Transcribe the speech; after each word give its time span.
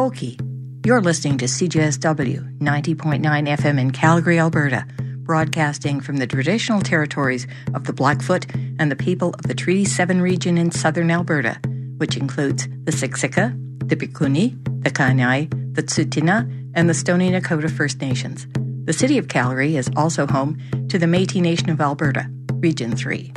You're 0.00 1.02
listening 1.02 1.36
to 1.36 1.44
CJSW 1.44 2.58
90.9 2.58 3.20
FM 3.20 3.78
in 3.78 3.90
Calgary, 3.90 4.40
Alberta, 4.40 4.86
broadcasting 4.98 6.00
from 6.00 6.16
the 6.16 6.26
traditional 6.26 6.80
territories 6.80 7.46
of 7.74 7.84
the 7.84 7.92
Blackfoot 7.92 8.46
and 8.78 8.90
the 8.90 8.96
people 8.96 9.34
of 9.34 9.42
the 9.42 9.52
Treaty 9.52 9.84
7 9.84 10.22
region 10.22 10.56
in 10.56 10.70
southern 10.70 11.10
Alberta, 11.10 11.60
which 11.98 12.16
includes 12.16 12.66
the 12.84 12.92
Siksika, 12.92 13.52
the 13.86 13.94
Piikani, 13.94 14.56
the 14.82 14.90
Kainai, 14.90 15.50
the 15.74 15.82
Tsutina, 15.82 16.50
and 16.74 16.88
the 16.88 16.94
Stoney 16.94 17.30
Nakoda 17.30 17.70
First 17.70 18.00
Nations. 18.00 18.46
The 18.86 18.94
city 18.94 19.18
of 19.18 19.28
Calgary 19.28 19.76
is 19.76 19.90
also 19.96 20.26
home 20.26 20.58
to 20.88 20.98
the 20.98 21.04
Métis 21.04 21.42
Nation 21.42 21.68
of 21.68 21.78
Alberta, 21.78 22.26
Region 22.54 22.96
3. 22.96 23.34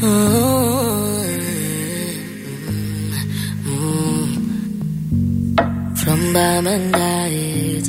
From 0.00 0.08
Bamandait, 6.32 7.84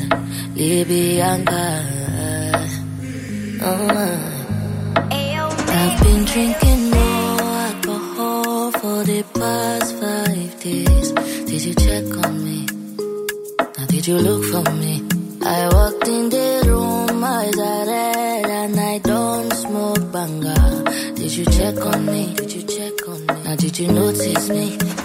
Libianca. 0.53 1.70
Did 23.71 23.79
you 23.79 23.87
notice 23.93 24.49
me? 24.49 25.00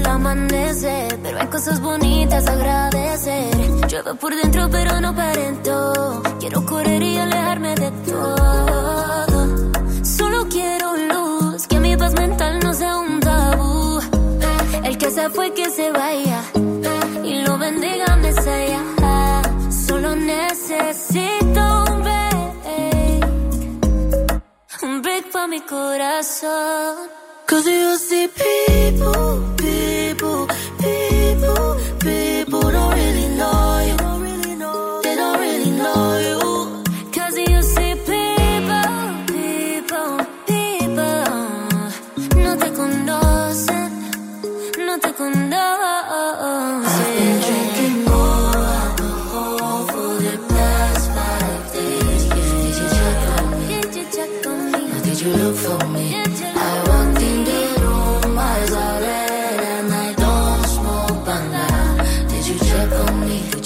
El 0.00 0.06
amanecer, 0.06 1.18
pero 1.22 1.40
hay 1.40 1.46
cosas 1.46 1.80
bonitas 1.80 2.46
a 2.46 2.52
agradecer. 2.52 3.54
Llueve 3.88 4.14
por 4.14 4.34
dentro, 4.34 4.68
pero 4.70 5.00
no 5.00 5.08
aparento. 5.08 6.22
Quiero 6.40 6.64
correr 6.64 7.02
y 7.02 7.16
alejarme 7.16 7.74
de 7.74 7.90
todo. 8.10 9.38
Solo 10.02 10.48
quiero 10.48 10.96
luz, 10.96 11.66
que 11.66 11.78
mi 11.80 11.96
paz 11.96 12.12
mental 12.14 12.60
no 12.60 12.72
sea 12.72 12.98
un 12.98 13.20
tabú. 13.20 14.00
El 14.84 14.96
que 14.98 15.10
se 15.10 15.28
fue, 15.30 15.52
que 15.52 15.68
se 15.70 15.90
vaya. 15.90 16.42
Y 17.24 17.42
lo 17.42 17.58
bendiga, 17.58 18.16
Mesaya. 18.16 18.80
Solo 19.86 20.16
necesito 20.16 21.62
un 21.90 22.02
break. 22.02 22.50
Un 24.82 25.02
break 25.02 25.30
pa' 25.32 25.46
mi 25.46 25.60
corazón. 25.60 27.20
Cause 27.50 27.66
you 27.66 27.96
see 27.96 28.28
people, 28.28 29.42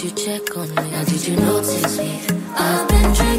you 0.05 0.11
check 0.11 0.57
on 0.59 0.69
me? 0.69 0.91
Now 0.91 1.05
did 1.05 1.27
you 1.27 1.37
notice 1.37 1.99
me? 1.99 2.21
I've 2.57 2.89
been 2.89 3.13
drinking 3.15 3.34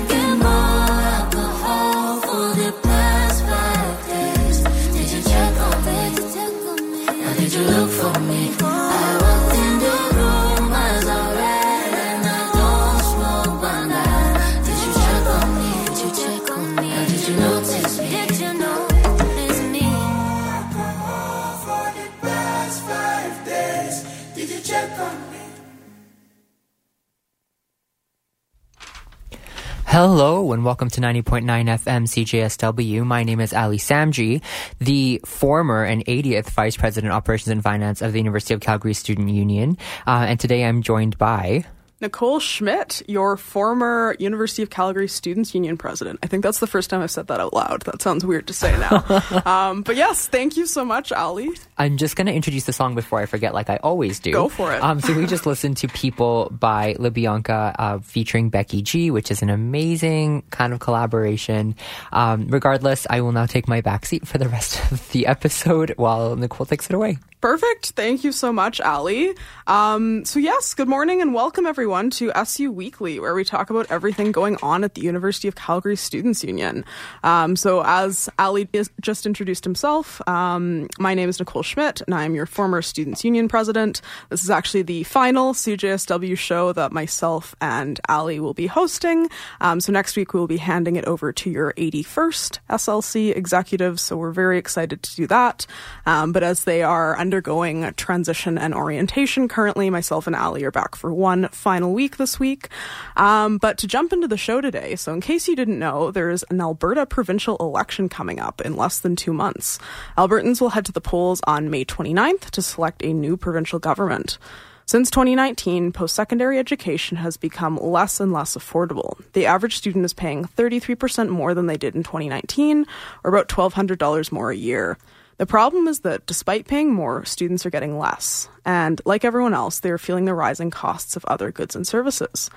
welcome 30.75 30.89
to 30.89 30.99
90.9 30.99 31.45
FM 31.45 32.03
CJSW. 32.03 33.05
My 33.05 33.23
name 33.23 33.39
is 33.39 33.53
Ali 33.53 33.77
Samji, 33.77 34.41
the 34.79 35.21
former 35.23 35.85
and 35.85 36.03
80th 36.05 36.49
Vice 36.49 36.75
President 36.75 37.13
Operations 37.13 37.47
and 37.47 37.63
Finance 37.63 38.01
of 38.01 38.11
the 38.11 38.19
University 38.19 38.53
of 38.53 38.59
Calgary 38.59 38.93
Student 38.93 39.29
Union. 39.29 39.77
Uh, 40.05 40.25
and 40.27 40.37
today 40.37 40.65
I'm 40.65 40.81
joined 40.81 41.17
by 41.17 41.63
Nicole 42.05 42.39
Schmidt, 42.39 43.01
your 43.07 43.35
former 43.35 44.15
University 44.19 44.61
of 44.61 44.69
Calgary 44.69 45.07
Students 45.07 45.55
Union 45.55 45.75
president. 45.75 46.19
I 46.21 46.27
think 46.27 46.43
that's 46.43 46.59
the 46.59 46.67
first 46.67 46.91
time 46.91 47.01
I've 47.01 47.09
said 47.09 47.25
that 47.29 47.39
out 47.39 47.51
loud. 47.51 47.81
That 47.85 47.99
sounds 47.99 48.23
weird 48.23 48.45
to 48.45 48.53
say 48.53 48.77
now. 48.77 49.41
um, 49.45 49.81
but 49.81 49.95
yes, 49.95 50.27
thank 50.27 50.55
you 50.55 50.67
so 50.67 50.85
much, 50.85 51.11
Ali. 51.11 51.49
I'm 51.79 51.97
just 51.97 52.15
going 52.15 52.27
to 52.27 52.33
introduce 52.33 52.65
the 52.65 52.73
song 52.73 52.93
before 52.93 53.21
I 53.21 53.25
forget, 53.25 53.55
like 53.55 53.71
I 53.71 53.77
always 53.77 54.19
do. 54.19 54.31
Go 54.31 54.49
for 54.49 54.71
it. 54.71 54.83
Um, 54.83 55.01
so 55.01 55.15
we 55.15 55.25
just 55.25 55.47
listened 55.47 55.77
to 55.77 55.87
People 55.87 56.51
by 56.51 56.93
Libianca 56.93 57.75
uh, 57.79 57.97
featuring 57.99 58.51
Becky 58.51 58.83
G, 58.83 59.09
which 59.09 59.31
is 59.31 59.41
an 59.41 59.49
amazing 59.49 60.43
kind 60.51 60.71
of 60.71 60.79
collaboration. 60.79 61.75
Um, 62.11 62.49
regardless, 62.49 63.07
I 63.09 63.21
will 63.21 63.31
now 63.31 63.47
take 63.47 63.67
my 63.67 63.81
backseat 63.81 64.27
for 64.27 64.37
the 64.37 64.47
rest 64.47 64.79
of 64.91 65.11
the 65.11 65.25
episode 65.25 65.95
while 65.97 66.35
Nicole 66.35 66.67
takes 66.67 66.87
it 66.87 66.93
away. 66.93 67.17
Perfect. 67.45 67.91
Thank 67.91 68.23
you 68.23 68.31
so 68.31 68.51
much, 68.51 68.81
Ali. 68.81 69.35
Um, 69.67 70.25
so, 70.25 70.39
yes, 70.39 70.73
good 70.73 70.87
morning 70.87 71.21
and 71.21 71.31
welcome 71.31 71.67
everyone 71.67 72.09
to 72.11 72.31
SU 72.33 72.71
Weekly, 72.71 73.19
where 73.19 73.35
we 73.35 73.43
talk 73.43 73.69
about 73.69 73.85
everything 73.91 74.31
going 74.31 74.57
on 74.63 74.83
at 74.83 74.95
the 74.95 75.01
University 75.01 75.47
of 75.47 75.53
Calgary 75.53 75.95
Students 75.95 76.43
Union. 76.43 76.83
Um, 77.23 77.55
so, 77.55 77.83
as 77.85 78.29
Ali 78.39 78.67
just 78.99 79.27
introduced 79.27 79.63
himself, 79.63 80.27
um, 80.27 80.87
my 80.97 81.13
name 81.13 81.29
is 81.29 81.37
Nicole 81.37 81.61
Schmidt, 81.61 82.01
and 82.01 82.15
I 82.15 82.25
am 82.25 82.33
your 82.33 82.47
former 82.47 82.81
Students 82.81 83.23
Union 83.23 83.47
president. 83.47 84.01
This 84.29 84.43
is 84.43 84.49
actually 84.49 84.81
the 84.81 85.03
final 85.03 85.53
CJSW 85.53 86.35
show 86.35 86.73
that 86.73 86.91
myself 86.91 87.53
and 87.61 87.99
Ali 88.09 88.39
will 88.39 88.55
be 88.55 88.65
hosting. 88.65 89.29
Um, 89.61 89.79
so, 89.79 89.91
next 89.91 90.15
week 90.15 90.33
we 90.33 90.39
will 90.39 90.47
be 90.47 90.57
handing 90.57 90.95
it 90.95 91.05
over 91.05 91.31
to 91.31 91.51
your 91.51 91.73
81st 91.73 92.57
SLC 92.71 93.35
executives. 93.35 94.01
So, 94.01 94.17
we're 94.17 94.31
very 94.31 94.57
excited 94.57 95.03
to 95.03 95.15
do 95.15 95.27
that. 95.27 95.67
Um, 96.07 96.31
but 96.31 96.41
as 96.41 96.63
they 96.63 96.81
are 96.81 97.15
under 97.19 97.34
undergoing 97.35 97.93
transition 97.97 98.57
and 98.57 98.73
orientation 98.73 99.49
currently. 99.49 99.89
Myself 99.89 100.25
and 100.25 100.37
Ali 100.37 100.63
are 100.63 100.71
back 100.71 100.95
for 100.95 101.13
one 101.13 101.49
final 101.49 101.91
week 101.91 102.15
this 102.15 102.39
week. 102.39 102.69
Um, 103.17 103.57
but 103.57 103.77
to 103.79 103.87
jump 103.87 104.13
into 104.13 104.29
the 104.29 104.37
show 104.37 104.61
today, 104.61 104.95
so 104.95 105.11
in 105.11 105.19
case 105.19 105.49
you 105.49 105.55
didn't 105.57 105.77
know, 105.77 106.11
there's 106.11 106.43
an 106.43 106.61
Alberta 106.61 107.05
provincial 107.05 107.57
election 107.57 108.07
coming 108.07 108.39
up 108.39 108.61
in 108.61 108.77
less 108.77 108.99
than 108.99 109.17
two 109.17 109.33
months. 109.33 109.79
Albertans 110.17 110.61
will 110.61 110.69
head 110.69 110.85
to 110.85 110.93
the 110.93 111.01
polls 111.01 111.41
on 111.45 111.69
May 111.69 111.83
29th 111.83 112.51
to 112.51 112.61
select 112.61 113.03
a 113.03 113.11
new 113.11 113.35
provincial 113.35 113.79
government. 113.79 114.37
Since 114.85 115.11
2019, 115.11 115.91
post 115.91 116.15
secondary 116.15 116.57
education 116.57 117.17
has 117.17 117.35
become 117.35 117.75
less 117.81 118.21
and 118.21 118.31
less 118.31 118.55
affordable. 118.55 119.21
The 119.33 119.45
average 119.45 119.75
student 119.75 120.05
is 120.05 120.13
paying 120.13 120.45
33% 120.45 121.27
more 121.27 121.53
than 121.53 121.65
they 121.65 121.75
did 121.75 121.95
in 121.95 122.03
2019, 122.03 122.85
or 123.25 123.29
about 123.29 123.49
$1,200 123.49 124.31
more 124.31 124.51
a 124.51 124.55
year. 124.55 124.97
The 125.37 125.45
problem 125.45 125.87
is 125.87 125.99
that 126.01 126.25
despite 126.25 126.67
paying 126.67 126.93
more, 126.93 127.25
students 127.25 127.65
are 127.65 127.69
getting 127.69 127.99
less. 127.99 128.47
And 128.63 129.01
like 129.05 129.25
everyone 129.25 129.53
else, 129.53 129.79
they 129.79 129.91
are 129.91 129.97
feeling 129.97 130.25
the 130.25 130.33
rising 130.33 130.71
costs 130.71 131.15
of 131.15 131.25
other 131.25 131.51
goods 131.51 131.75
and 131.75 131.85
services. 131.85 132.49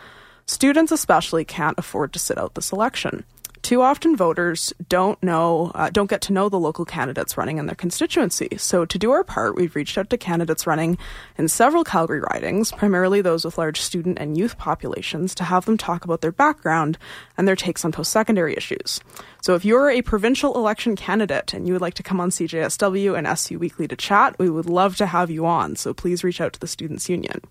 Students, 0.46 0.92
especially, 0.92 1.44
can't 1.44 1.78
afford 1.78 2.12
to 2.12 2.19
sit 2.19 2.38
out 2.38 2.54
this 2.54 2.72
election. 2.72 3.25
Too 3.69 3.82
often, 3.82 4.17
voters 4.17 4.73
don't 4.88 5.23
know, 5.23 5.73
uh, 5.75 5.91
don't 5.91 6.09
get 6.09 6.23
to 6.23 6.32
know 6.32 6.49
the 6.49 6.59
local 6.59 6.87
candidates 6.87 7.37
running 7.37 7.59
in 7.59 7.67
their 7.67 7.75
constituency. 7.75 8.49
So, 8.56 8.87
to 8.87 8.99
do 8.99 9.11
our 9.11 9.23
part, 9.23 9.56
we've 9.56 9.76
reached 9.76 9.99
out 9.99 10.09
to 10.09 10.17
candidates 10.17 10.67
running 10.67 10.97
in 11.37 11.49
several 11.49 11.85
Calgary 11.85 12.23
ridings, 12.32 12.73
primarily 12.73 13.20
those 13.20 13.44
with 13.44 13.59
large 13.59 13.79
student 13.79 14.19
and 14.19 14.38
youth 14.38 14.56
populations, 14.56 15.35
to 15.35 15.44
have 15.44 15.67
them 15.67 15.76
talk 15.76 16.06
about 16.06 16.23
their 16.23 16.32
background 16.32 16.97
and 17.37 17.47
their 17.47 17.55
takes 17.55 17.85
on 17.85 17.93
post 17.93 18.11
secondary 18.11 18.56
issues. 18.56 19.00
So, 19.43 19.55
if 19.55 19.67
you're 19.67 19.91
a 19.91 20.00
provincial 20.00 20.55
election 20.55 20.97
candidate 20.97 21.53
and 21.53 21.67
you 21.67 21.75
would 21.75 21.82
like 21.82 21.93
to 21.94 22.03
come 22.03 22.23
on 22.23 22.31
CJSW 22.31 23.19
and 23.19 23.26
SU 23.26 23.59
Weekly 23.59 23.87
to 23.87 23.97
chat, 23.97 24.38
we 24.38 24.49
would 24.49 24.65
love 24.65 24.97
to 24.97 25.05
have 25.05 25.31
you 25.31 25.44
on. 25.44 25.76
So, 25.76 25.93
please 25.93 26.25
reach 26.25 26.41
out 26.41 26.55
to 26.55 26.61
the 26.61 26.67
Students' 26.67 27.11
Union. 27.11 27.43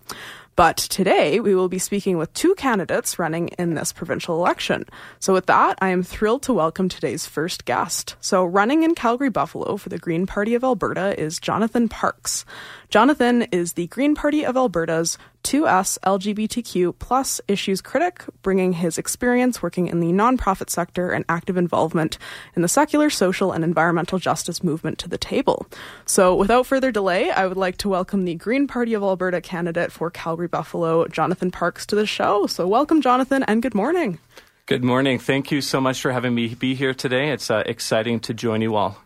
But 0.58 0.76
today 0.76 1.38
we 1.38 1.54
will 1.54 1.68
be 1.68 1.78
speaking 1.78 2.18
with 2.18 2.34
two 2.34 2.56
candidates 2.56 3.16
running 3.16 3.46
in 3.60 3.74
this 3.74 3.92
provincial 3.92 4.34
election. 4.34 4.86
So 5.20 5.32
with 5.32 5.46
that, 5.46 5.78
I 5.80 5.90
am 5.90 6.02
thrilled 6.02 6.42
to 6.42 6.52
welcome 6.52 6.88
today's 6.88 7.28
first 7.28 7.64
guest. 7.64 8.16
So 8.20 8.44
running 8.44 8.82
in 8.82 8.96
Calgary 8.96 9.30
Buffalo 9.30 9.76
for 9.76 9.88
the 9.88 9.98
Green 10.00 10.26
Party 10.26 10.56
of 10.56 10.64
Alberta 10.64 11.16
is 11.16 11.38
Jonathan 11.38 11.88
Parks. 11.88 12.44
Jonathan 12.90 13.42
is 13.52 13.74
the 13.74 13.86
Green 13.88 14.14
Party 14.14 14.46
of 14.46 14.56
Alberta's 14.56 15.18
2S 15.44 15.98
LGBTQ 16.06 16.98
plus 16.98 17.38
issues 17.46 17.82
critic, 17.82 18.24
bringing 18.40 18.72
his 18.72 18.96
experience 18.96 19.60
working 19.60 19.88
in 19.88 20.00
the 20.00 20.06
nonprofit 20.06 20.70
sector 20.70 21.10
and 21.10 21.22
active 21.28 21.58
involvement 21.58 22.16
in 22.56 22.62
the 22.62 22.68
secular, 22.68 23.10
social, 23.10 23.52
and 23.52 23.62
environmental 23.62 24.18
justice 24.18 24.64
movement 24.64 24.96
to 25.00 25.06
the 25.08 25.18
table. 25.18 25.66
So, 26.06 26.34
without 26.34 26.64
further 26.64 26.90
delay, 26.90 27.30
I 27.30 27.46
would 27.46 27.58
like 27.58 27.76
to 27.78 27.90
welcome 27.90 28.24
the 28.24 28.34
Green 28.36 28.66
Party 28.66 28.94
of 28.94 29.02
Alberta 29.02 29.42
candidate 29.42 29.92
for 29.92 30.10
Calgary 30.10 30.48
Buffalo, 30.48 31.06
Jonathan 31.08 31.50
Parks, 31.50 31.84
to 31.86 31.94
the 31.94 32.06
show. 32.06 32.46
So, 32.46 32.66
welcome, 32.66 33.02
Jonathan, 33.02 33.42
and 33.42 33.60
good 33.60 33.74
morning. 33.74 34.18
Good 34.64 34.82
morning. 34.82 35.18
Thank 35.18 35.50
you 35.50 35.60
so 35.60 35.78
much 35.78 36.00
for 36.00 36.10
having 36.10 36.34
me 36.34 36.54
be 36.54 36.74
here 36.74 36.94
today. 36.94 37.32
It's 37.32 37.50
uh, 37.50 37.64
exciting 37.66 38.20
to 38.20 38.32
join 38.32 38.62
you 38.62 38.76
all. 38.76 38.96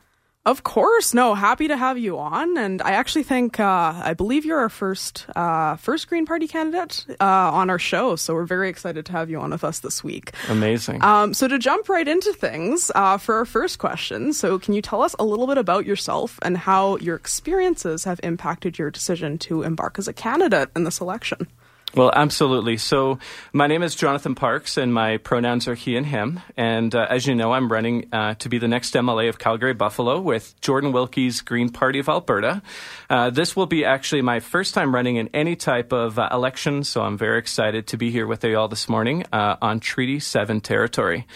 Of 0.44 0.64
course, 0.64 1.14
no. 1.14 1.34
Happy 1.34 1.68
to 1.68 1.76
have 1.76 1.98
you 1.98 2.18
on, 2.18 2.58
and 2.58 2.82
I 2.82 2.92
actually 2.92 3.22
think 3.22 3.60
uh, 3.60 3.94
I 3.94 4.12
believe 4.14 4.44
you're 4.44 4.58
our 4.58 4.68
first 4.68 5.24
uh, 5.36 5.76
first 5.76 6.08
Green 6.08 6.26
Party 6.26 6.48
candidate 6.48 7.06
uh, 7.20 7.24
on 7.52 7.70
our 7.70 7.78
show. 7.78 8.16
So 8.16 8.34
we're 8.34 8.44
very 8.44 8.68
excited 8.68 9.06
to 9.06 9.12
have 9.12 9.30
you 9.30 9.38
on 9.38 9.52
with 9.52 9.62
us 9.62 9.78
this 9.78 10.02
week. 10.02 10.32
Amazing. 10.48 11.00
Um, 11.04 11.32
so 11.32 11.46
to 11.46 11.60
jump 11.60 11.88
right 11.88 12.08
into 12.08 12.32
things 12.32 12.90
uh, 12.96 13.18
for 13.18 13.36
our 13.36 13.44
first 13.44 13.78
question, 13.78 14.32
so 14.32 14.58
can 14.58 14.74
you 14.74 14.82
tell 14.82 15.02
us 15.02 15.14
a 15.20 15.24
little 15.24 15.46
bit 15.46 15.58
about 15.58 15.86
yourself 15.86 16.40
and 16.42 16.58
how 16.58 16.96
your 16.96 17.14
experiences 17.14 18.02
have 18.02 18.18
impacted 18.24 18.78
your 18.78 18.90
decision 18.90 19.38
to 19.38 19.62
embark 19.62 19.96
as 19.96 20.08
a 20.08 20.12
candidate 20.12 20.70
in 20.74 20.82
this 20.82 21.00
election? 21.00 21.46
Well, 21.94 22.10
absolutely. 22.14 22.78
So, 22.78 23.18
my 23.52 23.66
name 23.66 23.82
is 23.82 23.94
Jonathan 23.94 24.34
Parks, 24.34 24.78
and 24.78 24.94
my 24.94 25.18
pronouns 25.18 25.68
are 25.68 25.74
he 25.74 25.94
and 25.94 26.06
him. 26.06 26.40
And 26.56 26.94
uh, 26.94 27.06
as 27.10 27.26
you 27.26 27.34
know, 27.34 27.52
I'm 27.52 27.70
running 27.70 28.08
uh, 28.14 28.34
to 28.36 28.48
be 28.48 28.56
the 28.56 28.66
next 28.66 28.94
MLA 28.94 29.28
of 29.28 29.38
Calgary 29.38 29.74
Buffalo 29.74 30.18
with 30.18 30.58
Jordan 30.62 30.92
Wilkie's 30.92 31.42
Green 31.42 31.68
Party 31.68 31.98
of 31.98 32.08
Alberta. 32.08 32.62
Uh, 33.10 33.28
this 33.28 33.54
will 33.54 33.66
be 33.66 33.84
actually 33.84 34.22
my 34.22 34.40
first 34.40 34.72
time 34.72 34.94
running 34.94 35.16
in 35.16 35.28
any 35.34 35.54
type 35.54 35.92
of 35.92 36.18
uh, 36.18 36.30
election, 36.32 36.82
so 36.82 37.02
I'm 37.02 37.18
very 37.18 37.38
excited 37.38 37.86
to 37.88 37.98
be 37.98 38.10
here 38.10 38.26
with 38.26 38.42
you 38.42 38.56
all 38.56 38.68
this 38.68 38.88
morning 38.88 39.24
uh, 39.30 39.56
on 39.60 39.78
Treaty 39.78 40.18
7 40.18 40.62
territory. 40.62 41.26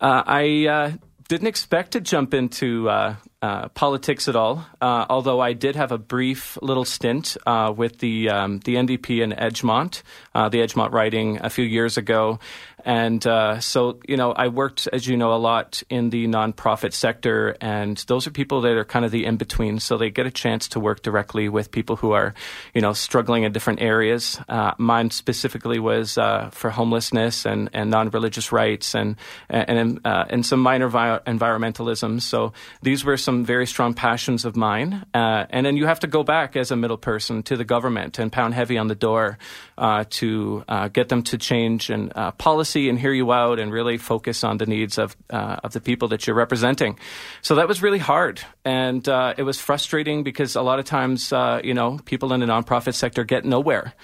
Uh, 0.00 0.22
I 0.24 0.98
didn't 1.26 1.48
expect 1.48 1.92
to 1.92 2.00
jump 2.00 2.32
into 2.32 2.88
uh, 2.88 3.16
uh, 3.42 3.68
politics 3.68 4.28
at 4.28 4.36
all, 4.36 4.66
uh, 4.80 5.06
although 5.08 5.40
I 5.40 5.54
did 5.54 5.76
have 5.76 5.92
a 5.92 5.98
brief 5.98 6.58
little 6.60 6.84
stint 6.84 7.36
uh, 7.46 7.72
with 7.74 7.98
the 7.98 8.28
um, 8.28 8.58
the 8.60 8.74
NDP 8.74 9.22
in 9.22 9.32
Edgemont, 9.32 10.02
uh, 10.34 10.48
the 10.50 10.58
Edgemont 10.58 10.92
riding 10.92 11.38
a 11.40 11.48
few 11.48 11.64
years 11.64 11.96
ago, 11.96 12.38
and 12.84 13.26
uh, 13.26 13.60
so 13.60 14.00
you 14.06 14.16
know 14.16 14.32
I 14.32 14.48
worked, 14.48 14.88
as 14.92 15.06
you 15.06 15.16
know, 15.16 15.32
a 15.32 15.38
lot 15.38 15.82
in 15.88 16.10
the 16.10 16.26
nonprofit 16.26 16.92
sector, 16.92 17.56
and 17.60 17.96
those 18.06 18.26
are 18.26 18.30
people 18.30 18.60
that 18.62 18.72
are 18.72 18.84
kind 18.84 19.04
of 19.04 19.10
the 19.10 19.24
in 19.24 19.36
between, 19.36 19.80
so 19.80 19.96
they 19.96 20.10
get 20.10 20.26
a 20.26 20.30
chance 20.30 20.68
to 20.68 20.80
work 20.80 21.02
directly 21.02 21.48
with 21.48 21.70
people 21.70 21.96
who 21.96 22.12
are, 22.12 22.34
you 22.74 22.80
know, 22.80 22.92
struggling 22.92 23.44
in 23.44 23.52
different 23.52 23.80
areas. 23.80 24.38
Uh, 24.48 24.72
mine 24.78 25.10
specifically 25.10 25.78
was 25.78 26.14
for 26.14 26.70
homelessness 26.70 27.46
and, 27.46 27.70
and 27.72 27.90
non 27.90 28.10
religious 28.10 28.52
rights 28.52 28.94
and 28.94 29.16
and 29.48 30.00
and 30.04 30.46
some 30.46 30.60
minor 30.60 30.88
vi- 30.88 31.20
environmentalism. 31.26 32.20
So 32.20 32.52
these 32.82 33.04
were 33.04 33.16
some 33.16 33.44
very 33.44 33.66
strong 33.66 33.94
passions 33.94 34.44
of 34.44 34.56
mine. 34.56 35.04
Uh, 35.14 35.46
and 35.50 35.64
then 35.66 35.76
you 35.76 35.86
have 35.86 36.00
to 36.00 36.06
go 36.06 36.22
back 36.22 36.56
as 36.56 36.70
a 36.70 36.76
middle 36.76 36.96
person 36.96 37.42
to 37.44 37.56
the 37.56 37.64
government 37.64 38.18
and 38.18 38.32
pound 38.32 38.54
heavy 38.54 38.78
on 38.78 38.88
the 38.88 38.94
door 38.94 39.38
uh, 39.78 40.04
to 40.10 40.64
uh, 40.68 40.88
get 40.88 41.08
them 41.08 41.22
to 41.22 41.38
change 41.38 41.90
and 41.90 42.12
uh, 42.16 42.30
and 42.76 42.98
hear 42.98 43.12
you 43.12 43.32
out 43.32 43.58
and 43.58 43.72
really 43.72 43.98
focus 43.98 44.44
on 44.44 44.58
the 44.58 44.66
needs 44.66 44.98
of 44.98 45.16
uh, 45.30 45.56
of 45.64 45.72
the 45.72 45.80
people 45.80 46.08
that 46.08 46.26
you're 46.26 46.36
representing. 46.36 46.98
So 47.42 47.54
that 47.56 47.68
was 47.68 47.82
really 47.82 47.98
hard, 47.98 48.40
and 48.64 49.08
uh, 49.08 49.34
it 49.36 49.42
was 49.42 49.60
frustrating 49.60 50.22
because 50.22 50.56
a 50.56 50.62
lot 50.62 50.78
of 50.78 50.84
times, 50.84 51.32
you 51.64 51.74
know, 51.74 51.98
people 52.04 52.32
in 52.32 52.40
the 52.40 52.46
nonprofit 52.46 52.94
sector 52.94 53.24
get 53.24 53.44
nowhere 53.44 53.94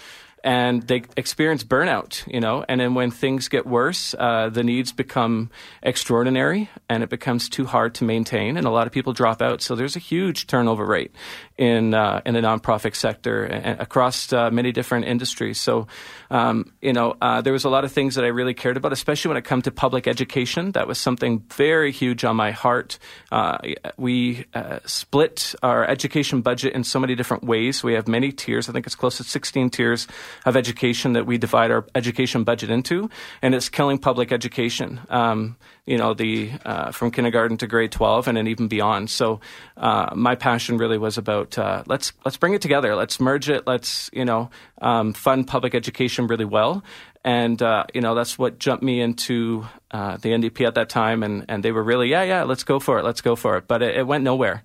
and 0.47 0.83
they 0.83 1.03
experience 1.17 1.65
burnout, 1.65 2.25
you 2.33 2.41
know. 2.41 2.65
And 2.69 2.81
then 2.81 2.95
when 2.95 3.11
things 3.11 3.49
get 3.49 3.67
worse, 3.67 4.15
uh, 4.17 4.49
the 4.49 4.63
needs 4.63 4.93
become 4.93 5.51
extraordinary, 5.83 6.71
and 6.89 7.03
it 7.03 7.11
becomes 7.11 7.49
too 7.49 7.67
hard 7.67 7.97
to 7.97 8.05
maintain, 8.05 8.57
and 8.57 8.65
a 8.65 8.71
lot 8.71 8.87
of 8.87 8.93
people 8.93 9.13
drop 9.13 9.43
out. 9.43 9.61
So 9.61 9.75
there's 9.75 9.97
a 9.97 9.99
huge 9.99 10.47
turnover 10.47 10.87
rate 10.87 11.13
in 11.59 11.95
uh, 11.95 12.21
in 12.27 12.35
the 12.35 12.41
nonprofit 12.41 12.95
sector 12.95 13.45
and 13.45 13.81
across 13.81 14.33
uh, 14.33 14.51
many 14.51 14.73
different 14.73 15.07
industries. 15.07 15.59
So, 15.59 15.87
um, 16.31 16.73
you 16.83 16.93
know, 16.93 17.17
uh, 17.21 17.41
there 17.41 17.53
was 17.53 17.65
a 17.65 17.71
lot 17.71 17.85
of 17.85 17.93
things 17.93 18.15
that 18.17 18.25
I 18.25 18.29
really 18.29 18.55
cared 18.55 18.77
about, 18.77 18.93
especially 18.93 19.31
when 19.31 19.39
it 19.39 19.45
come 19.45 19.63
to 19.63 19.71
public 19.71 20.07
education. 20.07 20.73
That 20.73 20.87
was 20.87 20.99
something 20.99 21.45
very 21.55 21.93
huge 21.93 22.25
on 22.25 22.37
my 22.37 22.51
heart. 22.51 22.99
Uh, 23.33 23.59
we 23.97 24.45
uh, 24.53 24.81
split 24.85 25.55
our 25.63 25.89
education 25.89 26.43
budget 26.43 26.75
in 26.75 26.85
so 26.85 27.01
many 27.01 27.15
different 27.15 27.45
ways. 27.45 27.83
We 27.83 27.95
have 27.95 28.07
many 28.07 28.33
tiers. 28.33 28.69
I 28.69 28.73
think 28.73 28.87
it's 28.87 28.97
close 28.97 29.17
to 29.17 29.25
16 29.25 29.71
tiers 29.71 30.07
of 30.45 30.57
education 30.57 31.15
that 31.15 31.27
we 31.27 31.39
divide 31.39 31.71
our 31.71 31.87
education 31.95 32.45
budget 32.45 32.71
into, 32.71 33.09
and 33.41 33.55
it's 33.55 33.69
killing 33.69 33.99
public 33.99 34.31
education. 34.31 35.01
Um, 35.09 35.57
you 35.87 35.97
know, 35.97 36.15
the 36.15 36.51
uh, 36.65 36.91
from 36.91 37.13
kindergarten 37.13 37.57
to 37.59 37.67
grade 37.67 37.93
12, 37.93 38.29
and 38.29 38.37
then 38.37 38.49
even 38.49 38.67
beyond. 38.67 39.09
So, 39.09 39.41
uh, 39.77 40.11
my 40.15 40.35
passion 40.35 40.79
really 40.79 40.99
was 40.99 41.17
about 41.17 41.57
uh, 41.57 41.85
let's 41.87 42.13
let's 42.25 42.37
bring 42.37 42.55
it 42.55 42.61
together, 42.61 42.97
let's 42.97 43.21
merge 43.21 43.49
it, 43.49 43.67
let's 43.67 44.11
you 44.13 44.25
know 44.25 44.51
um, 44.83 45.13
fund 45.13 45.47
public 45.47 45.75
education 45.75 46.27
really 46.27 46.45
well, 46.45 46.83
and 47.25 47.63
uh, 47.63 47.85
you 47.95 48.01
know 48.01 48.17
that's 48.17 48.37
what 48.37 48.59
jumped 48.59 48.83
me 48.83 49.01
into 49.01 49.65
uh, 49.93 50.17
the 50.17 50.31
NDP 50.31 50.67
at 50.67 50.75
that 50.75 50.89
time, 50.89 51.23
and 51.23 51.45
and 51.49 51.63
they 51.63 51.71
were 51.71 51.83
really 51.83 52.09
yeah 52.09 52.25
yeah 52.25 52.43
let's 52.43 52.65
go 52.65 52.81
for 52.81 52.99
it, 52.99 53.05
let's 53.05 53.21
go 53.21 53.37
for 53.37 53.57
it, 53.57 53.69
but 53.69 53.83
it, 53.83 53.97
it 53.97 54.07
went 54.07 54.25
nowhere. 54.25 54.65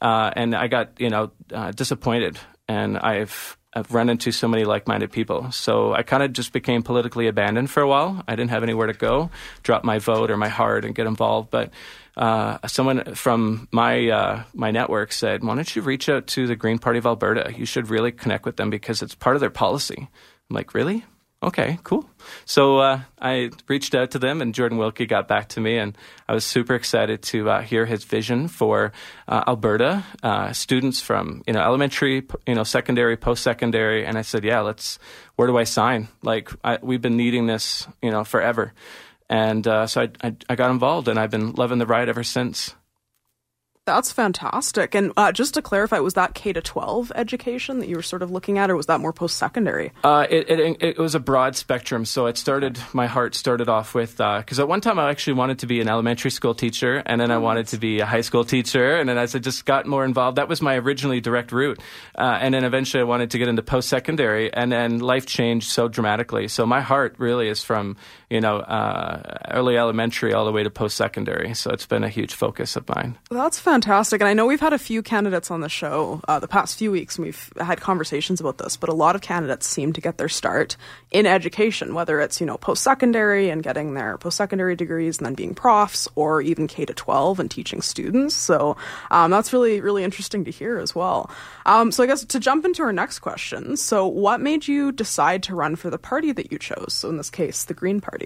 Uh, 0.00 0.30
and 0.36 0.54
I 0.54 0.68
got 0.68 1.00
you 1.00 1.08
know 1.08 1.32
disappointed, 1.74 2.38
and 2.68 2.98
I've 2.98 3.56
I've 3.78 3.94
run 3.94 4.10
into 4.10 4.32
so 4.32 4.48
many 4.48 4.64
like-minded 4.64 5.12
people. 5.12 5.50
So 5.52 5.94
I 5.94 6.02
kind 6.02 6.22
of 6.22 6.32
just 6.32 6.52
became 6.52 6.82
politically 6.82 7.28
abandoned 7.28 7.70
for 7.70 7.82
a 7.82 7.88
while. 7.88 8.22
I 8.26 8.36
didn't 8.36 8.50
have 8.50 8.62
anywhere 8.62 8.88
to 8.88 8.92
go, 8.92 9.30
drop 9.62 9.84
my 9.84 9.98
vote 9.98 10.30
or 10.30 10.36
my 10.36 10.48
heart 10.48 10.84
and 10.84 10.94
get 10.94 11.06
involved. 11.06 11.50
But 11.50 11.70
uh, 12.16 12.58
someone 12.66 13.14
from 13.14 13.68
my 13.70 14.08
uh, 14.08 14.42
my 14.52 14.72
network 14.72 15.12
said, 15.12 15.44
"Why 15.44 15.54
don't 15.54 15.76
you 15.76 15.82
reach 15.82 16.08
out 16.08 16.26
to 16.28 16.46
the 16.48 16.56
Green 16.56 16.78
Party 16.78 16.98
of 16.98 17.06
Alberta? 17.06 17.54
You 17.56 17.64
should 17.64 17.88
really 17.88 18.10
connect 18.10 18.44
with 18.44 18.56
them 18.56 18.70
because 18.70 19.02
it's 19.02 19.14
part 19.14 19.36
of 19.36 19.40
their 19.40 19.50
policy." 19.50 20.08
I'm 20.50 20.54
like, 20.54 20.74
"Really? 20.74 21.04
Okay, 21.42 21.78
cool. 21.84 22.08
So 22.44 22.78
uh, 22.78 23.00
I 23.20 23.50
reached 23.68 23.94
out 23.94 24.10
to 24.12 24.18
them, 24.18 24.42
and 24.42 24.54
Jordan 24.54 24.78
Wilkie 24.78 25.06
got 25.06 25.28
back 25.28 25.48
to 25.50 25.60
me, 25.60 25.78
and 25.78 25.96
I 26.28 26.34
was 26.34 26.44
super 26.44 26.74
excited 26.74 27.22
to 27.24 27.50
uh, 27.50 27.62
hear 27.62 27.86
his 27.86 28.04
vision 28.04 28.48
for 28.48 28.92
uh, 29.26 29.44
Alberta 29.46 30.04
uh, 30.22 30.52
students 30.52 31.00
from 31.00 31.42
you 31.46 31.52
know 31.52 31.60
elementary, 31.60 32.26
you 32.46 32.54
know 32.54 32.64
secondary, 32.64 33.16
post 33.16 33.42
secondary, 33.42 34.04
and 34.04 34.18
I 34.18 34.22
said, 34.22 34.44
yeah, 34.44 34.60
let's. 34.60 34.98
Where 35.36 35.46
do 35.46 35.56
I 35.56 35.64
sign? 35.64 36.08
Like 36.22 36.50
I, 36.64 36.78
we've 36.82 37.00
been 37.00 37.16
needing 37.16 37.46
this, 37.46 37.86
you 38.02 38.10
know, 38.10 38.24
forever, 38.24 38.72
and 39.30 39.66
uh, 39.66 39.86
so 39.86 40.02
I, 40.02 40.08
I 40.20 40.36
I 40.48 40.54
got 40.56 40.70
involved, 40.70 41.06
and 41.08 41.18
I've 41.18 41.30
been 41.30 41.52
loving 41.52 41.78
the 41.78 41.86
ride 41.86 42.08
ever 42.08 42.24
since. 42.24 42.74
That's 43.88 44.12
fantastic. 44.12 44.94
And 44.94 45.14
uh, 45.16 45.32
just 45.32 45.54
to 45.54 45.62
clarify, 45.62 45.98
was 46.00 46.12
that 46.12 46.34
K 46.34 46.52
to 46.52 46.60
12 46.60 47.10
education 47.14 47.78
that 47.78 47.88
you 47.88 47.96
were 47.96 48.02
sort 48.02 48.22
of 48.22 48.30
looking 48.30 48.58
at, 48.58 48.70
or 48.70 48.76
was 48.76 48.84
that 48.84 49.00
more 49.00 49.14
post 49.14 49.38
secondary? 49.38 49.92
Uh, 50.04 50.26
it, 50.28 50.50
it, 50.50 50.76
it 50.82 50.98
was 50.98 51.14
a 51.14 51.18
broad 51.20 51.56
spectrum. 51.56 52.04
So 52.04 52.26
it 52.26 52.36
started, 52.36 52.78
my 52.92 53.06
heart 53.06 53.34
started 53.34 53.70
off 53.70 53.94
with, 53.94 54.18
because 54.18 54.60
at 54.60 54.68
one 54.68 54.82
time 54.82 54.98
I 54.98 55.08
actually 55.08 55.32
wanted 55.32 55.60
to 55.60 55.66
be 55.66 55.80
an 55.80 55.88
elementary 55.88 56.30
school 56.30 56.54
teacher, 56.54 57.02
and 57.06 57.18
then 57.18 57.30
I 57.30 57.38
wanted 57.38 57.68
to 57.68 57.78
be 57.78 58.00
a 58.00 58.04
high 58.04 58.20
school 58.20 58.44
teacher. 58.44 58.96
And 58.96 59.08
then 59.08 59.16
as 59.16 59.34
I 59.34 59.38
just 59.38 59.64
got 59.64 59.86
more 59.86 60.04
involved, 60.04 60.36
that 60.36 60.48
was 60.48 60.60
my 60.60 60.76
originally 60.76 61.22
direct 61.22 61.50
route. 61.50 61.80
Uh, 62.14 62.36
and 62.42 62.52
then 62.52 62.64
eventually 62.64 63.00
I 63.00 63.04
wanted 63.04 63.30
to 63.30 63.38
get 63.38 63.48
into 63.48 63.62
post 63.62 63.88
secondary, 63.88 64.52
and 64.52 64.70
then 64.70 64.98
life 64.98 65.24
changed 65.24 65.70
so 65.70 65.88
dramatically. 65.88 66.48
So 66.48 66.66
my 66.66 66.82
heart 66.82 67.14
really 67.16 67.48
is 67.48 67.64
from, 67.64 67.96
you 68.30 68.42
know, 68.42 68.58
uh, 68.58 69.38
early 69.50 69.78
elementary 69.78 70.34
all 70.34 70.44
the 70.44 70.52
way 70.52 70.62
to 70.62 70.68
post 70.68 70.96
secondary. 70.96 71.54
So 71.54 71.70
it's 71.70 71.86
been 71.86 72.04
a 72.04 72.10
huge 72.10 72.34
focus 72.34 72.76
of 72.76 72.86
mine. 72.88 73.16
That's 73.30 73.58
fantastic. 73.58 74.20
And 74.20 74.28
I 74.28 74.34
know 74.34 74.46
we've 74.46 74.60
had 74.60 74.74
a 74.74 74.78
few 74.78 75.02
candidates 75.02 75.50
on 75.50 75.62
the 75.62 75.68
show 75.70 76.20
uh, 76.28 76.38
the 76.38 76.48
past 76.48 76.78
few 76.78 76.92
weeks, 76.92 77.16
and 77.16 77.24
we've 77.24 77.52
had 77.58 77.80
conversations 77.80 78.38
about 78.40 78.58
this. 78.58 78.76
But 78.76 78.90
a 78.90 78.94
lot 78.94 79.14
of 79.14 79.22
candidates 79.22 79.66
seem 79.66 79.94
to 79.94 80.00
get 80.00 80.18
their 80.18 80.28
start 80.28 80.76
in 81.10 81.24
education, 81.24 81.94
whether 81.94 82.20
it's 82.20 82.38
you 82.38 82.46
know 82.46 82.58
post 82.58 82.82
secondary 82.82 83.48
and 83.48 83.62
getting 83.62 83.94
their 83.94 84.18
post 84.18 84.36
secondary 84.36 84.76
degrees, 84.76 85.18
and 85.18 85.26
then 85.26 85.34
being 85.34 85.54
profs, 85.54 86.06
or 86.14 86.42
even 86.42 86.66
K 86.66 86.84
to 86.84 86.92
twelve 86.92 87.40
and 87.40 87.50
teaching 87.50 87.80
students. 87.80 88.34
So 88.34 88.76
um, 89.10 89.30
that's 89.30 89.54
really 89.54 89.80
really 89.80 90.04
interesting 90.04 90.44
to 90.44 90.50
hear 90.50 90.78
as 90.78 90.94
well. 90.94 91.30
Um, 91.64 91.90
so 91.92 92.02
I 92.02 92.06
guess 92.06 92.26
to 92.26 92.40
jump 92.40 92.66
into 92.66 92.82
our 92.82 92.92
next 92.92 93.20
question. 93.20 93.78
So 93.78 94.06
what 94.06 94.42
made 94.42 94.68
you 94.68 94.92
decide 94.92 95.42
to 95.44 95.54
run 95.54 95.76
for 95.76 95.88
the 95.88 95.98
party 95.98 96.32
that 96.32 96.52
you 96.52 96.58
chose? 96.58 96.92
So 96.92 97.08
in 97.08 97.16
this 97.16 97.30
case, 97.30 97.64
the 97.64 97.74
Green 97.74 98.02
Party. 98.02 98.17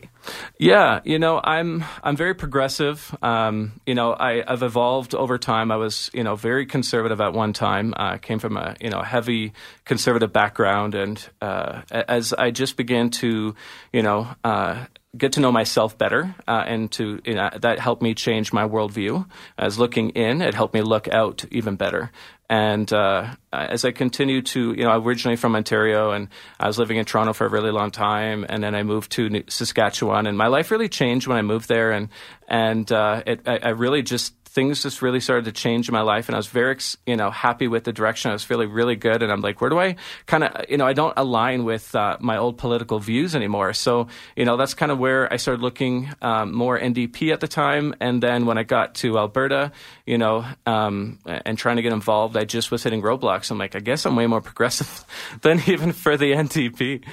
Yeah, 0.59 1.01
you 1.05 1.19
know, 1.19 1.41
I'm 1.43 1.85
I'm 2.03 2.17
very 2.17 2.35
progressive. 2.35 3.17
Um, 3.23 3.81
you 3.87 3.95
know, 3.95 4.13
I, 4.13 4.45
I've 4.47 4.63
evolved 4.63 5.15
over 5.15 5.39
time. 5.39 5.71
I 5.71 5.77
was, 5.77 6.11
you 6.15 6.23
know, 6.23 6.37
very 6.37 6.67
conservative 6.67 7.21
at 7.21 7.33
one 7.33 7.53
time. 7.53 7.95
I 7.97 8.15
uh, 8.15 8.19
came 8.19 8.39
from 8.39 8.57
a, 8.57 8.77
you 8.81 8.91
know, 8.91 9.03
heavy 9.03 9.53
conservative 9.85 10.33
background, 10.33 10.95
and 10.95 11.29
uh, 11.41 11.83
as 11.91 12.33
I 12.33 12.51
just 12.51 12.77
began 12.77 13.11
to, 13.11 13.55
you 13.93 14.03
know, 14.03 14.29
uh, 14.45 14.87
get 15.17 15.33
to 15.33 15.41
know 15.41 15.53
myself 15.53 15.99
better, 15.99 16.35
uh, 16.47 16.65
and 16.67 16.91
to 16.93 17.21
you 17.25 17.35
know, 17.35 17.51
that 17.61 17.79
helped 17.79 18.03
me 18.03 18.15
change 18.15 18.53
my 18.53 18.67
worldview. 18.67 19.27
As 19.59 19.79
looking 19.79 20.11
in, 20.11 20.41
it 20.43 20.55
helped 20.55 20.75
me 20.75 20.83
look 20.83 21.09
out 21.09 21.45
even 21.51 21.77
better. 21.77 22.11
And 22.53 22.93
uh, 22.93 23.35
as 23.51 23.87
I 23.87 23.93
continued 23.93 24.45
to, 24.49 24.75
you 24.75 24.85
know, 24.85 24.91
I'm 24.91 25.03
originally 25.05 25.37
from 25.37 25.57
Ontario, 25.57 26.11
and 26.11 26.29
I 26.61 26.67
was 26.67 26.79
living 26.79 26.99
in 26.99 27.07
Toronto 27.07 27.33
for 27.33 27.47
a 27.47 27.49
really 27.49 27.71
long 27.71 27.91
time, 27.91 28.45
and 28.47 28.63
then 28.63 28.75
I 28.75 28.83
moved 28.83 29.11
to 29.13 29.43
Saskatchewan, 29.49 30.27
and 30.27 30.37
my 30.37 30.49
life 30.49 30.71
really 30.71 30.91
changed 30.91 31.27
when 31.27 31.39
I 31.39 31.41
moved 31.41 31.67
there, 31.67 31.93
and 31.93 32.11
and 32.47 32.93
uh, 32.93 33.23
it, 33.27 33.49
I, 33.49 33.57
I 33.57 33.69
really 33.71 34.03
just 34.03 34.35
things 34.53 34.83
just 34.83 35.01
really 35.01 35.21
started 35.21 35.47
to 35.47 35.53
change 35.53 35.89
in 35.89 35.95
my 35.95 36.03
life 36.03 36.29
and 36.29 36.37
I 36.37 36.39
was 36.39 36.47
very, 36.47 36.77
you 37.07 37.17
know, 37.17 37.31
happy 37.31 37.69
with 37.69 37.85
the 37.85 37.93
direction. 37.93 38.31
I 38.31 38.35
was 38.35 38.45
feeling 38.45 38.71
really 38.71 38.97
good. 38.97 39.23
And 39.23 39.33
I'm 39.33 39.41
like, 39.41 39.61
where 39.63 39.71
do 39.71 39.79
I 39.79 39.97
kind 40.27 40.45
of, 40.45 40.67
you 40.69 40.77
know, 40.77 40.87
I 40.87 40.93
don't 40.93 41.15
align 41.17 41.65
with 41.65 41.95
uh, 41.95 42.19
my 42.21 42.37
old 42.37 42.59
political 42.59 42.99
views 42.99 43.35
anymore. 43.35 43.73
So, 43.73 44.09
you 44.37 44.45
know, 44.45 44.59
that's 44.59 44.75
kind 44.75 44.93
of 44.93 44.99
where 44.99 45.33
I 45.33 45.37
started 45.37 45.63
looking 45.63 46.11
um, 46.21 46.55
more 46.55 46.79
NDP 46.79 47.33
at 47.33 47.41
the 47.41 47.49
time. 47.49 47.95
And 48.01 48.23
then 48.23 48.45
when 48.45 48.59
I 48.59 48.63
got 48.63 48.95
to 48.97 49.19
Alberta, 49.19 49.73
you 50.05 50.19
know, 50.19 50.45
um, 50.67 51.19
and 51.25 51.57
trying 51.57 51.77
to 51.77 51.83
get 51.83 51.93
involved, 51.93 52.37
I 52.37 52.45
just 52.45 52.71
was 52.71 52.83
hitting 52.83 53.01
roadblocks. 53.01 53.51
I'm 53.51 53.59
like, 53.59 53.75
I 53.75 53.81
guess 53.81 54.05
I'm 54.05 54.17
way 54.17 54.27
more 54.27 54.41
progressive 54.51 55.05
than 55.41 55.63
even 55.67 55.93
for 55.93 56.19
the 56.19 56.33
NDP. 56.33 57.05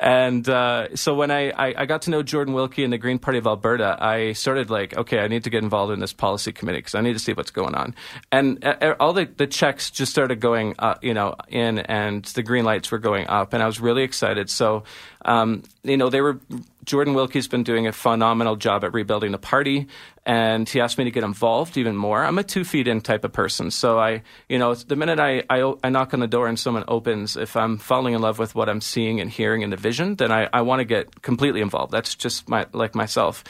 And 0.00 0.48
uh, 0.48 0.96
so 0.96 1.14
when 1.14 1.30
I, 1.30 1.50
I, 1.50 1.74
I 1.82 1.86
got 1.86 2.02
to 2.02 2.10
know 2.10 2.24
Jordan 2.24 2.54
Wilkie 2.54 2.82
and 2.82 2.92
the 2.92 2.98
Green 2.98 3.20
Party 3.20 3.38
of 3.38 3.46
Alberta, 3.46 3.96
I 4.00 4.32
started 4.32 4.68
like, 4.68 4.96
okay, 4.96 5.20
I 5.20 5.28
need 5.28 5.44
to 5.44 5.50
get 5.50 5.62
involved 5.62 5.92
in 5.92 6.00
this 6.00 6.12
policy 6.12 6.50
committee 6.50 6.87
I 6.94 7.00
need 7.00 7.14
to 7.14 7.18
see 7.18 7.32
what's 7.32 7.50
going 7.50 7.74
on. 7.74 7.94
And 8.30 8.64
uh, 8.64 8.94
all 9.00 9.12
the, 9.12 9.24
the 9.24 9.46
checks 9.46 9.90
just 9.90 10.12
started 10.12 10.40
going, 10.40 10.74
uh, 10.78 10.96
you 11.02 11.14
know, 11.14 11.34
in, 11.48 11.78
and 11.78 12.24
the 12.24 12.42
green 12.42 12.64
lights 12.64 12.90
were 12.90 12.98
going 12.98 13.26
up, 13.28 13.52
and 13.52 13.62
I 13.62 13.66
was 13.66 13.80
really 13.80 14.02
excited. 14.02 14.50
So, 14.50 14.84
um, 15.24 15.62
you 15.82 15.96
know, 15.96 16.10
they 16.10 16.20
were 16.20 16.40
Jordan 16.88 17.12
Wilkie's 17.12 17.48
been 17.48 17.64
doing 17.64 17.86
a 17.86 17.92
phenomenal 17.92 18.56
job 18.56 18.82
at 18.82 18.94
rebuilding 18.94 19.30
the 19.30 19.38
party, 19.38 19.88
and 20.24 20.66
he 20.66 20.80
asked 20.80 20.96
me 20.96 21.04
to 21.04 21.10
get 21.10 21.22
involved 21.22 21.76
even 21.76 21.94
more. 21.94 22.24
I'm 22.24 22.38
a 22.38 22.42
two 22.42 22.64
feet 22.64 22.88
in 22.88 23.02
type 23.02 23.24
of 23.24 23.32
person, 23.32 23.70
so 23.70 23.98
I, 23.98 24.22
you 24.48 24.58
know, 24.58 24.74
the 24.74 24.96
minute 24.96 25.20
I, 25.20 25.42
I, 25.50 25.74
I 25.84 25.90
knock 25.90 26.14
on 26.14 26.20
the 26.20 26.26
door 26.26 26.48
and 26.48 26.58
someone 26.58 26.84
opens, 26.88 27.36
if 27.36 27.56
I'm 27.56 27.76
falling 27.76 28.14
in 28.14 28.22
love 28.22 28.38
with 28.38 28.54
what 28.54 28.70
I'm 28.70 28.80
seeing 28.80 29.20
and 29.20 29.30
hearing 29.30 29.60
in 29.60 29.68
the 29.68 29.76
vision, 29.76 30.14
then 30.14 30.32
I, 30.32 30.48
I 30.50 30.62
want 30.62 30.80
to 30.80 30.86
get 30.86 31.20
completely 31.20 31.60
involved. 31.60 31.92
That's 31.92 32.14
just 32.14 32.48
my 32.48 32.64
like 32.72 32.94
myself, 32.94 33.44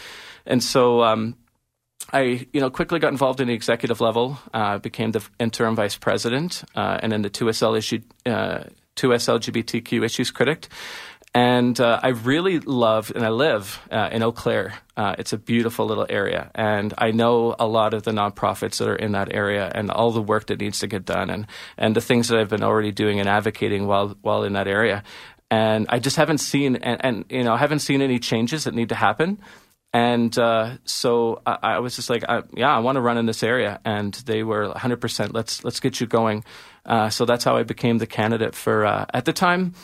and 0.45 0.63
so. 0.63 1.05
Um, 1.05 1.37
I, 2.13 2.47
you 2.53 2.61
know, 2.61 2.71
quickly 2.71 2.99
got 2.99 3.13
involved 3.13 3.41
in 3.41 3.49
the 3.49 3.55
executive 3.55 4.01
level, 4.01 4.39
uh, 4.55 4.79
became 4.79 5.13
the 5.13 5.23
interim 5.39 5.77
vice 5.77 5.97
president, 5.97 6.65
uh, 6.75 6.99
and 7.03 7.13
then 7.13 7.23
the 7.23 7.31
2SL 7.31 7.77
issue, 7.77 8.01
uh, 8.25 8.65
2S 8.97 9.29
LGBTQ 9.29 10.05
issues 10.05 10.31
critic. 10.31 10.69
And 11.35 11.79
uh, 11.79 12.01
I 12.03 12.09
really 12.09 12.59
love, 12.61 13.13
and 13.15 13.25
I 13.25 13.29
live 13.29 13.87
uh, 13.91 14.09
in 14.11 14.23
Eau 14.23 14.33
Claire. 14.33 14.75
Uh, 14.97 15.15
it's 15.19 15.35
a 15.35 15.39
beautiful 15.39 15.85
little 15.85 16.07
area, 16.09 16.51
and 16.55 16.95
I 16.97 17.11
know 17.11 17.55
a 17.59 17.67
lot 17.67 17.93
of 17.93 18.03
the 18.05 18.13
nonprofits 18.13 18.79
that 18.79 18.89
are 18.89 18.97
in 18.97 19.13
that 19.13 19.33
area, 19.35 19.71
and 19.75 19.91
all 19.91 20.11
the 20.11 20.23
work 20.23 20.47
that 20.47 20.59
needs 20.59 20.79
to 20.81 20.87
get 20.87 21.05
done, 21.05 21.29
and 21.29 21.47
and 21.77 21.95
the 21.95 22.01
things 22.01 22.29
that 22.29 22.39
I've 22.39 22.49
been 22.49 22.65
already 22.65 22.93
doing 22.93 23.21
and 23.21 23.29
advocating 23.29 23.87
while 23.87 24.17
while 24.23 24.43
in 24.43 24.55
that 24.55 24.67
area. 24.67 25.05
And 25.51 25.87
I 25.91 25.99
just 25.99 26.17
haven't 26.17 26.39
seen, 26.39 26.77
and, 26.77 27.05
and 27.05 27.25
you 27.29 27.45
know, 27.45 27.53
I 27.53 27.59
haven't 27.59 27.81
seen 27.81 28.03
any 28.03 28.19
changes 28.19 28.65
that 28.65 28.75
need 28.75 28.89
to 28.89 28.95
happen. 28.95 29.39
And 29.93 30.37
uh, 30.39 30.77
so 30.85 31.41
I, 31.47 31.59
I, 31.63 31.79
was 31.79 31.97
just 31.97 32.11
like, 32.11 32.25
I, 32.29 32.43
yeah, 32.55 32.75
I 32.75 32.81
want 32.81 32.97
to 32.97 33.01
run 33.01 33.17
in 33.17 33.27
this 33.27 33.43
area. 33.43 33.81
And 33.85 34.13
they 34.15 34.43
were 34.43 34.69
100%, 34.69 35.33
let's, 35.33 35.65
let's 35.65 35.81
get 35.81 36.01
you 36.01 36.07
going. 36.07 36.45
Uh, 36.85 37.09
so 37.09 37.25
that's 37.25 37.45
how 37.45 37.57
I 37.57 37.63
became 37.63 37.99
the 37.99 38.07
candidate 38.07 38.55
for, 38.55 38.85
uh, 38.85 39.07
at 39.13 39.25
the 39.25 39.33
time, 39.33 39.75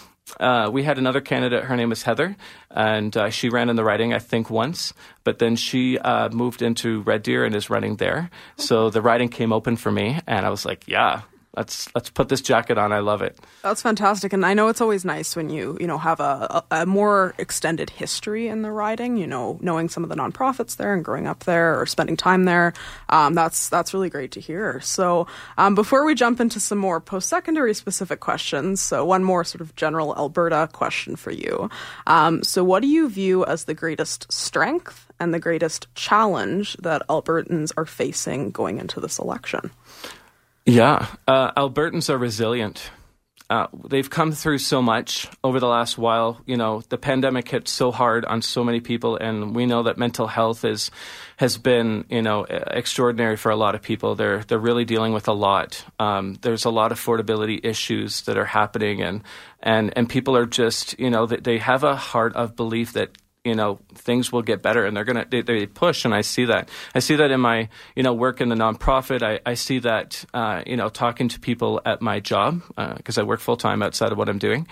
uh, 0.40 0.70
we 0.72 0.82
had 0.82 0.98
another 0.98 1.20
candidate. 1.20 1.64
Her 1.64 1.76
name 1.76 1.90
was 1.90 2.02
Heather, 2.02 2.36
and 2.70 3.16
uh, 3.16 3.30
she 3.30 3.50
ran 3.50 3.68
in 3.68 3.76
the 3.76 3.84
riding, 3.84 4.14
I 4.14 4.18
think, 4.18 4.50
once. 4.50 4.94
But 5.22 5.38
then 5.38 5.56
she 5.56 5.98
uh, 5.98 6.30
moved 6.30 6.62
into 6.62 7.02
Red 7.02 7.22
Deer 7.22 7.44
and 7.44 7.54
is 7.54 7.70
running 7.70 7.96
there. 7.96 8.30
So 8.56 8.90
the 8.90 9.02
riding 9.02 9.28
came 9.28 9.52
open 9.52 9.76
for 9.76 9.92
me, 9.92 10.18
and 10.26 10.46
I 10.46 10.50
was 10.50 10.64
like, 10.64 10.88
yeah, 10.88 11.22
let's 11.56 11.92
let's 11.94 12.10
put 12.10 12.28
this 12.28 12.40
jacket 12.40 12.78
on. 12.78 12.92
I 12.92 12.98
love 12.98 13.22
it. 13.22 13.38
That's 13.62 13.82
fantastic, 13.82 14.32
and 14.32 14.44
I 14.44 14.54
know 14.54 14.68
it's 14.68 14.80
always 14.80 15.04
nice 15.04 15.36
when 15.36 15.50
you 15.50 15.76
you 15.80 15.86
know 15.86 15.98
have 15.98 16.20
a, 16.20 16.64
a, 16.70 16.86
more 16.86 17.34
extended 17.38 17.90
history 17.90 18.48
in 18.48 18.62
the 18.62 18.70
riding. 18.70 19.16
You 19.16 19.26
know, 19.26 19.58
knowing 19.60 19.88
some 19.88 20.02
of 20.02 20.08
the 20.08 20.16
nonprofits 20.16 20.76
there 20.76 20.94
and 20.94 21.04
growing 21.04 21.26
up 21.26 21.44
there 21.44 21.80
or 21.80 21.86
spending 21.86 22.16
time 22.16 22.44
there. 22.44 22.72
Um, 23.08 23.34
that's 23.34 23.68
that's 23.68 23.94
really 23.94 24.10
great 24.10 24.32
to 24.32 24.40
hear. 24.40 24.80
So 24.80 25.26
um, 25.58 25.74
before 25.74 26.04
we 26.04 26.14
jump 26.14 26.40
into 26.40 26.60
some 26.60 26.78
more 26.78 27.00
post 27.00 27.28
secondary 27.28 27.74
specific 27.74 28.20
questions, 28.20 28.80
so 28.80 29.04
one 29.04 29.24
more 29.24 29.44
sort 29.44 29.60
of 29.60 29.74
general 29.76 30.14
Alberta 30.16 30.68
question 30.72 31.16
for 31.16 31.30
you. 31.30 31.70
Um, 32.06 32.42
so 32.42 32.64
what 32.64 32.82
do 32.82 32.88
you 32.88 33.08
view 33.08 33.44
as 33.44 33.64
the 33.64 33.74
greatest 33.74 34.30
strength 34.32 35.06
and 35.20 35.32
the 35.32 35.38
greatest 35.38 35.92
challenge 35.94 36.76
that 36.78 37.06
Albertans 37.08 37.72
are 37.76 37.86
facing 37.86 38.50
going 38.50 38.78
into 38.78 39.00
this 39.00 39.18
election? 39.18 39.70
Yeah, 40.66 41.06
uh, 41.28 41.52
Albertans 41.52 42.08
are 42.08 42.18
resilient. 42.18 42.90
Uh, 43.50 43.66
they've 43.86 44.08
come 44.08 44.32
through 44.32 44.56
so 44.56 44.80
much 44.80 45.28
over 45.44 45.60
the 45.60 45.68
last 45.68 45.98
while. 45.98 46.40
You 46.46 46.56
know, 46.56 46.82
the 46.88 46.96
pandemic 46.96 47.46
hit 47.46 47.68
so 47.68 47.92
hard 47.92 48.24
on 48.24 48.40
so 48.40 48.64
many 48.64 48.80
people, 48.80 49.16
and 49.16 49.54
we 49.54 49.66
know 49.66 49.82
that 49.82 49.98
mental 49.98 50.26
health 50.26 50.64
is 50.64 50.90
has 51.36 51.58
been 51.58 52.06
you 52.08 52.22
know 52.22 52.44
extraordinary 52.44 53.36
for 53.36 53.50
a 53.50 53.56
lot 53.56 53.74
of 53.74 53.82
people. 53.82 54.14
They're 54.14 54.42
they're 54.44 54.58
really 54.58 54.86
dealing 54.86 55.12
with 55.12 55.28
a 55.28 55.34
lot. 55.34 55.84
Um, 55.98 56.38
there's 56.40 56.64
a 56.64 56.70
lot 56.70 56.90
of 56.90 56.98
affordability 56.98 57.60
issues 57.62 58.22
that 58.22 58.38
are 58.38 58.46
happening, 58.46 59.02
and 59.02 59.22
and 59.60 59.92
and 59.94 60.08
people 60.08 60.34
are 60.34 60.46
just 60.46 60.98
you 60.98 61.10
know 61.10 61.26
they 61.26 61.58
have 61.58 61.84
a 61.84 61.96
heart 61.96 62.34
of 62.34 62.56
belief 62.56 62.94
that 62.94 63.10
you 63.44 63.54
know 63.54 63.78
things 63.94 64.32
will 64.32 64.42
get 64.42 64.62
better 64.62 64.84
and 64.84 64.96
they're 64.96 65.04
gonna 65.04 65.26
they, 65.28 65.42
they, 65.42 65.66
push 65.66 66.04
and 66.04 66.14
i 66.14 66.22
see 66.22 66.46
that. 66.46 66.68
I 66.94 66.98
see 66.98 67.16
that 67.16 67.30
in 67.30 67.40
my 67.40 67.68
you 67.94 68.02
know 68.02 68.12
work 68.12 68.40
in 68.40 68.48
the 68.48 68.54
nonprofit. 68.54 69.22
I, 69.22 69.40
I 69.44 69.54
see 69.54 69.78
that 69.80 70.24
uh, 70.34 70.62
you 70.66 70.76
know 70.76 70.88
talking 70.88 71.28
to 71.28 71.40
people 71.40 71.80
at 71.84 72.00
my 72.00 72.20
job 72.20 72.62
because 72.96 73.18
uh, 73.18 73.20
i 73.20 73.24
work 73.24 73.40
full-time 73.40 73.82
outside 73.82 74.12
of 74.12 74.18
what 74.18 74.28
i'm 74.28 74.38
doing 74.38 74.66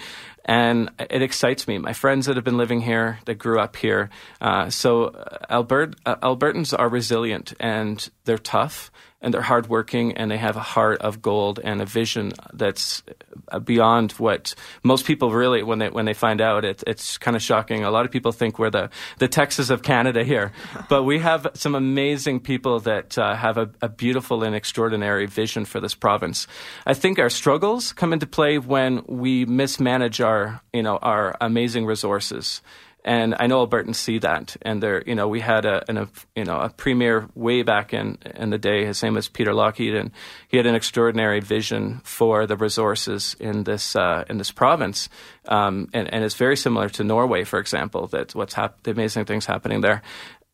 and 0.44 0.90
it 0.98 1.22
excites 1.22 1.68
me. 1.68 1.78
My 1.78 1.92
friends 1.92 2.26
that 2.26 2.34
have 2.34 2.44
been 2.44 2.56
living 2.56 2.80
here 2.80 3.20
that 3.26 3.36
grew 3.36 3.60
up 3.60 3.76
here 3.76 4.10
uh, 4.40 4.70
so 4.70 5.04
uh, 5.04 5.38
Albert, 5.48 5.96
uh, 6.06 6.16
albertans 6.16 6.76
are 6.76 6.88
resilient 6.88 7.52
and 7.60 8.10
they're 8.24 8.38
tough 8.38 8.90
and 9.22 9.32
they're 9.32 9.40
hardworking 9.40 10.12
and 10.16 10.30
they 10.30 10.36
have 10.36 10.56
a 10.56 10.60
heart 10.60 11.00
of 11.00 11.22
gold 11.22 11.60
and 11.62 11.80
a 11.80 11.86
vision 11.86 12.32
that's 12.52 13.02
uh, 13.48 13.58
beyond 13.58 14.12
what 14.12 14.54
most 14.82 15.06
people 15.06 15.30
really 15.30 15.62
when 15.62 15.78
they 15.78 15.88
when 15.88 16.04
they 16.04 16.12
find 16.12 16.40
out 16.40 16.64
it, 16.64 16.82
it's 16.86 17.16
kind 17.18 17.36
of 17.36 17.42
shocking. 17.42 17.84
A 17.84 17.90
lot 17.90 18.04
of 18.04 18.10
people 18.10 18.32
think 18.32 18.58
we're 18.58 18.70
the 18.70 18.90
the 19.18 19.28
Texas 19.28 19.70
of 19.70 19.82
Canada 19.82 20.24
here, 20.24 20.52
but 20.88 21.04
we 21.04 21.20
have 21.20 21.46
some 21.54 21.74
amazing 21.74 22.40
people 22.40 22.80
that 22.80 23.16
uh, 23.16 23.34
have 23.34 23.56
a, 23.56 23.70
a 23.80 23.88
beautiful 23.88 24.42
and 24.42 24.54
extraordinary 24.54 25.26
vision 25.26 25.64
for 25.64 25.80
this 25.80 25.94
province. 25.94 26.46
I 26.84 26.94
think 26.94 27.18
our 27.18 27.30
struggles 27.30 27.92
come 27.92 28.12
into 28.12 28.26
play 28.26 28.58
when 28.58 29.04
we 29.06 29.44
mismanage 29.44 30.20
our 30.20 30.60
you 30.72 30.82
know 30.82 30.96
our 30.96 31.36
amazing 31.40 31.86
resources 31.86 32.60
And 33.04 33.34
I 33.36 33.48
know 33.48 33.66
Albertans 33.66 33.96
see 33.96 34.18
that, 34.20 34.56
and 34.62 34.80
there, 34.80 35.02
you 35.04 35.16
know, 35.16 35.26
we 35.26 35.40
had 35.40 35.64
a, 35.64 35.82
an, 35.90 35.98
a, 35.98 36.08
you 36.36 36.44
know, 36.44 36.60
a 36.60 36.68
premier 36.68 37.28
way 37.34 37.62
back 37.62 37.92
in 37.92 38.18
in 38.36 38.50
the 38.50 38.58
day. 38.58 38.84
His 38.84 39.02
name 39.02 39.14
was 39.14 39.28
Peter 39.28 39.52
Lougheed, 39.52 39.98
and 39.98 40.12
he 40.46 40.56
had 40.56 40.66
an 40.66 40.76
extraordinary 40.76 41.40
vision 41.40 42.00
for 42.04 42.46
the 42.46 42.56
resources 42.56 43.34
in 43.40 43.64
this 43.64 43.96
uh, 43.96 44.24
in 44.30 44.38
this 44.38 44.52
province, 44.52 45.08
um, 45.48 45.88
and, 45.92 46.14
and 46.14 46.24
it's 46.24 46.36
very 46.36 46.56
similar 46.56 46.88
to 46.90 47.02
Norway, 47.02 47.42
for 47.42 47.58
example. 47.58 48.06
That 48.06 48.36
what's 48.36 48.54
hap- 48.54 48.84
the 48.84 48.92
amazing 48.92 49.24
things 49.24 49.46
happening 49.46 49.80
there, 49.80 50.02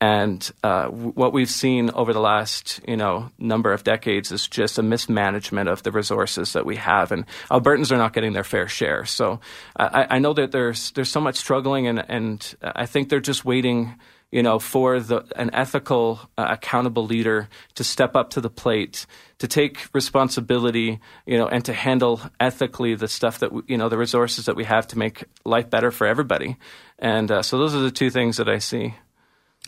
and 0.01 0.49
uh, 0.63 0.87
what 0.87 1.33
we've 1.33 1.51
seen 1.51 1.91
over 1.91 2.13
the 2.13 2.21
last, 2.21 2.81
you 2.87 2.97
know, 2.97 3.31
number 3.39 3.73
of 3.73 3.83
decades 3.83 4.31
is 4.31 4.47
just 4.47 4.79
a 4.79 4.83
mismanagement 4.83 5.69
of 5.69 5.83
the 5.83 5.91
resources 5.91 6.53
that 6.53 6.65
we 6.65 6.77
have, 6.77 7.11
and 7.11 7.27
Albertans 7.51 7.91
are 7.91 7.97
not 7.97 8.13
getting 8.13 8.33
their 8.33 8.45
fair 8.45 8.69
share. 8.69 9.05
So 9.07 9.41
I, 9.77 10.07
I 10.11 10.19
know 10.21 10.33
that 10.35 10.53
there's 10.53 10.93
there's 10.93 11.11
so 11.11 11.21
much 11.21 11.35
struggling, 11.35 11.89
and 11.89 12.05
and 12.09 12.55
I 12.63 12.87
think 12.87 13.09
they're 13.09 13.19
just 13.19 13.45
waiting, 13.45 13.97
you 14.31 14.41
know, 14.41 14.61
for 14.61 15.01
the 15.01 15.25
an 15.35 15.51
ethical, 15.53 16.21
uh, 16.39 16.47
accountable 16.49 17.05
leader 17.05 17.49
to 17.75 17.83
step 17.83 18.15
up 18.15 18.31
to 18.31 18.41
the 18.41 18.51
plate, 18.51 19.05
to 19.39 19.49
take 19.49 19.89
responsibility, 19.93 21.01
you 21.27 21.37
know, 21.37 21.49
and 21.49 21.65
to 21.65 21.73
handle 21.73 22.21
ethically 22.39 22.95
the 22.95 23.09
stuff 23.09 23.41
that 23.41 23.53
we, 23.53 23.63
you 23.67 23.77
know 23.77 23.89
the 23.89 23.99
resources 23.99 24.47
that 24.47 24.55
we 24.55 24.63
have 24.63 24.87
to 24.87 24.99
make 24.99 25.25
life 25.45 25.69
better 25.69 25.91
for 25.91 26.07
everybody. 26.07 26.57
And 27.01 27.33
uh, 27.33 27.43
so 27.43 27.59
those 27.59 27.75
are 27.75 27.81
the 27.81 27.91
two 27.91 28.11
things 28.11 28.37
that 28.37 28.49
I 28.49 28.59
see. 28.59 28.95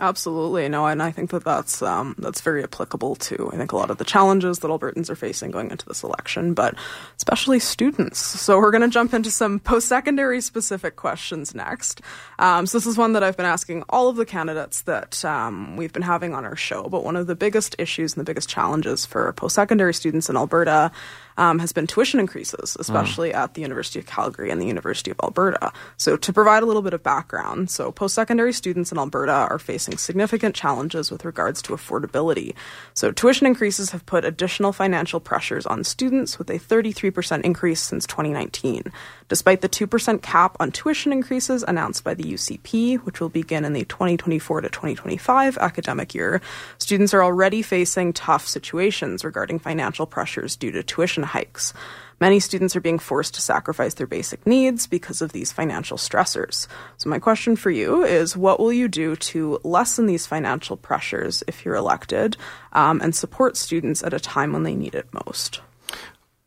Absolutely, 0.01 0.67
no, 0.71 0.87
and 0.87 1.03
I 1.03 1.11
think 1.11 1.29
that 1.31 1.45
that's 1.45 1.83
um, 1.83 2.15
that's 2.19 2.41
very 2.41 2.63
applicable 2.63 3.17
to 3.17 3.51
I 3.53 3.59
think 3.59 3.73
a 3.73 3.77
lot 3.77 3.91
of 3.91 3.99
the 3.99 4.05
challenges 4.05 4.61
that 4.61 4.69
Albertans 4.69 5.11
are 5.11 5.15
facing 5.15 5.51
going 5.51 5.71
into 5.71 5.85
this 5.85 6.03
election, 6.03 6.55
but 6.55 6.75
especially 7.19 7.59
students. 7.59 8.19
So 8.19 8.59
we're 8.59 8.71
going 8.71 8.81
to 8.81 8.89
jump 8.89 9.13
into 9.13 9.31
some 9.31 9.61
post-secondary 9.61 10.41
specific 10.41 10.97
questions 10.97 11.55
next. 11.55 12.01
Um, 12.39 12.65
so 12.65 12.79
this 12.79 12.87
is 12.87 12.97
one 12.97 13.13
that 13.13 13.23
I've 13.23 13.37
been 13.37 13.45
asking 13.45 13.85
all 13.91 14.09
of 14.09 14.17
the 14.17 14.25
candidates 14.25 14.83
that 14.83 15.23
um, 15.23 15.77
we've 15.77 15.93
been 15.93 16.01
having 16.01 16.33
on 16.33 16.47
our 16.47 16.57
show. 16.57 16.89
But 16.89 17.05
one 17.05 17.17
of 17.17 17.27
the 17.27 17.37
biggest 17.37 17.77
issues 17.79 18.15
and 18.15 18.21
the 18.23 18.31
biggest 18.31 18.49
challenges 18.49 19.05
for 19.05 19.31
post-secondary 19.35 19.93
students 19.93 20.31
in 20.31 20.37
Alberta 20.37 20.93
um, 21.37 21.59
has 21.59 21.73
been 21.73 21.87
tuition 21.87 22.21
increases, 22.21 22.77
especially 22.79 23.33
at 23.33 23.55
the 23.55 23.63
University 23.63 23.99
of 23.99 24.07
Calgary 24.07 24.51
and 24.51 24.61
the 24.61 24.67
University 24.67 25.11
of 25.11 25.19
Alberta. 25.23 25.73
So, 25.97 26.17
to 26.17 26.33
provide 26.33 26.63
a 26.63 26.67
little 26.67 26.83
bit 26.83 26.95
of 26.95 27.03
background, 27.03 27.71
so 27.71 27.93
post 27.93 28.15
secondary 28.15 28.53
students 28.53 28.93
in 28.93 28.99
Alberta 28.99 29.33
are 29.33 29.59
facing 29.59 29.99
significant 29.99 30.55
challenges 30.55 31.11
with 31.11 31.25
regards 31.25 31.63
to 31.63 31.73
affordability. 31.73 32.55
So, 32.95 33.13
tuition 33.13 33.47
increases 33.47 33.91
have 33.91 34.07
put 34.07 34.25
additional 34.25 34.73
financial 34.73 35.21
pressures 35.21 35.67
on 35.67 35.85
students 35.85 36.39
with 36.39 36.51
a 36.51 36.59
33% 36.59 37.43
increase 37.43 37.81
since 37.81 38.07
2019. 38.07 38.93
Despite 39.29 39.61
the 39.61 39.69
2% 39.69 40.23
cap 40.23 40.57
on 40.59 40.73
tuition 40.73 41.13
increases 41.13 41.63
announced 41.63 42.03
by 42.03 42.15
the 42.15 42.25
UCP, 42.25 42.99
which 42.99 43.21
will 43.21 43.29
begin 43.29 43.65
in 43.65 43.73
the 43.73 43.85
2024 43.85 44.63
to 44.63 44.69
2025 44.69 45.59
academic 45.59 46.15
year, 46.15 46.41
students 46.79 47.15
are 47.15 47.23
already 47.23 47.63
facing 47.63 48.13
tough 48.13 48.47
situations 48.47 49.25
regarding 49.25 49.59
financial 49.59 50.07
pressures 50.07 50.57
due 50.57 50.73
to 50.73 50.83
tuition 50.83 51.20
hikes. 51.25 51.73
Many 52.21 52.39
students 52.39 52.77
are 52.77 52.81
being 52.81 52.99
forced 52.99 53.35
to 53.35 53.41
sacrifice 53.41 53.95
their 53.95 54.07
basic 54.07 54.47
needs 54.47 54.87
because 54.87 55.23
of 55.23 55.33
these 55.33 55.53
financial 55.53 55.97
stressors. 55.97 56.67
So, 56.99 57.09
my 57.09 57.19
question 57.19 57.57
for 57.57 57.71
you 57.71 58.05
is 58.05 58.37
what 58.37 58.61
will 58.61 58.75
you 58.75 58.89
do 58.89 59.17
to 59.17 59.59
lessen 59.65 60.05
these 60.05 60.27
financial 60.27 60.77
pressures 60.77 61.43
if 61.47 61.65
you're 61.65 61.77
elected 61.77 62.37
um, 62.75 63.01
and 63.01 63.15
support 63.15 63.57
students 63.57 64.03
at 64.03 64.13
a 64.13 64.21
time 64.21 64.53
when 64.53 64.65
they 64.65 64.75
need 64.75 64.95
it 64.95 65.09
most? 65.27 65.63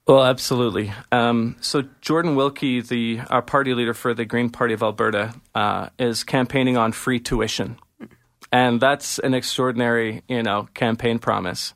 Well, 0.05 0.23
absolutely. 0.23 0.91
Um, 1.13 1.55
so 1.61 1.83
Jordan 2.01 2.35
Wilkie, 2.35 2.81
the 2.81 3.21
our 3.29 3.41
party 3.41 3.73
leader 3.73 3.93
for 3.93 4.13
the 4.13 4.25
Green 4.25 4.49
Party 4.49 4.73
of 4.73 4.83
Alberta, 4.83 5.33
uh, 5.55 5.89
is 5.97 6.25
campaigning 6.25 6.75
on 6.75 6.91
free 6.91 7.21
tuition, 7.21 7.77
and 8.51 8.81
that's 8.81 9.17
an 9.19 9.33
extraordinary, 9.33 10.21
you 10.27 10.43
know, 10.43 10.67
campaign 10.73 11.19
promise. 11.19 11.73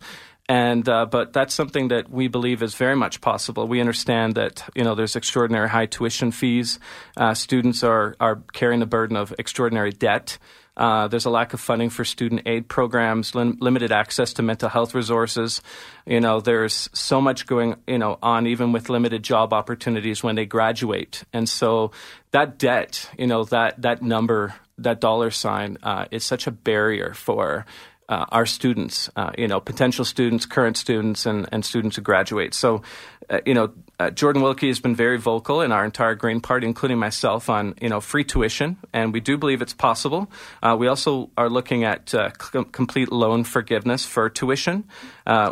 And 0.50 0.88
uh, 0.88 1.06
but 1.06 1.34
that's 1.34 1.54
something 1.54 1.90
that 1.90 2.10
we 2.10 2.30
believe 2.30 2.64
is 2.64 2.74
very 2.76 2.96
much 2.96 3.20
possible. 3.20 3.68
We 3.68 3.82
understand 3.82 4.36
that 4.36 4.64
you 4.76 4.84
know 4.84 4.96
there's 4.96 5.18
extraordinary 5.18 5.68
high 5.68 5.88
tuition 5.88 6.32
fees. 6.32 6.80
Uh, 7.18 7.34
students 7.34 7.84
are 7.84 8.16
are 8.20 8.42
carrying 8.54 8.80
the 8.80 8.86
burden 8.86 9.18
of 9.18 9.34
extraordinary 9.38 9.92
debt. 9.92 10.38
Uh, 10.78 11.08
there's 11.08 11.26
a 11.26 11.30
lack 11.30 11.54
of 11.54 11.60
funding 11.60 11.90
for 11.90 12.06
student 12.06 12.44
aid 12.46 12.70
programs, 12.70 13.34
lim- 13.34 13.58
limited 13.60 13.92
access 13.92 14.34
to 14.34 14.44
mental 14.44 14.70
health 14.70 14.94
resources. 14.94 15.62
You 16.06 16.22
know, 16.22 16.40
there's 16.40 16.88
so 16.94 17.20
much 17.20 17.48
going, 17.48 17.76
you 17.88 17.98
know, 17.98 18.20
on 18.22 18.46
even 18.46 18.72
with 18.72 18.88
limited 18.88 19.24
job 19.24 19.54
opportunities 19.54 20.22
when 20.22 20.36
they 20.36 20.46
graduate. 20.46 21.24
And 21.34 21.50
so 21.50 21.92
that 22.30 22.60
debt, 22.60 23.10
you 23.18 23.26
know, 23.26 23.44
that, 23.46 23.82
that 23.82 24.04
number, 24.04 24.54
that 24.78 25.02
dollar 25.02 25.32
sign, 25.32 25.80
uh, 25.82 26.06
is 26.12 26.24
such 26.24 26.46
a 26.46 26.52
barrier 26.52 27.16
for 27.16 27.66
uh, 28.10 28.26
our 28.30 28.46
students, 28.46 29.10
uh, 29.16 29.32
you 29.38 29.48
know, 29.48 29.60
potential 29.60 30.06
students, 30.06 30.46
current 30.46 30.78
students, 30.78 31.26
and, 31.26 31.48
and 31.52 31.66
students 31.66 31.98
who 31.98 32.02
graduate. 32.02 32.54
So, 32.54 32.82
uh, 33.30 33.40
you 33.46 33.54
know, 33.54 33.74
uh, 34.00 34.12
Jordan 34.12 34.42
Wilkie 34.42 34.68
has 34.68 34.80
been 34.80 34.96
very 34.96 35.18
vocal 35.18 35.62
in 35.62 35.72
our 35.72 35.84
entire 35.84 36.16
Green 36.16 36.40
Party, 36.40 36.68
including 36.68 36.98
myself, 36.98 37.50
on 37.50 37.76
you 37.82 37.90
know 37.90 38.00
free 38.00 38.24
tuition, 38.24 38.78
and 38.94 39.12
we 39.12 39.20
do 39.20 39.38
believe 39.38 39.62
it's 39.62 39.74
possible. 39.74 40.32
Uh, 40.64 40.76
we 40.80 40.88
also 40.88 41.30
are 41.38 41.50
looking 41.50 41.84
at 41.84 42.14
uh, 42.14 42.30
c- 42.40 42.64
complete 42.72 43.12
loan 43.12 43.44
forgiveness 43.44 44.06
for 44.06 44.30
tuition. 44.30 44.86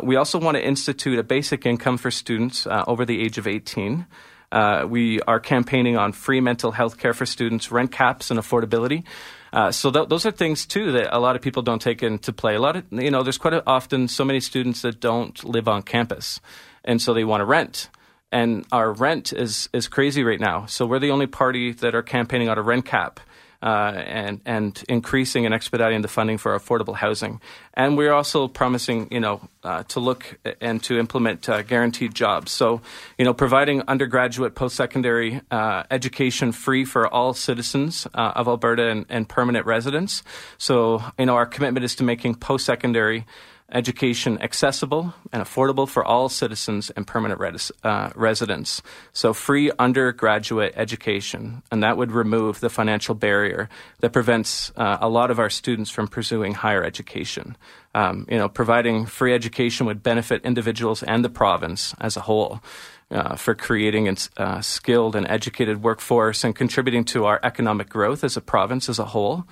we 0.02 0.16
also 0.16 0.38
want 0.38 0.56
to 0.56 0.64
institute 0.64 1.18
a 1.18 1.22
basic 1.22 1.66
income 1.66 1.98
for 1.98 2.10
students 2.10 2.66
over 2.66 3.04
the 3.04 3.20
age 3.20 3.36
of 3.36 3.46
18. 3.46 4.06
Uh, 4.52 4.86
we 4.88 5.20
are 5.22 5.40
campaigning 5.40 5.96
on 5.96 6.12
free 6.12 6.40
mental 6.40 6.72
health 6.72 6.98
care 6.98 7.12
for 7.12 7.26
students, 7.26 7.70
rent 7.70 7.92
caps, 7.92 8.30
and 8.30 8.38
affordability. 8.38 9.04
Uh, 9.52 9.70
so 9.70 9.90
th- 9.90 10.08
those 10.08 10.26
are 10.26 10.30
things 10.30 10.66
too 10.66 10.92
that 10.92 11.16
a 11.16 11.18
lot 11.18 11.36
of 11.36 11.42
people 11.42 11.62
don't 11.62 11.80
take 11.80 12.02
into 12.02 12.32
play. 12.32 12.54
A 12.54 12.60
lot 12.60 12.76
of 12.76 12.84
you 12.90 13.10
know, 13.10 13.22
there's 13.22 13.38
quite 13.38 13.54
often 13.66 14.08
so 14.08 14.24
many 14.24 14.40
students 14.40 14.82
that 14.82 15.00
don't 15.00 15.42
live 15.44 15.68
on 15.68 15.82
campus, 15.82 16.40
and 16.84 17.00
so 17.00 17.14
they 17.14 17.24
want 17.24 17.40
to 17.40 17.44
rent. 17.44 17.90
And 18.32 18.66
our 18.72 18.92
rent 18.92 19.32
is 19.32 19.68
is 19.72 19.88
crazy 19.88 20.24
right 20.24 20.40
now. 20.40 20.66
So 20.66 20.84
we're 20.86 20.98
the 20.98 21.10
only 21.10 21.26
party 21.26 21.72
that 21.72 21.94
are 21.94 22.02
campaigning 22.02 22.48
on 22.48 22.58
a 22.58 22.62
rent 22.62 22.84
cap 22.84 23.20
uh, 23.66 23.92
and 24.06 24.40
and 24.46 24.84
increasing 24.88 25.44
and 25.44 25.52
expediting 25.52 26.02
the 26.02 26.08
funding 26.08 26.38
for 26.38 26.56
affordable 26.56 26.94
housing. 26.94 27.40
And 27.74 27.98
we're 27.98 28.12
also 28.12 28.48
promising, 28.48 29.08
you 29.10 29.20
know, 29.20 29.40
uh, 29.64 29.82
to 29.88 30.00
look 30.00 30.38
and 30.60 30.82
to 30.84 30.98
implement 30.98 31.48
uh, 31.48 31.62
guaranteed 31.62 32.14
jobs. 32.14 32.52
So, 32.52 32.80
you 33.18 33.24
know, 33.24 33.34
providing 33.34 33.82
undergraduate, 33.88 34.54
post-secondary 34.54 35.40
uh, 35.50 35.82
education 35.90 36.52
free 36.52 36.84
for 36.84 37.12
all 37.12 37.34
citizens 37.34 38.06
uh, 38.14 38.32
of 38.36 38.46
Alberta 38.46 38.88
and, 38.88 39.04
and 39.08 39.28
permanent 39.28 39.66
residents. 39.66 40.22
So, 40.58 41.02
you 41.18 41.26
know, 41.26 41.34
our 41.34 41.46
commitment 41.46 41.84
is 41.84 41.96
to 41.96 42.04
making 42.04 42.36
post-secondary 42.36 43.26
education 43.72 44.40
accessible 44.40 45.12
and 45.32 45.42
affordable 45.42 45.88
for 45.88 46.04
all 46.04 46.28
citizens 46.28 46.90
and 46.90 47.06
permanent 47.06 47.40
res- 47.40 47.72
uh, 47.82 48.10
residents. 48.14 48.80
So, 49.12 49.32
free 49.32 49.72
undergraduate 49.78 50.74
education, 50.76 51.62
and 51.72 51.82
that 51.82 51.96
would 51.96 52.12
remove 52.12 52.60
the 52.60 52.70
financial 52.70 53.14
barrier 53.14 53.68
that 54.00 54.12
prevents 54.12 54.70
uh, 54.76 54.98
a 55.00 55.08
lot 55.08 55.30
of 55.30 55.40
our 55.40 55.50
students 55.50 55.90
from 55.90 56.06
pursuing 56.06 56.54
higher 56.54 56.84
education. 56.84 57.56
Um, 57.94 58.26
you 58.30 58.36
know, 58.36 58.48
providing 58.48 59.06
free 59.06 59.34
education 59.34 59.86
would 59.86 60.02
benefit 60.02 60.44
individuals 60.44 61.02
and 61.02 61.24
the 61.24 61.30
province 61.30 61.94
as 62.00 62.16
a 62.16 62.20
whole. 62.20 62.60
Uh, 63.08 63.36
for 63.36 63.54
creating 63.54 64.08
a 64.08 64.16
uh, 64.36 64.60
skilled 64.60 65.14
and 65.14 65.28
educated 65.28 65.80
workforce 65.80 66.42
and 66.42 66.56
contributing 66.56 67.04
to 67.04 67.24
our 67.24 67.38
economic 67.44 67.88
growth 67.88 68.24
as 68.24 68.36
a 68.36 68.40
province 68.40 68.88
as 68.88 68.98
a 68.98 69.04
whole. 69.04 69.44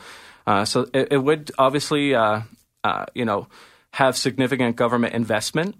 Uh, 0.44 0.64
so 0.64 0.88
it, 0.92 1.12
it, 1.12 1.18
would 1.18 1.52
obviously, 1.56 2.16
uh, 2.16 2.40
you 3.14 3.24
know, 3.24 3.46
have 3.94 4.16
significant 4.16 4.74
government 4.74 5.14
investment, 5.14 5.76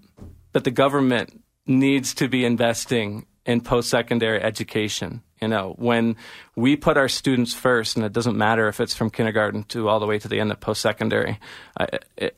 but 0.53 0.63
the 0.63 0.71
government 0.71 1.43
needs 1.67 2.13
to 2.13 2.29
be 2.29 2.45
investing 2.45 3.25
in 3.45 3.59
post 3.59 3.89
secondary 3.89 4.41
education. 4.41 5.21
You 5.41 5.49
know, 5.49 5.75
when 5.77 6.15
we 6.55 6.77
put 6.77 6.95
our 6.95 7.09
students 7.09 7.53
first, 7.53 7.97
and 7.97 8.05
it 8.05 8.13
doesn't 8.13 8.37
matter 8.37 8.69
if 8.69 8.79
it's 8.79 8.95
from 8.95 9.09
kindergarten 9.09 9.63
to 9.65 9.89
all 9.89 9.99
the 9.99 10.05
way 10.05 10.17
to 10.17 10.29
the 10.29 10.39
end 10.39 10.49
of 10.53 10.61
post 10.61 10.79
secondary, 10.79 11.41
uh, 11.77 11.87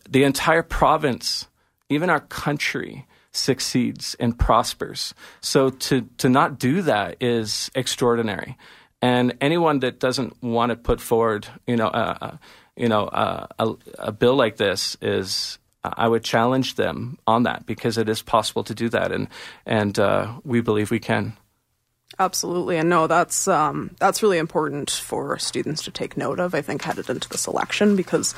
the 0.09 0.23
entire 0.23 0.63
province, 0.63 1.47
even 1.89 2.09
our 2.09 2.21
country, 2.21 3.05
succeeds 3.31 4.15
and 4.19 4.39
prospers. 4.39 5.13
So 5.41 5.69
to, 5.69 6.09
to 6.17 6.27
not 6.27 6.57
do 6.57 6.81
that 6.81 7.17
is 7.21 7.69
extraordinary. 7.75 8.57
And 8.99 9.37
anyone 9.41 9.81
that 9.81 9.99
doesn't 9.99 10.41
want 10.41 10.71
to 10.71 10.75
put 10.75 10.99
forward, 10.99 11.47
you 11.67 11.75
know, 11.75 11.89
uh, 11.89 12.17
uh 12.19 12.37
you 12.75 12.87
know, 12.87 13.05
uh, 13.05 13.47
a, 13.57 13.73
a 13.97 14.11
bill 14.11 14.35
like 14.35 14.57
this 14.57 14.95
is 15.01 15.57
I 15.95 16.07
would 16.07 16.23
challenge 16.23 16.75
them 16.75 17.17
on 17.27 17.43
that 17.43 17.65
because 17.65 17.97
it 17.97 18.09
is 18.09 18.21
possible 18.21 18.63
to 18.63 18.75
do 18.75 18.89
that, 18.89 19.11
and 19.11 19.27
and 19.65 19.97
uh, 19.97 20.39
we 20.43 20.61
believe 20.61 20.91
we 20.91 20.99
can. 20.99 21.37
Absolutely, 22.19 22.77
and 22.77 22.89
no, 22.89 23.07
that's 23.07 23.47
um, 23.47 23.95
that's 23.99 24.23
really 24.23 24.37
important 24.37 24.89
for 24.89 25.37
students 25.37 25.83
to 25.83 25.91
take 25.91 26.17
note 26.17 26.39
of. 26.39 26.55
I 26.55 26.61
think 26.61 26.81
headed 26.81 27.09
into 27.09 27.29
this 27.29 27.47
election 27.47 27.95
because 27.95 28.33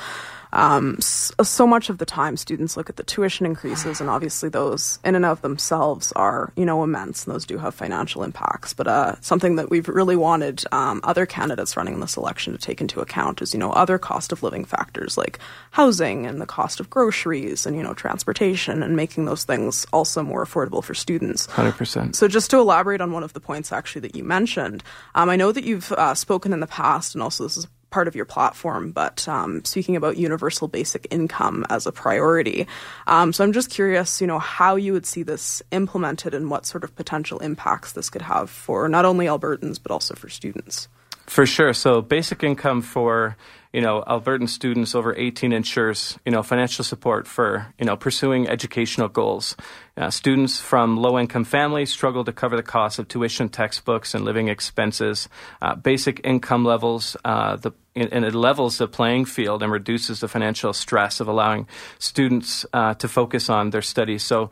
um, 0.52 1.00
so 1.00 1.66
much 1.66 1.90
of 1.90 1.98
the 1.98 2.06
time 2.06 2.36
students 2.36 2.76
look 2.76 2.90
at 2.90 2.96
the 2.96 3.02
tuition 3.02 3.46
increases, 3.46 4.00
and 4.00 4.10
obviously 4.10 4.48
those 4.48 4.98
in 5.04 5.14
and 5.14 5.24
of 5.24 5.42
themselves 5.42 6.12
are 6.12 6.52
you 6.56 6.64
know 6.64 6.82
immense, 6.82 7.24
and 7.24 7.34
those 7.34 7.46
do 7.46 7.58
have 7.58 7.74
financial 7.74 8.22
impacts. 8.22 8.74
But 8.74 8.88
uh, 8.88 9.14
something 9.20 9.56
that 9.56 9.70
we've 9.70 9.88
really 9.88 10.16
wanted 10.16 10.64
um, 10.72 11.00
other 11.04 11.26
candidates 11.26 11.76
running 11.76 11.94
in 11.94 12.00
this 12.00 12.16
election 12.16 12.52
to 12.52 12.58
take 12.58 12.80
into 12.80 13.00
account 13.00 13.42
is 13.42 13.54
you 13.54 13.60
know 13.60 13.70
other 13.72 13.98
cost 13.98 14.32
of 14.32 14.42
living 14.42 14.64
factors 14.64 15.16
like 15.16 15.38
housing 15.70 16.26
and 16.26 16.40
the 16.40 16.46
cost 16.46 16.80
of 16.80 16.90
groceries 16.90 17.66
and 17.66 17.76
you 17.76 17.82
know 17.82 17.94
transportation, 17.94 18.82
and 18.82 18.96
making 18.96 19.24
those 19.24 19.44
things 19.44 19.86
also 19.92 20.22
more 20.22 20.44
affordable 20.44 20.82
for 20.82 20.94
students. 20.94 21.46
Hundred 21.46 21.76
percent. 21.76 22.16
So 22.16 22.28
just 22.28 22.50
to 22.50 22.58
elaborate 22.58 23.00
on 23.00 23.12
one 23.12 23.22
of 23.22 23.32
the 23.32 23.40
points 23.40 23.72
actually 23.72 24.00
that 24.02 24.16
you 24.16 24.24
mentioned, 24.24 24.82
um, 25.14 25.30
I 25.30 25.36
know 25.36 25.52
that 25.52 25.64
you've 25.64 25.92
uh, 25.92 26.14
spoken 26.14 26.52
in 26.52 26.60
the 26.60 26.66
past, 26.66 27.14
and 27.14 27.22
also 27.22 27.44
this 27.44 27.56
is 27.56 27.66
part 27.90 28.08
of 28.08 28.14
your 28.14 28.24
platform, 28.24 28.92
but 28.92 29.26
um, 29.28 29.64
speaking 29.64 29.96
about 29.96 30.16
universal 30.16 30.68
basic 30.68 31.06
income 31.10 31.66
as 31.70 31.86
a 31.86 31.92
priority. 31.92 32.66
Um, 33.06 33.32
so 33.32 33.44
I'm 33.44 33.52
just 33.52 33.70
curious, 33.70 34.20
you 34.20 34.26
know, 34.26 34.38
how 34.38 34.76
you 34.76 34.92
would 34.92 35.06
see 35.06 35.22
this 35.22 35.62
implemented 35.70 36.34
and 36.34 36.50
what 36.50 36.66
sort 36.66 36.84
of 36.84 36.94
potential 36.96 37.38
impacts 37.40 37.92
this 37.92 38.10
could 38.10 38.22
have 38.22 38.50
for 38.50 38.88
not 38.88 39.04
only 39.04 39.26
Albertans 39.26 39.78
but 39.82 39.92
also 39.92 40.14
for 40.14 40.28
students. 40.28 40.88
For 41.26 41.46
sure. 41.46 41.72
So 41.72 42.02
basic 42.02 42.42
income 42.42 42.82
for 42.82 43.36
you 43.72 43.80
know 43.80 44.02
Albertan 44.06 44.48
students 44.48 44.94
over 44.94 45.14
18 45.16 45.52
ensures 45.52 46.18
you 46.24 46.32
know 46.32 46.42
financial 46.42 46.84
support 46.84 47.26
for 47.26 47.72
you 47.78 47.84
know 47.84 47.96
pursuing 47.96 48.48
educational 48.48 49.08
goals. 49.08 49.56
Uh, 49.96 50.08
students 50.08 50.58
from 50.58 50.96
low-income 50.96 51.44
families 51.44 51.90
struggle 51.90 52.24
to 52.24 52.32
cover 52.32 52.56
the 52.56 52.62
cost 52.62 52.98
of 52.98 53.06
tuition, 53.06 53.48
textbooks, 53.48 54.14
and 54.14 54.24
living 54.24 54.48
expenses. 54.48 55.28
Uh, 55.60 55.74
basic 55.74 56.20
income 56.24 56.64
levels 56.64 57.16
uh, 57.24 57.56
the 57.56 57.72
and 57.96 58.24
it 58.24 58.34
levels 58.34 58.78
the 58.78 58.86
playing 58.86 59.24
field 59.24 59.62
and 59.62 59.72
reduces 59.72 60.20
the 60.20 60.28
financial 60.28 60.72
stress 60.72 61.20
of 61.20 61.28
allowing 61.28 61.66
students 61.98 62.64
uh, 62.72 62.94
to 62.94 63.08
focus 63.08 63.50
on 63.50 63.70
their 63.70 63.82
studies. 63.82 64.22
So 64.22 64.50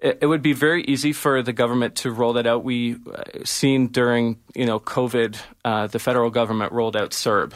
it, 0.00 0.26
would 0.26 0.42
be 0.42 0.54
very 0.54 0.82
easy 0.84 1.12
for 1.12 1.42
the 1.42 1.52
government 1.52 1.96
to 1.96 2.10
roll 2.10 2.32
that 2.34 2.46
out. 2.46 2.64
We 2.64 2.94
uh, 2.94 3.44
seen 3.44 3.88
during 3.88 4.38
you 4.54 4.66
know 4.66 4.80
COVID, 4.80 5.38
uh, 5.64 5.86
the 5.88 5.98
federal 5.98 6.30
government 6.30 6.72
rolled 6.72 6.96
out 6.96 7.10
CERB, 7.10 7.52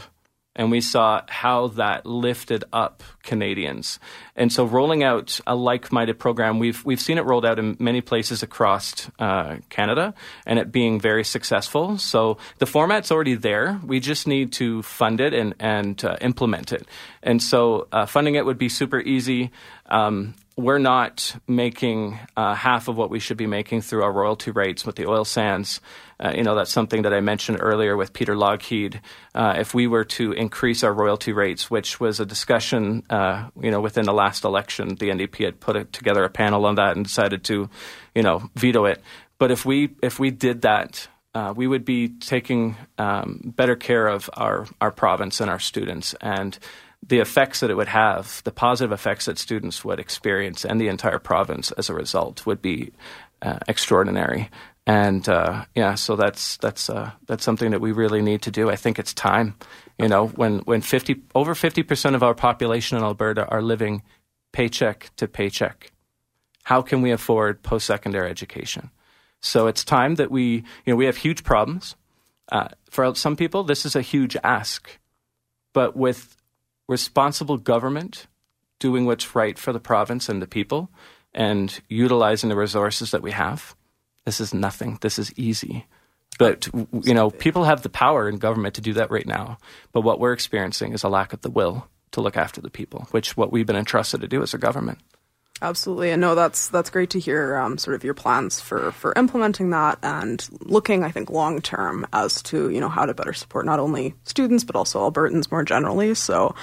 and 0.55 0.71
we 0.71 0.81
saw 0.81 1.21
how 1.27 1.67
that 1.67 2.05
lifted 2.05 2.63
up 2.71 3.03
Canadians. 3.23 3.99
And 4.35 4.51
so, 4.51 4.65
rolling 4.65 5.03
out 5.03 5.39
a 5.45 5.55
like-minded 5.55 6.19
program, 6.19 6.59
we've 6.59 6.83
we've 6.85 6.99
seen 6.99 7.17
it 7.17 7.25
rolled 7.25 7.45
out 7.45 7.59
in 7.59 7.75
many 7.79 8.01
places 8.01 8.43
across 8.43 9.09
uh, 9.19 9.57
Canada, 9.69 10.13
and 10.45 10.59
it 10.59 10.71
being 10.71 10.99
very 10.99 11.23
successful. 11.23 11.97
So 11.97 12.37
the 12.59 12.65
format's 12.65 13.11
already 13.11 13.35
there. 13.35 13.79
We 13.85 13.99
just 13.99 14.27
need 14.27 14.53
to 14.53 14.81
fund 14.83 15.19
it 15.21 15.33
and 15.33 15.55
and 15.59 16.03
uh, 16.03 16.17
implement 16.21 16.71
it. 16.71 16.87
And 17.23 17.41
so, 17.41 17.87
uh, 17.91 18.05
funding 18.05 18.35
it 18.35 18.45
would 18.45 18.57
be 18.57 18.69
super 18.69 18.99
easy. 18.99 19.51
Um, 19.87 20.35
we're 20.57 20.79
not 20.79 21.35
making 21.47 22.17
uh, 22.37 22.53
half 22.53 22.87
of 22.87 22.95
what 22.95 23.09
we 23.09 23.19
should 23.19 23.37
be 23.37 23.47
making 23.47 23.81
through 23.81 24.03
our 24.03 24.11
royalty 24.11 24.51
rates 24.51 24.85
with 24.85 24.95
the 24.95 25.05
oil 25.05 25.25
sands. 25.25 25.81
Uh, 26.19 26.33
you 26.35 26.43
know, 26.43 26.55
that's 26.55 26.71
something 26.71 27.01
that 27.01 27.13
I 27.13 27.19
mentioned 27.19 27.59
earlier 27.61 27.97
with 27.97 28.13
Peter 28.13 28.35
Lougheed. 28.35 29.01
Uh, 29.33 29.55
if 29.57 29.73
we 29.73 29.87
were 29.87 30.05
to 30.05 30.31
increase 30.31 30.83
our 30.83 30.93
royalty 30.93 31.33
rates, 31.33 31.69
which 31.69 31.99
was 31.99 32.19
a 32.19 32.25
discussion, 32.25 33.03
uh, 33.09 33.49
you 33.61 33.71
know, 33.71 33.81
within 33.81 34.05
the 34.05 34.13
last 34.13 34.43
election, 34.43 34.95
the 34.95 35.09
NDP 35.09 35.45
had 35.45 35.59
put 35.59 35.91
together 35.91 36.23
a 36.23 36.29
panel 36.29 36.65
on 36.65 36.75
that 36.75 36.95
and 36.95 37.05
decided 37.05 37.43
to, 37.45 37.69
you 38.13 38.23
know, 38.23 38.49
veto 38.55 38.85
it. 38.85 39.01
But 39.37 39.51
if 39.51 39.65
we 39.65 39.89
if 40.01 40.19
we 40.19 40.31
did 40.31 40.61
that, 40.61 41.07
uh, 41.35 41.53
we 41.55 41.67
would 41.67 41.83
be 41.83 42.07
taking 42.07 42.77
um, 42.97 43.41
better 43.43 43.75
care 43.75 44.07
of 44.07 44.29
our, 44.33 44.65
our 44.79 44.91
province 44.91 45.41
and 45.41 45.49
our 45.49 45.59
students. 45.59 46.15
And 46.21 46.57
the 47.05 47.19
effects 47.19 47.59
that 47.59 47.69
it 47.69 47.75
would 47.75 47.89
have, 47.89 48.41
the 48.45 48.51
positive 48.51 48.93
effects 48.93 49.25
that 49.25 49.37
students 49.37 49.83
would 49.83 49.99
experience 49.99 50.63
and 50.63 50.79
the 50.79 50.87
entire 50.87 51.19
province 51.19 51.71
as 51.71 51.89
a 51.89 51.93
result 51.93 52.45
would 52.45 52.61
be 52.61 52.93
uh, 53.41 53.59
extraordinary. 53.67 54.49
And 54.87 55.27
uh, 55.27 55.65
yeah, 55.73 55.95
so 55.95 56.15
that's 56.15 56.57
that's 56.57 56.89
uh, 56.89 57.11
that's 57.25 57.43
something 57.43 57.71
that 57.71 57.81
we 57.81 57.91
really 57.91 58.21
need 58.21 58.43
to 58.43 58.51
do. 58.51 58.69
I 58.69 58.75
think 58.75 58.99
it's 58.99 59.13
time. 59.13 59.55
You 59.97 60.07
know, 60.07 60.27
when 60.27 60.59
when 60.59 60.81
fifty 60.81 61.23
over 61.33 61.55
fifty 61.55 61.81
percent 61.81 62.15
of 62.15 62.21
our 62.21 62.35
population 62.35 62.97
in 62.97 63.03
Alberta 63.03 63.47
are 63.47 63.63
living 63.63 64.03
paycheck 64.51 65.09
to 65.17 65.27
paycheck, 65.27 65.91
how 66.63 66.83
can 66.83 67.01
we 67.01 67.11
afford 67.11 67.63
post 67.63 67.87
secondary 67.87 68.29
education? 68.29 68.91
So 69.41 69.67
it's 69.67 69.83
time 69.83 70.15
that 70.15 70.29
we 70.29 70.63
you 70.85 70.93
know 70.93 70.95
we 70.95 71.05
have 71.05 71.17
huge 71.17 71.43
problems. 71.43 71.95
Uh, 72.51 72.67
for 72.91 73.15
some 73.15 73.35
people, 73.35 73.63
this 73.63 73.87
is 73.87 73.95
a 73.95 74.03
huge 74.03 74.37
ask, 74.43 74.99
but 75.73 75.97
with 75.97 76.37
responsible 76.87 77.57
government 77.57 78.27
doing 78.77 79.05
what's 79.05 79.35
right 79.35 79.57
for 79.57 79.73
the 79.73 79.79
province 79.79 80.29
and 80.29 80.41
the 80.41 80.47
people 80.47 80.91
and 81.33 81.81
utilizing 81.89 82.49
the 82.49 82.55
resources 82.55 83.11
that 83.11 83.23
we 83.23 83.31
have. 83.31 83.75
This 84.25 84.41
is 84.41 84.53
nothing. 84.53 84.97
This 85.01 85.19
is 85.19 85.31
easy. 85.37 85.85
But, 86.37 86.67
you 87.03 87.13
know, 87.13 87.29
people 87.29 87.63
have 87.63 87.81
the 87.81 87.89
power 87.89 88.27
in 88.27 88.37
government 88.37 88.75
to 88.75 88.81
do 88.81 88.93
that 88.93 89.11
right 89.11 89.25
now. 89.25 89.57
But 89.93 90.01
what 90.01 90.19
we're 90.19 90.33
experiencing 90.33 90.93
is 90.93 91.03
a 91.03 91.09
lack 91.09 91.31
of 91.31 91.41
the 91.41 91.49
will 91.49 91.87
to 92.11 92.21
look 92.21 92.35
after 92.35 92.61
the 92.61 92.69
people, 92.69 93.07
which 93.11 93.37
what 93.37 93.51
we've 93.51 93.65
been 93.65 93.75
entrusted 93.75 94.21
to 94.21 94.27
do 94.27 94.41
as 94.41 94.53
a 94.53 94.57
government. 94.57 94.99
Absolutely, 95.61 96.11
and 96.11 96.19
no, 96.19 96.35
that's 96.35 96.67
that's 96.67 96.89
great 96.89 97.11
to 97.11 97.19
hear. 97.19 97.55
Um, 97.55 97.77
sort 97.77 97.95
of 97.95 98.03
your 98.03 98.13
plans 98.13 98.59
for 98.59 98.91
for 98.91 99.13
implementing 99.15 99.69
that 99.69 99.99
and 100.03 100.45
looking, 100.59 101.01
I 101.01 101.11
think, 101.11 101.29
long 101.29 101.61
term 101.61 102.05
as 102.11 102.41
to 102.43 102.69
you 102.69 102.81
know 102.81 102.89
how 102.89 103.05
to 103.05 103.13
better 103.13 103.31
support 103.31 103.65
not 103.65 103.79
only 103.79 104.15
students 104.25 104.65
but 104.65 104.75
also 104.75 105.09
Albertans 105.09 105.49
more 105.49 105.63
generally. 105.63 106.13
So, 106.13 106.55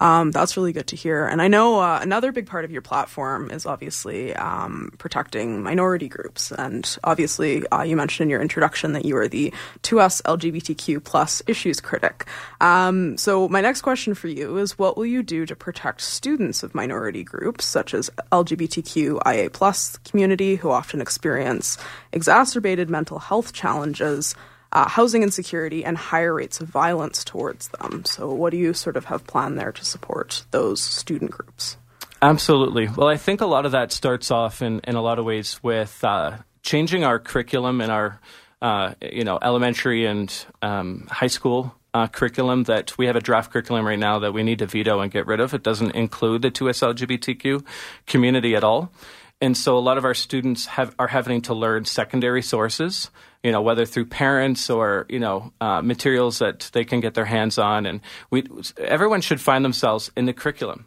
um, 0.00 0.30
that's 0.30 0.56
really 0.56 0.72
good 0.72 0.86
to 0.88 0.96
hear. 0.96 1.26
And 1.26 1.42
I 1.42 1.48
know 1.48 1.78
uh, 1.78 2.00
another 2.02 2.32
big 2.32 2.46
part 2.46 2.64
of 2.64 2.70
your 2.70 2.80
platform 2.82 3.50
is 3.50 3.66
obviously 3.66 4.34
um, 4.34 4.92
protecting 4.98 5.62
minority 5.62 6.08
groups. 6.08 6.50
And 6.52 6.96
obviously, 7.04 7.66
uh, 7.68 7.82
you 7.82 7.96
mentioned 7.96 8.26
in 8.26 8.30
your 8.30 8.40
introduction 8.40 8.94
that 8.94 9.04
you 9.04 9.16
are 9.18 9.28
the 9.28 9.52
2S 9.82 10.22
LGBTQ 10.22 11.04
plus 11.04 11.42
issues 11.46 11.80
critic. 11.80 12.26
Um, 12.60 13.18
so 13.18 13.48
my 13.48 13.60
next 13.60 13.82
question 13.82 14.14
for 14.14 14.28
you 14.28 14.56
is 14.56 14.78
what 14.78 14.96
will 14.96 15.06
you 15.06 15.22
do 15.22 15.44
to 15.44 15.54
protect 15.54 16.00
students 16.00 16.62
of 16.62 16.74
minority 16.74 17.22
groups, 17.22 17.66
such 17.66 17.92
as 17.92 18.10
LGBTQIA 18.32 19.52
plus 19.52 19.98
community, 19.98 20.56
who 20.56 20.70
often 20.70 21.00
experience 21.00 21.76
exacerbated 22.12 22.88
mental 22.88 23.18
health 23.18 23.52
challenges, 23.52 24.34
uh, 24.72 24.88
housing 24.88 25.22
insecurity, 25.22 25.84
and 25.84 25.96
higher 25.96 26.34
rates 26.34 26.60
of 26.60 26.68
violence 26.68 27.24
towards 27.24 27.68
them. 27.68 28.04
So, 28.04 28.32
what 28.32 28.50
do 28.50 28.56
you 28.56 28.72
sort 28.72 28.96
of 28.96 29.06
have 29.06 29.26
planned 29.26 29.58
there 29.58 29.72
to 29.72 29.84
support 29.84 30.44
those 30.50 30.80
student 30.80 31.30
groups? 31.30 31.76
Absolutely. 32.22 32.88
Well, 32.88 33.08
I 33.08 33.16
think 33.16 33.40
a 33.40 33.46
lot 33.46 33.64
of 33.64 33.72
that 33.72 33.92
starts 33.92 34.30
off 34.30 34.60
in, 34.60 34.80
in 34.84 34.94
a 34.94 35.02
lot 35.02 35.18
of 35.18 35.24
ways 35.24 35.62
with 35.62 36.04
uh, 36.04 36.38
changing 36.62 37.02
our 37.02 37.18
curriculum 37.18 37.80
in 37.80 37.90
our 37.90 38.20
uh, 38.60 38.94
you 39.00 39.24
know 39.24 39.38
elementary 39.40 40.04
and 40.04 40.32
um, 40.60 41.08
high 41.10 41.28
school 41.28 41.74
uh, 41.94 42.06
curriculum 42.06 42.64
that 42.64 42.96
we 42.98 43.06
have 43.06 43.16
a 43.16 43.20
draft 43.20 43.52
curriculum 43.52 43.86
right 43.86 43.98
now 43.98 44.18
that 44.18 44.32
we 44.32 44.42
need 44.42 44.58
to 44.60 44.66
veto 44.66 45.00
and 45.00 45.10
get 45.10 45.26
rid 45.26 45.40
of. 45.40 45.54
It 45.54 45.62
doesn't 45.62 45.92
include 45.92 46.42
the 46.42 46.50
2S 46.50 46.94
LGBTQ 46.94 47.64
community 48.06 48.54
at 48.54 48.64
all. 48.64 48.92
And 49.40 49.56
so 49.56 49.76
a 49.76 49.80
lot 49.80 49.96
of 49.96 50.04
our 50.04 50.14
students 50.14 50.66
have, 50.66 50.94
are 50.98 51.08
having 51.08 51.40
to 51.42 51.54
learn 51.54 51.86
secondary 51.86 52.42
sources 52.42 53.10
you 53.42 53.52
know, 53.52 53.62
whether 53.62 53.86
through 53.86 54.06
parents 54.06 54.68
or 54.68 55.06
you 55.08 55.18
know 55.18 55.52
uh, 55.60 55.80
materials 55.82 56.38
that 56.40 56.70
they 56.72 56.84
can 56.84 57.00
get 57.00 57.14
their 57.14 57.24
hands 57.24 57.58
on, 57.58 57.86
and 57.86 58.00
we 58.30 58.44
everyone 58.78 59.20
should 59.20 59.40
find 59.40 59.64
themselves 59.64 60.10
in 60.16 60.26
the 60.26 60.32
curriculum. 60.32 60.86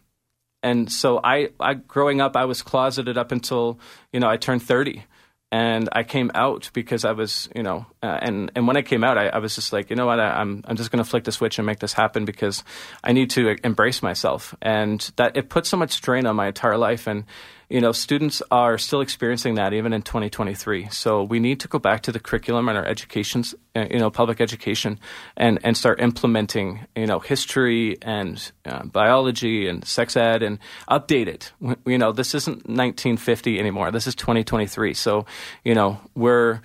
And 0.61 0.89
so 0.91 1.19
I, 1.21 1.49
I 1.59 1.73
growing 1.73 2.21
up, 2.21 2.35
I 2.35 2.45
was 2.45 2.61
closeted 2.61 3.17
up 3.17 3.31
until 3.31 3.79
you 4.11 4.19
know 4.19 4.29
I 4.29 4.37
turned 4.37 4.61
thirty, 4.61 5.03
and 5.51 5.89
I 5.91 6.03
came 6.03 6.31
out 6.35 6.69
because 6.73 7.05
I 7.05 7.11
was 7.11 7.49
you 7.55 7.63
know, 7.63 7.87
uh, 8.03 8.19
and 8.21 8.51
and 8.55 8.67
when 8.67 8.77
I 8.77 8.83
came 8.83 9.03
out, 9.03 9.17
I, 9.17 9.27
I 9.27 9.39
was 9.39 9.55
just 9.55 9.73
like, 9.73 9.89
you 9.89 9.95
know 9.95 10.05
what, 10.05 10.19
I, 10.19 10.39
I'm 10.39 10.63
I'm 10.65 10.75
just 10.75 10.91
going 10.91 11.03
to 11.03 11.09
flick 11.09 11.23
the 11.23 11.31
switch 11.31 11.57
and 11.57 11.65
make 11.65 11.79
this 11.79 11.93
happen 11.93 12.23
because 12.23 12.63
I 13.03 13.13
need 13.13 13.31
to 13.31 13.55
embrace 13.63 14.03
myself, 14.03 14.55
and 14.61 15.11
that 15.15 15.35
it 15.35 15.49
put 15.49 15.65
so 15.65 15.75
much 15.75 15.91
strain 15.91 16.27
on 16.27 16.35
my 16.35 16.47
entire 16.47 16.77
life, 16.77 17.07
and 17.07 17.25
you 17.73 17.81
know, 17.81 17.91
students 17.91 18.43
are 18.51 18.77
still 18.77 19.01
experiencing 19.01 19.55
that 19.55 19.73
even 19.73 19.93
in 19.93 20.03
2023. 20.03 20.89
So 20.91 21.23
we 21.23 21.39
need 21.39 21.59
to 21.61 21.67
go 21.67 21.79
back 21.79 22.03
to 22.03 22.11
the 22.11 22.19
curriculum 22.19 22.69
and 22.69 22.77
our 22.77 22.85
education, 22.85 23.43
uh, 23.75 23.87
you 23.89 23.97
know, 23.97 24.11
public 24.11 24.39
education, 24.39 24.99
and 25.35 25.57
and 25.63 25.75
start 25.75 25.99
implementing, 25.99 26.85
you 26.95 27.07
know, 27.07 27.17
history 27.17 27.97
and 28.03 28.51
uh, 28.65 28.83
biology 28.83 29.67
and 29.67 29.83
sex 29.87 30.15
ed 30.15 30.43
and 30.43 30.59
update 30.87 31.25
it. 31.25 31.51
You 31.87 31.97
know, 31.97 32.11
this 32.11 32.35
isn't 32.35 32.57
1950 32.57 33.59
anymore. 33.59 33.89
This 33.89 34.05
is 34.05 34.13
2023. 34.13 34.93
So, 34.93 35.25
you 35.65 35.73
know, 35.73 35.99
we're 36.13 36.61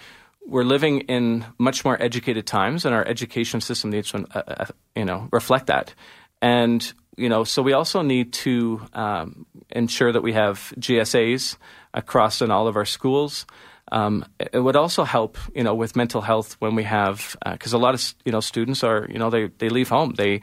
we're 0.46 0.62
living 0.62 1.00
in 1.08 1.46
much 1.56 1.86
more 1.86 1.96
educated 2.02 2.46
times, 2.46 2.84
and 2.84 2.94
our 2.94 3.06
education 3.08 3.62
system 3.62 3.88
needs 3.88 4.10
to, 4.10 4.26
uh, 4.34 4.42
uh 4.46 4.66
you 4.94 5.06
know, 5.06 5.26
reflect 5.32 5.68
that. 5.68 5.94
And 6.42 6.92
you 7.18 7.28
know, 7.28 7.44
so 7.44 7.62
we 7.62 7.72
also 7.72 8.02
need 8.02 8.32
to 8.32 8.80
um, 8.94 9.46
ensure 9.70 10.12
that 10.12 10.22
we 10.22 10.32
have 10.32 10.72
GSAs 10.78 11.56
across 11.92 12.40
in 12.40 12.50
all 12.50 12.68
of 12.68 12.76
our 12.76 12.84
schools. 12.84 13.44
Um, 13.90 14.24
it 14.38 14.60
would 14.60 14.76
also 14.76 15.04
help, 15.04 15.38
you 15.54 15.64
know, 15.64 15.74
with 15.74 15.96
mental 15.96 16.20
health 16.20 16.56
when 16.58 16.74
we 16.74 16.84
have, 16.84 17.36
because 17.50 17.72
uh, 17.72 17.78
a 17.78 17.80
lot 17.80 17.94
of, 17.94 18.14
you 18.24 18.32
know, 18.32 18.40
students 18.40 18.84
are, 18.84 19.06
you 19.10 19.18
know, 19.18 19.30
they, 19.30 19.46
they 19.58 19.70
leave 19.70 19.88
home. 19.88 20.12
They, 20.14 20.42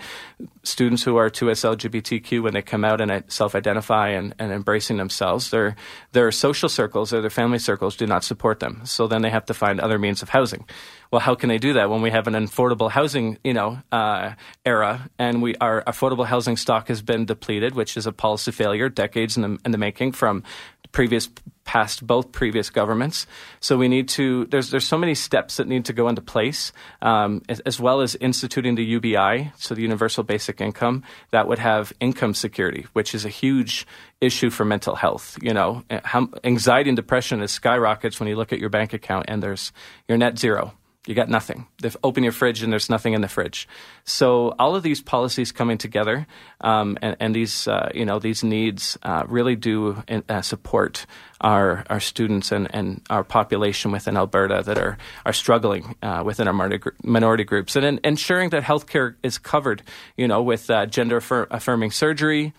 students 0.63 1.03
who 1.03 1.17
are 1.17 1.29
2S 1.29 1.77
LGBTQ, 1.77 2.41
when 2.41 2.53
they 2.53 2.63
come 2.63 2.83
out 2.83 3.01
and 3.01 3.23
self-identify 3.27 4.09
and, 4.09 4.33
and 4.39 4.51
embracing 4.51 4.97
themselves, 4.97 5.51
their, 5.51 5.75
their 6.11 6.31
social 6.31 6.69
circles 6.69 7.13
or 7.13 7.21
their 7.21 7.29
family 7.29 7.59
circles 7.59 7.95
do 7.95 8.07
not 8.07 8.23
support 8.23 8.59
them. 8.59 8.81
So 8.83 9.07
then 9.07 9.21
they 9.21 9.29
have 9.29 9.45
to 9.45 9.53
find 9.53 9.79
other 9.79 9.99
means 9.99 10.23
of 10.23 10.29
housing. 10.29 10.65
Well, 11.11 11.21
how 11.21 11.35
can 11.35 11.49
they 11.49 11.57
do 11.57 11.73
that 11.73 11.89
when 11.89 12.01
we 12.01 12.11
have 12.11 12.27
an 12.27 12.33
affordable 12.33 12.89
housing, 12.89 13.37
you 13.43 13.53
know, 13.53 13.79
uh, 13.91 14.33
era 14.65 15.09
and 15.17 15.41
we, 15.41 15.55
our 15.57 15.83
affordable 15.83 16.25
housing 16.25 16.57
stock 16.57 16.87
has 16.87 17.01
been 17.01 17.25
depleted, 17.25 17.75
which 17.75 17.97
is 17.97 18.05
a 18.05 18.11
policy 18.11 18.51
failure, 18.51 18.89
decades 18.89 19.37
in 19.37 19.43
the, 19.43 19.59
in 19.65 19.71
the 19.71 19.77
making 19.77 20.11
from 20.11 20.43
previous 20.91 21.29
past 21.65 22.05
both 22.07 22.31
previous 22.31 22.69
governments. 22.69 23.27
So 23.59 23.77
we 23.77 23.89
need 23.89 24.07
to. 24.09 24.45
There's 24.45 24.69
there's 24.69 24.87
so 24.87 24.97
many 24.97 25.13
steps 25.13 25.57
that 25.57 25.67
need 25.67 25.85
to 25.85 25.93
go 25.93 26.07
into 26.07 26.21
place, 26.21 26.71
um, 27.01 27.41
as, 27.49 27.59
as, 27.61 27.79
well 27.79 27.99
as 28.01 28.15
instituting 28.15 28.75
the 28.75 28.85
UBI, 28.85 29.51
so 29.57 29.75
the 29.75 29.81
Universal 29.81 30.23
Basic 30.23 30.61
Income, 30.61 31.03
that 31.31 31.47
would 31.47 31.59
have 31.59 31.91
income 31.99 32.33
security, 32.33 32.85
which 32.93 33.13
is 33.13 33.25
a 33.25 33.29
huge 33.29 33.85
issue 34.21 34.49
for 34.49 34.63
mental 34.63 34.95
health. 34.95 35.37
You 35.41 35.53
know, 35.53 35.83
anxiety 36.43 36.89
and 36.89 36.95
depression 36.95 37.41
is 37.41 37.51
skyrockets 37.51 38.19
when 38.19 38.29
you 38.29 38.37
look 38.37 38.53
at 38.53 38.59
your 38.59 38.69
bank 38.69 38.93
account 38.93 39.25
and 39.27 39.43
there's 39.43 39.73
you're 40.07 40.17
net 40.17 40.39
zero 40.39 40.73
you 41.05 41.13
got 41.13 41.29
nothing. 41.29 41.67
They've 41.81 41.95
opened 42.03 42.23
your 42.23 42.33
fridge 42.33 42.63
and 42.63 42.71
there's 42.71 42.89
nothing 42.89 43.13
in 43.13 43.21
the 43.21 43.27
fridge. 43.27 43.67
So 44.05 44.55
all 44.57 44.75
of 44.75 44.83
these 44.83 45.01
policies 45.01 45.51
coming 45.51 45.77
together 45.77 46.25
um, 46.61 46.97
and, 47.01 47.15
and, 47.19 47.35
these 47.35 47.67
uh, 47.67 47.91
you 47.93 48.05
know 48.05 48.17
these 48.17 48.43
needs 48.43 48.97
uh, 49.03 49.23
really 49.27 49.55
do 49.55 50.01
uh, 50.29 50.41
support 50.41 51.05
our 51.41 51.83
our 51.89 51.99
students 51.99 52.51
and, 52.51 52.73
and 52.73 53.01
our 53.09 53.23
population 53.23 53.91
within 53.91 54.15
Alberta 54.17 54.63
that 54.65 54.77
are 54.77 54.97
are 55.25 55.33
struggling 55.33 55.95
uh, 56.01 56.23
within 56.25 56.47
our 56.47 56.79
minority 57.03 57.43
groups 57.43 57.75
and 57.75 57.85
in, 57.85 57.99
ensuring 58.03 58.49
that 58.51 58.63
healthcare 58.63 59.15
is 59.21 59.37
covered. 59.37 59.83
You 60.17 60.27
know 60.27 60.41
with 60.41 60.69
uh, 60.69 60.85
gender 60.85 61.17
affirming 61.17 61.91
surgery 61.91 62.53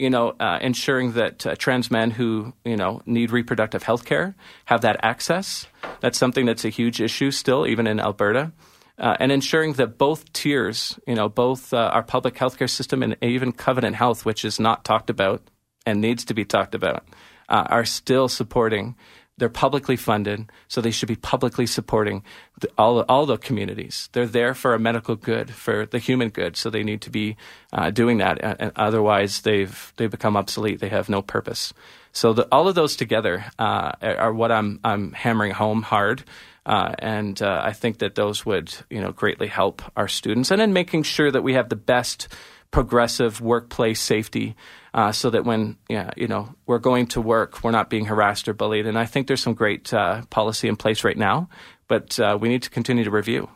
you 0.00 0.10
know, 0.10 0.34
uh, 0.40 0.58
ensuring 0.62 1.12
that 1.12 1.46
uh, 1.46 1.54
trans 1.56 1.90
men 1.90 2.10
who, 2.10 2.52
you 2.64 2.76
know, 2.76 3.02
need 3.04 3.30
reproductive 3.30 3.82
health 3.82 4.04
care 4.04 4.34
have 4.64 4.80
that 4.80 4.96
access. 5.02 5.66
That's 6.00 6.18
something 6.18 6.46
that's 6.46 6.64
a 6.64 6.70
huge 6.70 7.00
issue 7.00 7.30
still, 7.30 7.66
even 7.66 7.86
in 7.86 8.00
Alberta. 8.00 8.52
Uh, 8.98 9.16
and 9.20 9.32
ensuring 9.32 9.74
that 9.74 9.98
both 9.98 10.30
tiers, 10.32 10.98
you 11.06 11.14
know, 11.14 11.28
both 11.28 11.72
uh, 11.72 11.90
our 11.92 12.02
public 12.02 12.34
healthcare 12.34 12.68
system 12.68 13.02
and 13.02 13.16
even 13.22 13.52
Covenant 13.52 13.96
Health, 13.96 14.24
which 14.24 14.44
is 14.44 14.58
not 14.58 14.84
talked 14.84 15.10
about 15.10 15.42
and 15.86 16.00
needs 16.00 16.24
to 16.26 16.34
be 16.34 16.44
talked 16.44 16.74
about, 16.74 17.06
uh, 17.48 17.64
are 17.68 17.84
still 17.84 18.28
supporting 18.28 18.96
they're 19.40 19.48
publicly 19.48 19.96
funded, 19.96 20.52
so 20.68 20.80
they 20.80 20.92
should 20.92 21.08
be 21.08 21.16
publicly 21.16 21.66
supporting 21.66 22.22
the, 22.60 22.68
all 22.76 23.00
all 23.08 23.26
the 23.26 23.38
communities. 23.38 24.08
They're 24.12 24.26
there 24.26 24.54
for 24.54 24.74
a 24.74 24.78
medical 24.78 25.16
good, 25.16 25.50
for 25.50 25.86
the 25.86 25.98
human 25.98 26.28
good, 26.28 26.56
so 26.56 26.70
they 26.70 26.84
need 26.84 27.00
to 27.00 27.10
be 27.10 27.36
uh, 27.72 27.90
doing 27.90 28.18
that. 28.18 28.38
And 28.42 28.70
otherwise, 28.76 29.40
they've 29.40 29.92
they 29.96 30.06
become 30.06 30.36
obsolete. 30.36 30.78
They 30.78 30.90
have 30.90 31.08
no 31.08 31.22
purpose. 31.22 31.72
So 32.12 32.32
the, 32.34 32.46
all 32.52 32.68
of 32.68 32.74
those 32.74 32.96
together 32.96 33.46
uh, 33.58 33.92
are 34.02 34.32
what 34.32 34.52
I'm 34.52 34.78
I'm 34.84 35.12
hammering 35.12 35.52
home 35.52 35.82
hard. 35.82 36.22
Uh, 36.66 36.94
and 36.98 37.40
uh, 37.40 37.62
I 37.64 37.72
think 37.72 37.98
that 37.98 38.14
those 38.14 38.44
would, 38.44 38.72
you 38.90 39.00
know, 39.00 39.12
greatly 39.12 39.48
help 39.48 39.82
our 39.96 40.08
students, 40.08 40.50
and 40.50 40.60
in 40.60 40.72
making 40.72 41.04
sure 41.04 41.30
that 41.32 41.42
we 41.42 41.54
have 41.54 41.70
the 41.70 41.76
best 41.76 42.28
progressive 42.70 43.40
workplace 43.40 44.00
safety 44.00 44.54
uh, 44.94 45.12
so 45.12 45.30
that 45.30 45.44
when 45.44 45.76
yeah, 45.88 46.10
you 46.16 46.28
know 46.28 46.54
we're 46.66 46.78
going 46.78 47.06
to 47.08 47.20
work, 47.20 47.62
we're 47.62 47.70
not 47.70 47.90
being 47.90 48.06
harassed 48.06 48.48
or 48.48 48.54
bullied. 48.54 48.86
And 48.86 48.98
I 48.98 49.06
think 49.06 49.26
there's 49.26 49.42
some 49.42 49.54
great 49.54 49.92
uh, 49.92 50.22
policy 50.30 50.68
in 50.68 50.76
place 50.76 51.04
right 51.04 51.16
now, 51.16 51.48
but 51.88 52.18
uh, 52.20 52.38
we 52.40 52.48
need 52.48 52.62
to 52.62 52.70
continue 52.70 53.04
to 53.04 53.10
review 53.10 53.48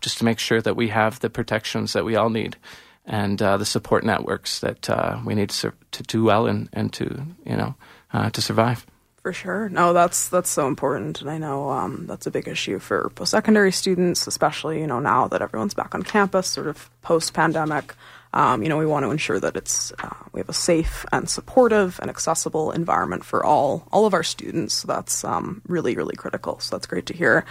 just 0.00 0.18
to 0.18 0.24
make 0.24 0.38
sure 0.38 0.60
that 0.60 0.76
we 0.76 0.88
have 0.88 1.20
the 1.20 1.30
protections 1.30 1.92
that 1.92 2.04
we 2.04 2.16
all 2.16 2.30
need 2.30 2.56
and 3.04 3.42
uh, 3.42 3.56
the 3.56 3.64
support 3.64 4.04
networks 4.04 4.60
that 4.60 4.88
uh, 4.88 5.18
we 5.24 5.34
need 5.34 5.50
to, 5.50 5.72
to 5.90 6.02
do 6.04 6.24
well 6.24 6.46
and, 6.46 6.68
and 6.72 6.92
to 6.92 7.26
you 7.44 7.56
know 7.56 7.74
uh, 8.12 8.30
to 8.30 8.40
survive. 8.40 8.86
For 9.22 9.34
sure. 9.34 9.68
No, 9.68 9.92
that's 9.92 10.28
that's 10.28 10.48
so 10.48 10.66
important, 10.66 11.20
and 11.20 11.30
I 11.30 11.36
know 11.36 11.70
um, 11.70 12.06
that's 12.06 12.26
a 12.26 12.30
big 12.30 12.48
issue 12.48 12.78
for 12.78 13.10
post-secondary 13.10 13.72
students, 13.72 14.26
especially 14.26 14.80
you 14.80 14.86
know 14.86 15.00
now 15.00 15.28
that 15.28 15.42
everyone's 15.42 15.74
back 15.74 15.94
on 15.94 16.02
campus, 16.02 16.46
sort 16.48 16.68
of 16.68 16.90
post-pandemic. 17.02 17.94
Um, 18.32 18.62
you 18.62 18.68
know, 18.68 18.78
we 18.78 18.86
want 18.86 19.04
to 19.04 19.10
ensure 19.10 19.40
that 19.40 19.56
it's 19.56 19.92
uh, 19.98 20.14
we 20.32 20.40
have 20.40 20.48
a 20.48 20.54
safe 20.54 21.04
and 21.12 21.28
supportive 21.28 21.98
and 22.00 22.10
accessible 22.10 22.70
environment 22.70 23.24
for 23.24 23.44
all 23.44 23.88
all 23.92 24.06
of 24.06 24.14
our 24.14 24.22
students. 24.22 24.74
So 24.74 24.88
that's 24.88 25.24
um, 25.24 25.62
really 25.66 25.96
really 25.96 26.16
critical. 26.16 26.58
So 26.60 26.76
that's 26.76 26.86
great 26.86 27.06
to 27.06 27.14
hear. 27.14 27.44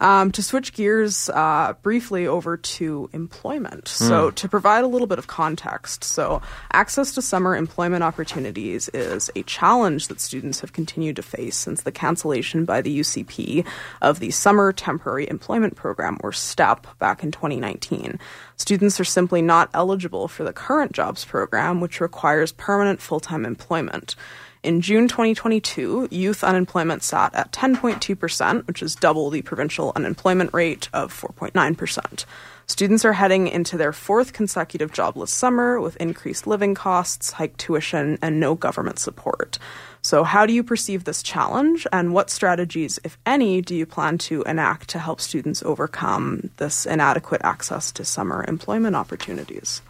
Um, 0.00 0.30
to 0.32 0.42
switch 0.42 0.72
gears 0.72 1.30
uh, 1.30 1.74
briefly 1.82 2.26
over 2.26 2.56
to 2.56 3.10
employment. 3.12 3.84
Mm. 3.84 4.08
So 4.08 4.30
to 4.30 4.48
provide 4.48 4.84
a 4.84 4.88
little 4.88 5.06
bit 5.06 5.18
of 5.18 5.26
context, 5.26 6.04
so 6.04 6.42
access 6.72 7.14
to 7.14 7.22
summer 7.22 7.56
employment 7.56 8.02
opportunities 8.02 8.88
is 8.90 9.30
a 9.34 9.42
challenge 9.44 10.08
that 10.08 10.20
students 10.20 10.60
have 10.60 10.72
continued 10.72 11.16
to 11.16 11.22
face 11.22 11.56
since 11.56 11.82
the 11.82 11.92
cancellation 11.92 12.64
by 12.64 12.80
the 12.82 13.00
UCP 13.00 13.66
of 14.02 14.20
the 14.20 14.30
Summer 14.30 14.72
Temporary 14.72 15.28
Employment 15.28 15.76
Program, 15.76 16.18
or 16.22 16.32
STEP, 16.32 16.86
back 16.98 17.22
in 17.22 17.30
2019. 17.30 18.18
Students 18.56 18.98
are 18.98 19.04
simply 19.04 19.42
not 19.42 19.70
eligible 19.74 20.28
for 20.28 20.42
the 20.42 20.52
current 20.52 20.92
jobs 20.92 21.24
program, 21.24 21.80
which 21.80 22.00
requires 22.00 22.52
permanent 22.52 23.00
full 23.00 23.20
time 23.20 23.44
employment. 23.44 24.16
In 24.62 24.80
June 24.80 25.06
2022, 25.06 26.08
youth 26.10 26.42
unemployment 26.42 27.04
sat 27.04 27.32
at 27.34 27.52
10.2%, 27.52 28.66
which 28.66 28.82
is 28.82 28.96
double 28.96 29.30
the 29.30 29.42
provincial 29.42 29.92
unemployment 29.94 30.52
rate 30.52 30.88
of 30.92 31.12
4.9%. 31.12 32.24
Students 32.66 33.04
are 33.04 33.12
heading 33.12 33.46
into 33.46 33.76
their 33.76 33.92
fourth 33.92 34.32
consecutive 34.32 34.92
jobless 34.92 35.30
summer 35.30 35.80
with 35.80 35.96
increased 35.98 36.48
living 36.48 36.74
costs, 36.74 37.32
hiked 37.32 37.58
tuition, 37.58 38.18
and 38.20 38.40
no 38.40 38.56
government 38.56 38.98
support. 38.98 39.58
So, 40.06 40.22
how 40.22 40.46
do 40.46 40.52
you 40.52 40.62
perceive 40.62 41.02
this 41.02 41.20
challenge, 41.20 41.84
and 41.92 42.14
what 42.14 42.30
strategies, 42.30 43.00
if 43.02 43.18
any, 43.26 43.60
do 43.60 43.74
you 43.74 43.86
plan 43.86 44.18
to 44.18 44.44
enact 44.44 44.88
to 44.90 45.00
help 45.00 45.20
students 45.20 45.64
overcome 45.64 46.50
this 46.58 46.86
inadequate 46.86 47.40
access 47.42 47.90
to 47.90 48.04
summer 48.04 48.44
employment 48.46 48.94
opportunities? 48.94 49.82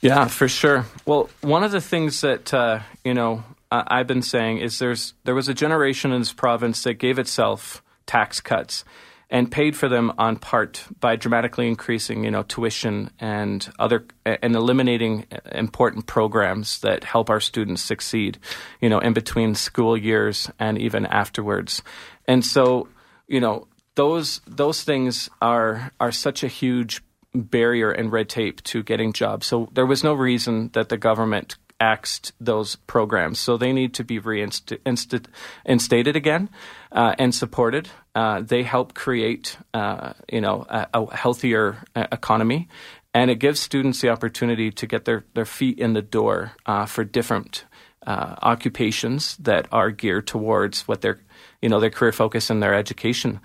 Yeah, 0.00 0.26
for 0.26 0.48
sure. 0.48 0.84
Well, 1.06 1.30
one 1.42 1.62
of 1.62 1.70
the 1.70 1.80
things 1.80 2.22
that 2.22 2.52
uh, 2.52 2.80
you 3.04 3.14
know 3.14 3.44
I've 3.70 4.08
been 4.08 4.22
saying 4.22 4.58
is 4.58 4.80
there's 4.80 5.14
there 5.22 5.36
was 5.36 5.48
a 5.48 5.54
generation 5.54 6.10
in 6.10 6.22
this 6.22 6.32
province 6.32 6.82
that 6.82 6.94
gave 6.94 7.20
itself 7.20 7.84
tax 8.04 8.40
cuts 8.40 8.82
and 9.28 9.50
paid 9.50 9.76
for 9.76 9.88
them 9.88 10.12
on 10.18 10.36
part 10.36 10.86
by 11.00 11.16
dramatically 11.16 11.66
increasing, 11.66 12.24
you 12.24 12.30
know, 12.30 12.44
tuition 12.44 13.10
and 13.18 13.68
other 13.78 14.06
and 14.24 14.54
eliminating 14.54 15.26
important 15.52 16.06
programs 16.06 16.80
that 16.80 17.02
help 17.02 17.28
our 17.28 17.40
students 17.40 17.82
succeed, 17.82 18.38
you 18.80 18.88
know, 18.88 19.00
in 19.00 19.12
between 19.12 19.54
school 19.54 19.96
years 19.96 20.50
and 20.58 20.78
even 20.78 21.06
afterwards. 21.06 21.82
And 22.28 22.44
so, 22.44 22.88
you 23.26 23.40
know, 23.40 23.66
those 23.96 24.40
those 24.46 24.84
things 24.84 25.28
are 25.42 25.90
are 25.98 26.12
such 26.12 26.44
a 26.44 26.48
huge 26.48 27.02
barrier 27.34 27.90
and 27.90 28.12
red 28.12 28.28
tape 28.28 28.62
to 28.64 28.82
getting 28.82 29.12
jobs. 29.12 29.46
So 29.46 29.68
there 29.72 29.86
was 29.86 30.04
no 30.04 30.14
reason 30.14 30.70
that 30.72 30.88
the 30.88 30.96
government 30.96 31.56
axed 31.80 32.32
those 32.40 32.76
programs. 32.76 33.38
So 33.38 33.56
they 33.56 33.72
need 33.72 33.94
to 33.94 34.04
be 34.04 34.18
reinstated 34.18 36.16
again 36.16 36.48
uh, 36.92 37.14
and 37.18 37.34
supported. 37.34 37.88
Uh, 38.16 38.40
they 38.40 38.62
help 38.62 38.94
create, 38.94 39.58
uh, 39.74 40.14
you 40.32 40.40
know, 40.40 40.64
a, 40.70 40.86
a 40.94 41.14
healthier 41.14 41.84
uh, 41.94 42.06
economy, 42.10 42.66
and 43.12 43.30
it 43.30 43.38
gives 43.38 43.60
students 43.60 44.00
the 44.00 44.08
opportunity 44.08 44.70
to 44.70 44.86
get 44.86 45.04
their, 45.04 45.26
their 45.34 45.44
feet 45.44 45.78
in 45.78 45.92
the 45.92 46.00
door 46.00 46.52
uh, 46.64 46.86
for 46.86 47.04
different 47.04 47.66
uh, 48.06 48.34
occupations 48.40 49.36
that 49.36 49.68
are 49.70 49.90
geared 49.90 50.26
towards 50.26 50.88
what 50.88 51.02
they're 51.02 51.20
you 51.60 51.68
know 51.68 51.80
their 51.80 51.90
career 51.90 52.12
focus 52.12 52.50
and 52.50 52.62
their 52.62 52.74
education 52.74 53.40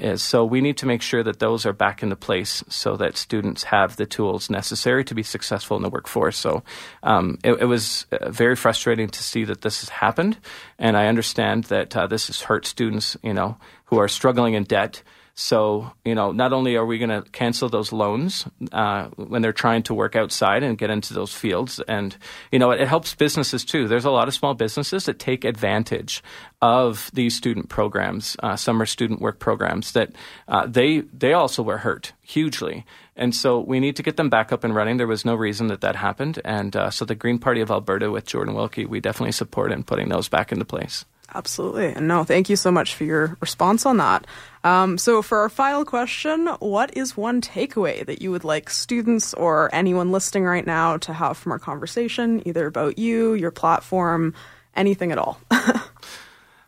is. 0.00 0.22
So 0.22 0.44
we 0.44 0.60
need 0.60 0.76
to 0.78 0.86
make 0.86 1.02
sure 1.02 1.22
that 1.22 1.40
those 1.40 1.66
are 1.66 1.72
back 1.72 2.02
into 2.02 2.14
place 2.14 2.62
so 2.68 2.96
that 2.96 3.16
students 3.16 3.64
have 3.64 3.96
the 3.96 4.06
tools 4.06 4.48
necessary 4.48 5.02
to 5.04 5.14
be 5.14 5.22
successful 5.22 5.76
in 5.76 5.82
the 5.82 5.88
workforce. 5.88 6.36
So 6.36 6.62
um, 7.02 7.38
it, 7.42 7.52
it, 7.60 7.64
was 7.64 8.06
very 8.28 8.54
frustrating 8.54 9.08
to 9.08 9.22
see 9.22 9.44
that 9.44 9.62
this 9.62 9.80
has 9.80 9.88
happened, 9.88 10.38
and 10.78 10.96
I 10.96 11.06
understand 11.06 11.64
that 11.64 11.90
this 12.08 12.28
has 12.28 12.42
hurt 12.42 12.66
students, 12.66 13.16
you 13.22 13.34
know, 13.34 13.56
who 13.94 14.00
are 14.00 14.08
struggling 14.08 14.54
in 14.54 14.64
debt. 14.64 15.02
So, 15.36 15.92
you 16.04 16.14
know, 16.14 16.32
not 16.32 16.52
only 16.52 16.76
are 16.76 16.86
we 16.86 16.98
going 16.98 17.10
to 17.10 17.28
cancel 17.30 17.68
those 17.68 17.92
loans 17.92 18.44
uh, 18.72 19.06
when 19.16 19.42
they're 19.42 19.52
trying 19.52 19.82
to 19.84 19.94
work 19.94 20.14
outside 20.16 20.62
and 20.62 20.78
get 20.78 20.90
into 20.90 21.14
those 21.14 21.32
fields, 21.32 21.80
and, 21.86 22.16
you 22.52 22.58
know, 22.58 22.70
it, 22.72 22.80
it, 22.80 22.88
helps 22.88 23.14
businesses 23.14 23.64
too. 23.64 23.88
There's 23.88 24.04
a 24.04 24.10
lot 24.10 24.28
of 24.28 24.34
small 24.34 24.54
businesses 24.54 25.06
that 25.06 25.18
take 25.18 25.44
advantage 25.44 26.22
of 26.62 27.10
these 27.14 27.36
student 27.36 27.68
programs, 27.68 28.36
uh, 28.42 28.56
summer 28.56 28.86
student 28.86 29.20
work 29.20 29.38
programs, 29.38 29.92
that 29.92 30.12
uh, 30.46 30.66
they, 30.66 31.00
they 31.12 31.32
also 31.32 31.62
were 31.62 31.78
hurt 31.78 32.12
hugely. 32.22 32.84
And 33.16 33.34
so 33.34 33.60
we 33.60 33.80
need 33.80 33.96
to 33.96 34.02
get 34.02 34.16
them 34.16 34.30
back 34.30 34.52
up 34.52 34.64
and 34.64 34.74
running. 34.74 34.96
There 34.96 35.06
was 35.06 35.24
no 35.24 35.34
reason 35.34 35.68
that 35.68 35.82
that 35.82 35.96
happened. 35.96 36.40
And 36.44 36.74
uh, 36.76 36.90
so 36.90 37.04
the 37.04 37.14
Green 37.14 37.38
Party 37.38 37.60
of 37.60 37.70
Alberta 37.70 38.10
with 38.10 38.26
Jordan 38.26 38.54
Wilkie, 38.54 38.86
we 38.86 39.00
definitely 39.00 39.32
support 39.32 39.72
in 39.72 39.84
putting 39.84 40.08
those 40.08 40.28
back 40.28 40.52
into 40.52 40.64
place. 40.64 41.04
Absolutely. 41.32 41.92
And 41.92 42.08
no, 42.08 42.24
thank 42.24 42.48
you 42.48 42.56
so 42.56 42.70
much 42.70 42.94
for 42.94 43.04
your 43.04 43.36
response 43.40 43.86
on 43.86 43.96
that. 43.96 44.26
Um, 44.62 44.98
so, 44.98 45.22
for 45.22 45.38
our 45.38 45.48
final 45.48 45.84
question, 45.84 46.46
what 46.58 46.96
is 46.96 47.16
one 47.16 47.40
takeaway 47.40 48.04
that 48.06 48.22
you 48.22 48.30
would 48.30 48.44
like 48.44 48.70
students 48.70 49.34
or 49.34 49.74
anyone 49.74 50.12
listening 50.12 50.44
right 50.44 50.66
now 50.66 50.96
to 50.98 51.12
have 51.12 51.36
from 51.36 51.52
our 51.52 51.58
conversation, 51.58 52.46
either 52.46 52.66
about 52.66 52.98
you, 52.98 53.34
your 53.34 53.50
platform, 53.50 54.34
anything 54.74 55.12
at 55.12 55.18
all? 55.18 55.40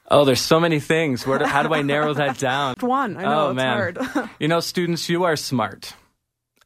Oh, 0.09 0.25
there's 0.25 0.41
so 0.41 0.61
many 0.61 0.79
things. 0.79 1.27
Where 1.27 1.39
do, 1.39 1.45
how 1.47 1.63
do 1.63 1.75
I 1.75 1.83
narrow 1.83 2.15
that 2.15 2.39
down? 2.39 2.77
One, 2.81 3.17
I 3.17 3.23
know 3.23 3.47
oh, 3.47 3.51
it's 3.51 3.57
man. 3.57 3.77
hard. 3.77 4.31
you 4.39 4.49
know, 4.49 4.61
students, 4.61 5.09
you 5.09 5.25
are 5.25 5.37
smart, 5.37 5.95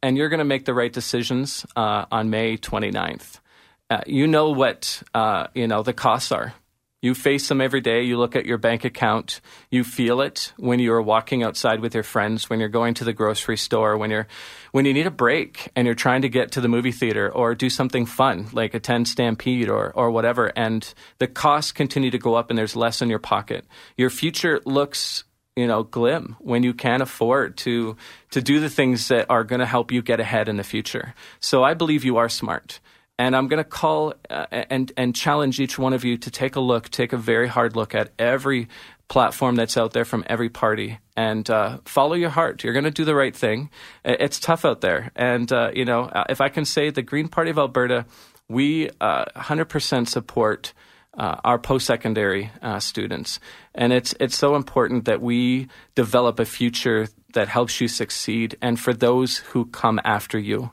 and 0.02 0.16
you're 0.16 0.28
going 0.28 0.38
to 0.38 0.44
make 0.44 0.66
the 0.66 0.74
right 0.74 0.92
decisions 0.92 1.64
uh, 1.76 2.04
on 2.12 2.30
May 2.30 2.56
29th. 2.58 3.40
Uh, 3.88 4.02
you 4.06 4.26
know 4.26 4.50
what 4.50 5.02
uh, 5.14 5.48
you 5.54 5.66
know 5.66 5.82
the 5.82 5.92
costs 5.92 6.30
are. 6.30 6.54
You 7.02 7.14
face 7.14 7.48
them 7.48 7.62
every 7.62 7.80
day. 7.80 8.02
You 8.02 8.18
look 8.18 8.36
at 8.36 8.44
your 8.44 8.58
bank 8.58 8.84
account. 8.84 9.40
You 9.70 9.84
feel 9.84 10.20
it 10.20 10.52
when 10.58 10.80
you're 10.80 11.00
walking 11.00 11.42
outside 11.42 11.80
with 11.80 11.94
your 11.94 12.02
friends, 12.02 12.50
when 12.50 12.60
you're 12.60 12.68
going 12.68 12.92
to 12.94 13.04
the 13.04 13.14
grocery 13.14 13.56
store, 13.56 13.96
when 13.96 14.10
you're 14.10 14.26
when 14.72 14.84
you 14.84 14.92
need 14.92 15.06
a 15.06 15.10
break 15.10 15.70
and 15.74 15.86
you're 15.86 15.94
trying 15.94 16.22
to 16.22 16.28
get 16.28 16.52
to 16.52 16.60
the 16.60 16.68
movie 16.68 16.92
theater 16.92 17.30
or 17.32 17.54
do 17.54 17.70
something 17.70 18.04
fun 18.04 18.48
like 18.52 18.74
attend 18.74 19.08
Stampede 19.08 19.70
or 19.70 19.92
or 19.92 20.10
whatever 20.10 20.52
and 20.56 20.92
the 21.18 21.26
costs 21.26 21.72
continue 21.72 22.10
to 22.10 22.18
go 22.18 22.34
up 22.34 22.50
and 22.50 22.58
there's 22.58 22.76
less 22.76 23.00
in 23.00 23.08
your 23.08 23.18
pocket. 23.18 23.64
Your 23.96 24.10
future 24.10 24.60
looks 24.66 25.24
you 25.56 25.66
know 25.66 25.82
glim 25.82 26.36
when 26.38 26.62
you 26.62 26.74
can't 26.74 27.02
afford 27.02 27.56
to 27.56 27.96
to 28.30 28.42
do 28.42 28.60
the 28.60 28.68
things 28.68 29.08
that 29.08 29.26
are 29.30 29.42
going 29.42 29.60
to 29.60 29.66
help 29.66 29.90
you 29.90 30.02
get 30.02 30.20
ahead 30.20 30.50
in 30.50 30.58
the 30.58 30.64
future. 30.64 31.14
So 31.40 31.64
I 31.64 31.72
believe 31.72 32.04
you 32.04 32.18
are 32.18 32.28
smart. 32.28 32.78
And 33.20 33.36
I'm 33.36 33.48
going 33.48 33.62
to 33.62 33.68
call 33.68 34.14
uh, 34.30 34.46
and 34.50 34.90
and 34.96 35.14
challenge 35.14 35.60
each 35.60 35.78
one 35.78 35.92
of 35.92 36.06
you 36.06 36.16
to 36.16 36.30
take 36.30 36.56
a 36.56 36.60
look, 36.60 36.88
take 36.88 37.12
a 37.12 37.18
very 37.18 37.48
hard 37.48 37.76
look 37.76 37.94
at 37.94 38.12
every 38.18 38.66
platform 39.08 39.56
that's 39.56 39.76
out 39.76 39.92
there 39.92 40.06
from 40.06 40.24
every 40.26 40.48
party, 40.48 41.00
and 41.18 41.50
uh, 41.50 41.80
follow 41.84 42.14
your 42.14 42.30
heart. 42.30 42.64
You're 42.64 42.72
going 42.72 42.86
to 42.86 42.90
do 42.90 43.04
the 43.04 43.14
right 43.14 43.36
thing. 43.36 43.68
It's 44.06 44.40
tough 44.40 44.64
out 44.64 44.80
there, 44.80 45.10
and 45.14 45.52
uh, 45.52 45.70
you 45.74 45.84
know 45.84 46.10
if 46.30 46.40
I 46.40 46.48
can 46.48 46.64
say, 46.64 46.88
the 46.88 47.02
Green 47.02 47.28
Party 47.28 47.50
of 47.50 47.58
Alberta, 47.58 48.06
we 48.48 48.88
100% 48.88 50.08
support. 50.08 50.72
Uh, 51.12 51.40
our 51.42 51.58
post-secondary 51.58 52.52
uh, 52.62 52.78
students, 52.78 53.40
and 53.74 53.92
it's 53.92 54.14
it's 54.20 54.38
so 54.38 54.54
important 54.54 55.06
that 55.06 55.20
we 55.20 55.66
develop 55.96 56.38
a 56.38 56.44
future 56.44 57.08
that 57.34 57.48
helps 57.48 57.80
you 57.80 57.88
succeed, 57.88 58.56
and 58.62 58.78
for 58.78 58.94
those 58.94 59.38
who 59.38 59.66
come 59.66 60.00
after 60.04 60.38
you. 60.38 60.70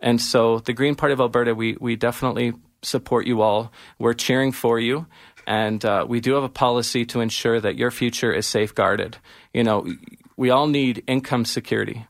And 0.00 0.20
so, 0.20 0.58
the 0.58 0.72
Green 0.72 0.94
Party 0.94 1.12
of 1.12 1.20
Alberta, 1.20 1.54
we 1.54 1.76
we 1.80 1.96
definitely 1.96 2.52
support 2.82 3.26
you 3.26 3.40
all. 3.40 3.72
We're 3.98 4.14
cheering 4.14 4.52
for 4.52 4.78
you, 4.78 5.06
and 5.46 5.84
uh, 5.84 6.04
we 6.08 6.20
do 6.20 6.34
have 6.34 6.44
a 6.44 6.48
policy 6.48 7.04
to 7.06 7.20
ensure 7.20 7.60
that 7.60 7.76
your 7.76 7.90
future 7.90 8.32
is 8.32 8.46
safeguarded. 8.46 9.16
You 9.54 9.64
know, 9.64 9.86
we 10.36 10.50
all 10.50 10.66
need 10.66 11.02
income 11.06 11.44
security, 11.44 12.06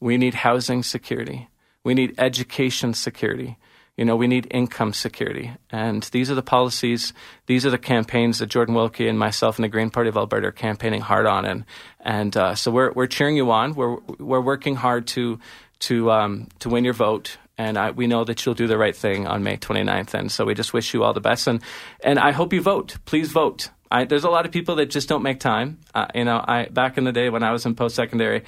we 0.00 0.16
need 0.18 0.34
housing 0.34 0.82
security, 0.82 1.48
we 1.82 1.94
need 1.94 2.14
education 2.18 2.94
security. 2.94 3.56
You 3.96 4.04
know, 4.04 4.16
we 4.16 4.26
need 4.26 4.48
income 4.50 4.92
security. 4.92 5.52
And 5.70 6.02
these 6.10 6.28
are 6.28 6.34
the 6.34 6.42
policies, 6.42 7.12
these 7.46 7.64
are 7.64 7.70
the 7.70 7.78
campaigns 7.78 8.40
that 8.40 8.46
Jordan 8.46 8.74
Wilkie 8.74 9.06
and 9.06 9.16
myself 9.16 9.56
and 9.56 9.64
the 9.64 9.68
Green 9.68 9.88
Party 9.88 10.08
of 10.08 10.16
Alberta 10.16 10.48
are 10.48 10.52
campaigning 10.52 11.00
hard 11.00 11.26
on. 11.26 11.44
And, 11.44 11.64
and 12.00 12.36
uh, 12.36 12.56
so 12.56 12.72
we're, 12.72 12.90
we're 12.90 13.06
cheering 13.06 13.36
you 13.36 13.52
on. 13.52 13.74
We're, 13.74 13.98
we're 14.18 14.40
working 14.40 14.74
hard 14.74 15.06
to, 15.08 15.38
to, 15.86 16.10
um, 16.10 16.48
to 16.60 16.68
win 16.68 16.84
your 16.84 16.94
vote. 16.94 17.38
And 17.56 17.78
I, 17.78 17.92
we 17.92 18.06
know 18.06 18.24
that 18.24 18.44
you'll 18.44 18.54
do 18.54 18.66
the 18.66 18.78
right 18.78 18.96
thing 18.96 19.26
on 19.26 19.42
May 19.42 19.56
29th. 19.56 20.14
And 20.14 20.30
so 20.30 20.44
we 20.44 20.54
just 20.54 20.72
wish 20.72 20.92
you 20.92 21.04
all 21.04 21.12
the 21.12 21.20
best. 21.20 21.46
And, 21.46 21.62
and 22.02 22.18
I 22.18 22.32
hope 22.32 22.52
you 22.52 22.60
vote. 22.60 22.96
Please 23.04 23.30
vote. 23.30 23.70
I, 23.90 24.04
there's 24.04 24.24
a 24.24 24.30
lot 24.30 24.44
of 24.44 24.52
people 24.52 24.76
that 24.76 24.86
just 24.86 25.08
don't 25.08 25.22
make 25.22 25.40
time. 25.40 25.80
Uh, 25.94 26.06
you 26.14 26.24
know, 26.24 26.44
I, 26.46 26.66
back 26.66 26.98
in 26.98 27.04
the 27.04 27.12
day 27.12 27.30
when 27.30 27.42
I 27.42 27.52
was 27.52 27.64
in 27.64 27.74
post 27.74 27.94
secondary, 27.94 28.42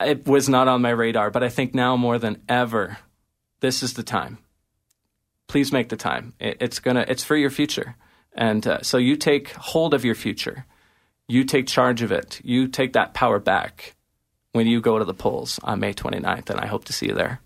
it 0.00 0.26
was 0.26 0.48
not 0.48 0.68
on 0.68 0.82
my 0.82 0.90
radar. 0.90 1.30
But 1.30 1.42
I 1.42 1.48
think 1.48 1.74
now 1.74 1.96
more 1.96 2.18
than 2.18 2.42
ever, 2.48 2.98
this 3.60 3.82
is 3.82 3.94
the 3.94 4.04
time 4.04 4.38
please 5.48 5.72
make 5.72 5.88
the 5.88 5.96
time. 5.96 6.34
It, 6.38 6.58
it's 6.60 6.78
gonna 6.78 7.04
it's 7.08 7.24
for 7.24 7.34
your 7.34 7.50
future, 7.50 7.96
and 8.34 8.64
uh, 8.66 8.82
so 8.82 8.98
you 8.98 9.16
take 9.16 9.50
hold 9.50 9.94
of 9.94 10.04
your 10.04 10.14
future. 10.14 10.66
You 11.26 11.44
take 11.44 11.66
charge 11.66 12.00
of 12.00 12.12
it. 12.12 12.40
You 12.44 12.68
take 12.68 12.92
that 12.92 13.12
power 13.12 13.38
back 13.38 13.96
when 14.58 14.66
you 14.66 14.80
go 14.80 14.98
to 14.98 15.04
the 15.04 15.14
polls 15.14 15.60
on 15.62 15.78
May 15.78 15.94
29th, 15.94 16.50
and 16.50 16.58
I 16.58 16.66
hope 16.66 16.84
to 16.86 16.92
see 16.92 17.06
you 17.06 17.14
there. 17.14 17.40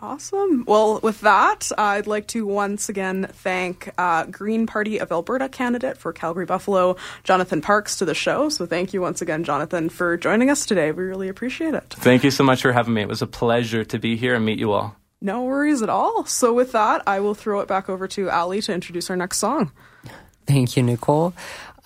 Awesome. 0.00 0.66
Well, 0.66 1.00
with 1.02 1.22
that, 1.22 1.72
I'd 1.78 2.06
like 2.06 2.26
to 2.28 2.44
once 2.44 2.90
again 2.90 3.26
thank 3.32 3.88
uh, 3.96 4.26
Green 4.26 4.66
Party 4.66 5.00
of 5.00 5.10
Alberta 5.10 5.48
candidate 5.48 5.96
for 5.96 6.12
Calgary 6.12 6.44
Buffalo, 6.44 6.96
Jonathan 7.24 7.62
Parks, 7.62 7.96
to 7.96 8.04
the 8.04 8.14
show. 8.14 8.50
So 8.50 8.66
thank 8.66 8.92
you 8.92 9.00
once 9.00 9.22
again, 9.22 9.44
Jonathan, 9.44 9.88
for 9.88 10.18
joining 10.18 10.50
us 10.50 10.66
today. 10.66 10.92
We 10.92 11.04
really 11.04 11.30
appreciate 11.30 11.72
it. 11.72 11.84
Thank 11.88 12.22
you 12.22 12.30
so 12.30 12.44
much 12.44 12.60
for 12.60 12.70
having 12.70 12.92
me. 12.92 13.00
It 13.00 13.08
was 13.08 13.22
a 13.22 13.26
pleasure 13.26 13.82
to 13.86 13.98
be 13.98 14.16
here 14.16 14.34
and 14.34 14.44
meet 14.44 14.58
you 14.58 14.72
all. 14.72 14.94
No 15.22 15.44
worries 15.44 15.80
at 15.80 15.88
all. 15.88 16.26
So, 16.26 16.52
with 16.52 16.72
that, 16.72 17.02
I 17.06 17.20
will 17.20 17.34
throw 17.34 17.60
it 17.60 17.66
back 17.66 17.88
over 17.88 18.06
to 18.08 18.28
Ali 18.28 18.60
to 18.60 18.74
introduce 18.74 19.08
our 19.08 19.16
next 19.16 19.38
song. 19.38 19.72
Thank 20.46 20.76
you, 20.76 20.82
Nicole. 20.82 21.32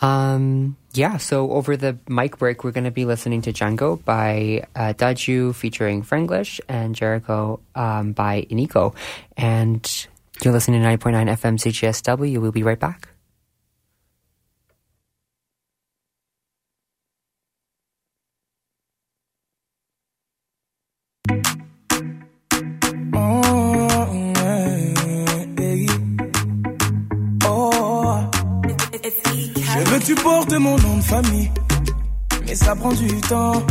Um, 0.02 0.76
yeah, 0.92 1.16
so 1.16 1.52
over 1.52 1.76
the 1.76 1.96
mic 2.08 2.36
break, 2.38 2.64
we're 2.64 2.72
going 2.72 2.84
to 2.84 2.90
be 2.90 3.04
listening 3.04 3.40
to 3.42 3.52
Django 3.52 4.04
by 4.04 4.66
uh, 4.74 4.92
Dadju 4.94 5.54
featuring 5.54 6.02
Franglish 6.02 6.60
and 6.68 6.94
Jericho 6.94 7.60
um, 7.74 8.12
by 8.12 8.42
Iniko. 8.50 8.94
And 9.36 10.08
you're 10.42 10.52
listening 10.52 10.82
to 10.82 10.88
9.9 10.88 11.28
FM 11.28 11.56
CJSW. 11.56 12.38
We'll 12.38 12.52
be 12.52 12.64
right 12.64 12.80
back. 12.80 13.11
Tu 30.22 30.28
portes 30.28 30.52
mon 30.52 30.76
nom 30.78 30.96
de 30.98 31.02
famille, 31.02 31.50
mais 32.46 32.54
ça 32.54 32.76
prend 32.76 32.92
du 32.92 33.08
temps. 33.22 33.62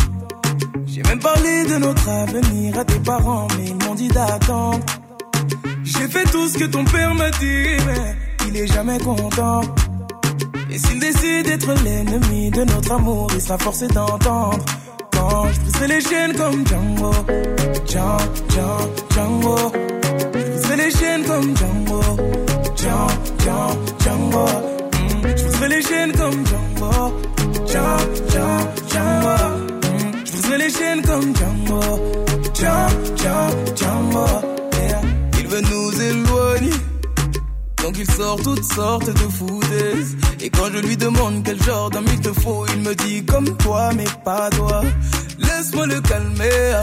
J'ai 0.85 1.01
même 1.03 1.19
parlé 1.19 1.65
de 1.65 1.77
notre 1.77 2.09
avenir 2.09 2.77
à 2.77 2.83
tes 2.83 2.99
parents, 2.99 3.47
mais 3.57 3.67
ils 3.67 3.85
m'ont 3.85 3.95
dit 3.95 4.09
d'attendre. 4.09 4.79
J'ai 5.83 6.07
fait 6.07 6.23
tout 6.25 6.47
ce 6.49 6.57
que 6.57 6.65
ton 6.65 6.83
père 6.83 7.13
m'a 7.15 7.29
dit, 7.31 7.77
mais 7.87 8.15
il 8.47 8.57
est 8.57 8.67
jamais 8.67 8.97
content. 8.99 9.61
Et 10.69 10.77
s'il 10.77 10.99
décide 10.99 11.45
d'être 11.45 11.73
l'ennemi 11.83 12.51
de 12.51 12.63
notre 12.65 12.91
amour, 12.93 13.27
il 13.33 13.41
sera 13.41 13.57
forcé 13.57 13.87
d'entendre. 13.87 14.65
Quand 15.13 15.45
je 15.79 15.85
les 15.85 16.01
chaînes 16.01 16.35
comme 16.35 16.67
Django, 16.67 17.11
Django, 17.87 18.23
Django, 18.49 18.91
Django. 19.13 19.71
Je 20.67 20.73
les 20.73 20.91
chaînes 20.91 21.23
comme 21.23 21.55
Django, 21.55 22.01
Django, 22.75 23.13
Django, 23.39 23.79
Django. 23.99 24.80
Je 25.61 25.67
briserai 25.67 25.77
les 25.77 25.87
chaînes 25.87 26.11
comme 26.13 26.43
Django, 26.47 27.13
Django. 27.67 28.71
Je 30.25 30.31
briserai 30.31 30.57
les 30.57 30.69
chaînes 30.71 31.01
comme 31.03 31.35
Django, 31.35 31.81
Django, 32.55 33.75
Django. 33.75 34.25
Yeah. 34.73 35.01
Il 35.39 35.47
veut 35.47 35.61
nous 35.61 36.01
éloigner. 36.01 36.71
Donc 37.83 37.95
il 37.99 38.09
sort 38.09 38.41
toutes 38.41 38.63
sortes 38.63 39.07
de 39.07 39.27
foutaises 39.29 40.15
Et 40.39 40.49
quand 40.49 40.69
je 40.73 40.79
lui 40.79 40.97
demande 40.97 41.43
quel 41.43 41.61
genre 41.61 41.89
d'homme 41.89 42.05
il 42.11 42.19
te 42.21 42.31
faut 42.31 42.65
Il 42.75 42.81
me 42.81 42.93
dit 42.93 43.25
comme 43.25 43.57
toi 43.57 43.91
mais 43.95 44.05
pas 44.23 44.49
toi 44.51 44.83
Laisse-moi 45.39 45.87
le 45.87 45.99
calmer 46.01 46.73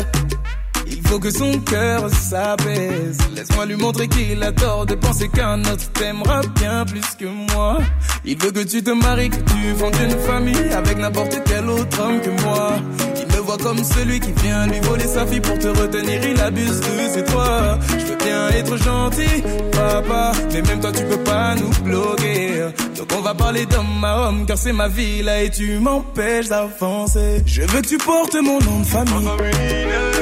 faut 1.09 1.19
que 1.19 1.31
son 1.31 1.59
cœur 1.61 2.09
s'apaise. 2.11 3.19
Laisse-moi 3.35 3.67
lui 3.67 3.77
montrer 3.77 4.09
qu'il 4.09 4.43
a 4.43 4.53
tort 4.53 4.85
de 4.85 4.95
penser 4.95 5.29
qu'un 5.29 5.61
autre 5.61 5.91
t'aimera 5.93 6.43
bien 6.61 6.85
plus 6.85 7.01
que 7.19 7.27
moi. 7.53 7.79
Il 8.25 8.37
veut 8.39 8.51
que 8.51 8.63
tu 8.63 8.83
te 8.83 8.91
maries, 8.91 9.31
que 9.31 9.37
tu 9.37 9.75
fondes 9.79 9.97
une 10.03 10.19
famille 10.21 10.73
avec 10.73 10.99
n'importe 10.99 11.41
quel 11.47 11.69
autre 11.69 12.01
homme 12.01 12.21
que 12.21 12.43
moi. 12.43 12.73
Il 13.17 13.27
me 13.35 13.41
voit 13.41 13.57
comme 13.57 13.83
celui 13.83 14.21
qui 14.21 14.33
vient 14.33 14.67
lui 14.67 14.81
voler 14.81 15.07
sa 15.07 15.27
fille 15.27 15.41
pour 15.41 15.59
te 15.59 15.69
retenir. 15.69 16.21
Il 16.25 16.41
abuse 16.41 16.81
de 16.81 17.09
ses 17.15 17.23
droits. 17.23 17.79
Je 17.99 18.08
bien 18.29 18.49
être 18.61 18.77
gentil, 18.77 19.43
papa, 19.73 20.33
mais 20.53 20.63
même 20.63 20.81
toi 20.81 20.93
tu 20.93 21.05
peux 21.05 21.25
pas 21.25 21.55
nous 21.55 21.71
bloquer. 21.83 22.67
Donc 22.97 23.09
on 23.17 23.23
va 23.23 23.35
parler 23.35 23.65
d'homme 23.67 24.05
à 24.05 24.29
homme 24.29 24.45
car 24.47 24.59
c'est 24.59 24.73
ma 24.73 24.89
vie 24.89 25.23
là 25.23 25.43
et 25.43 25.51
tu 25.51 25.79
m'empêches 25.79 26.49
d'avancer. 26.49 27.43
Je 27.47 27.63
veux 27.63 27.81
que 27.81 27.87
tu 27.87 27.99
portes 27.99 28.35
mon 28.35 28.59
nom 28.61 28.81
de 28.81 28.87
famille. 28.87 29.29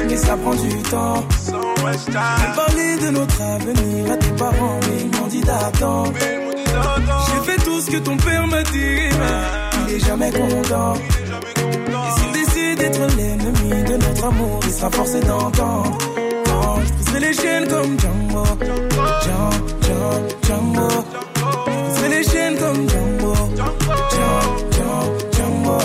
Et 0.09 0.17
ça 0.17 0.37
prend 0.37 0.55
du 0.55 0.75
temps. 0.83 1.23
J'ai 2.05 2.51
parlé 2.61 2.87
de 3.03 3.09
notre 3.09 3.41
avenir 3.41 4.11
à 4.11 4.17
tes 4.17 4.33
parents, 4.43 4.79
mais 4.83 4.97
ils 5.01 5.19
m'ont 5.19 5.27
dit 5.27 5.41
d'attendre. 5.41 6.13
J'ai 7.27 7.51
fait 7.51 7.63
tout 7.65 7.81
ce 7.81 7.91
que 7.91 7.97
ton 7.97 8.17
père 8.17 8.47
m'a 8.47 8.63
dit, 8.63 9.09
mais 9.19 9.89
il 9.89 9.95
est 9.95 10.05
jamais 10.05 10.31
content. 10.31 10.93
Et 10.95 12.19
s'il 12.19 12.31
décide 12.31 12.77
d'être 12.79 13.15
l'ennemi 13.17 13.83
de 13.83 13.97
notre 13.97 14.23
amour, 14.25 14.59
il 14.63 14.71
sera 14.71 14.89
forcé 14.91 15.19
d'entendre. 15.21 15.97
C'est 17.19 17.25
les 17.25 17.33
chaînes 17.33 17.67
comme 17.67 17.99
Django. 17.99 18.43
Django, 20.43 20.89
les 22.11 22.23
chaînes 22.23 22.57
comme 22.59 22.87
Django. 22.87 23.33
Django, 24.11 25.17
Django. 25.35 25.77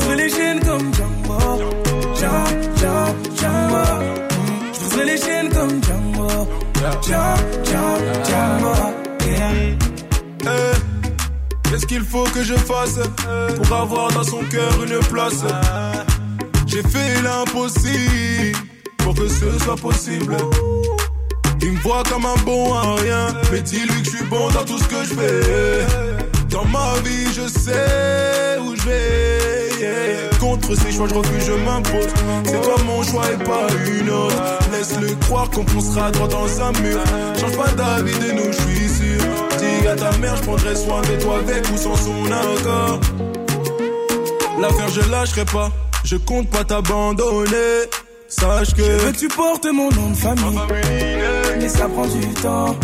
Je 0.00 0.12
les 0.14 0.30
chaînes 0.30 0.60
comme 0.60 0.94
Django. 0.94 1.38
Django, 2.14 2.96
Django. 3.36 3.84
Je 4.90 5.02
les 5.02 5.18
chaînes 5.18 5.50
comme 5.50 5.82
Django. 5.82 6.28
Qu'est-ce 11.64 11.84
eh, 11.84 11.86
qu'il 11.86 12.04
faut 12.04 12.24
que 12.24 12.42
je 12.42 12.54
fasse 12.54 12.98
eh, 12.98 13.54
pour 13.60 13.76
avoir 13.76 14.10
dans 14.12 14.24
son 14.24 14.42
cœur 14.44 14.82
une 14.82 14.98
place? 15.10 15.44
J'ai 16.66 16.82
fait 16.82 17.20
l'impossible 17.22 18.71
pour 19.02 19.14
que 19.14 19.28
ce 19.28 19.58
soit 19.58 19.76
possible. 19.76 20.36
Il 21.60 21.72
me 21.72 21.78
voit 21.80 22.02
comme 22.10 22.26
un 22.26 22.36
bon 22.44 22.74
à 22.74 22.94
rien, 22.96 23.28
mais 23.52 23.60
dis-lui 23.60 24.02
que 24.02 24.10
je 24.10 24.16
suis 24.16 24.26
bon 24.26 24.50
dans 24.50 24.64
tout 24.64 24.78
ce 24.78 24.84
que 24.84 25.04
je 25.04 25.14
fais. 25.14 25.86
Dans 26.48 26.64
ma 26.64 26.94
vie, 27.04 27.32
je 27.32 27.48
sais 27.48 28.58
où 28.60 28.74
je 28.74 28.82
vais. 28.82 30.30
Contre 30.40 30.74
ces 30.74 30.92
choix, 30.92 31.06
je 31.08 31.14
refuse, 31.14 31.44
je 31.46 31.52
m'impose. 31.52 32.08
C'est 32.44 32.60
toi 32.62 32.76
mon 32.84 33.02
choix 33.02 33.24
et 33.32 33.44
pas 33.44 33.66
une 33.86 34.10
autre. 34.10 34.42
Laisse-le 34.72 35.14
croire 35.26 35.48
qu'on 35.50 35.66
foncera 35.66 36.10
droit 36.10 36.28
dans 36.28 36.60
un 36.60 36.72
mur. 36.80 37.00
Change 37.40 37.56
pas 37.56 37.70
d'avis 37.72 38.18
de 38.18 38.32
nous, 38.32 38.52
je 38.52 38.60
suis 38.60 38.88
sûr. 38.88 39.20
Dis 39.58 39.86
à 39.86 39.96
ta 39.96 40.16
mère, 40.18 40.36
je 40.36 40.42
prendrai 40.42 40.74
soin 40.74 41.00
de 41.02 41.22
toi 41.22 41.38
avec 41.38 41.64
ou 41.70 41.76
sans 41.76 41.96
son 41.96 42.26
accord. 42.26 43.00
L'affaire, 44.60 44.88
je 44.88 45.10
lâcherai 45.10 45.44
pas. 45.44 45.70
Je 46.04 46.16
compte 46.16 46.50
pas 46.50 46.64
t'abandonner. 46.64 47.88
Sache 48.32 48.74
que. 48.74 48.82
Je 48.82 49.04
veux 49.04 49.12
que 49.12 49.18
tu 49.18 49.28
portes 49.28 49.66
mon 49.66 49.90
nom 49.90 50.10
de 50.10 50.16
famille. 50.16 50.58
Mais 51.60 51.68
ça 51.68 51.88
prend 51.88 52.06
du 52.06 52.26
temps. 52.34 52.76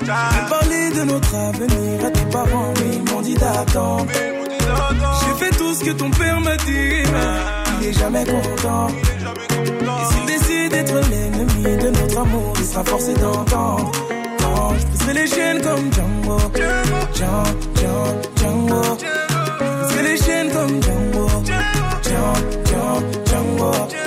J'ai 0.00 0.50
parlé 0.50 0.90
de 0.90 1.02
notre 1.04 1.34
avenir 1.34 2.04
à 2.04 2.10
tes 2.10 2.24
parents, 2.26 2.72
mais 2.80 2.96
ils 2.96 3.12
m'ont 3.12 3.22
dit 3.22 3.34
d'attendre. 3.34 4.06
J'ai 4.12 5.44
fait 5.44 5.56
tout 5.56 5.74
ce 5.74 5.84
que 5.84 5.90
ton 5.90 6.10
père 6.10 6.40
m'a 6.40 6.56
dit, 6.56 7.02
mais 7.12 7.80
il 7.80 7.88
est 7.88 7.92
jamais 7.92 8.24
content. 8.24 8.88
Et 8.88 10.04
s'il 10.12 10.26
décide 10.26 10.70
d'être 10.72 10.94
l'ennemi 11.10 11.62
de 11.62 11.90
notre 11.90 12.18
amour, 12.18 12.52
il 12.58 12.66
sera 12.66 12.84
forcé 12.84 13.14
d'entendre. 13.14 13.92
Quand 14.38 14.74
je 14.78 14.86
briserai 14.86 15.14
les 15.14 15.26
chaînes 15.26 15.62
comme 15.62 15.92
Django. 15.92 16.38
Django, 17.14 17.44
Django, 17.76 18.04
Django. 18.36 18.82
Je 19.00 19.84
briserai 19.84 20.02
les 20.02 20.16
chaînes 20.16 20.50
comme 20.52 20.82
Django. 20.82 21.28
Django, 21.44 22.34
Django, 22.66 23.00
Django. 23.26 24.03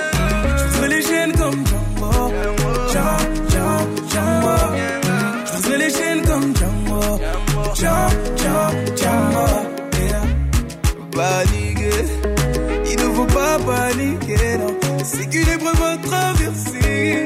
C'est 15.30 15.44
qu'une 15.44 15.52
épreuve 15.52 15.82
à 15.82 15.96
traverser 15.98 17.24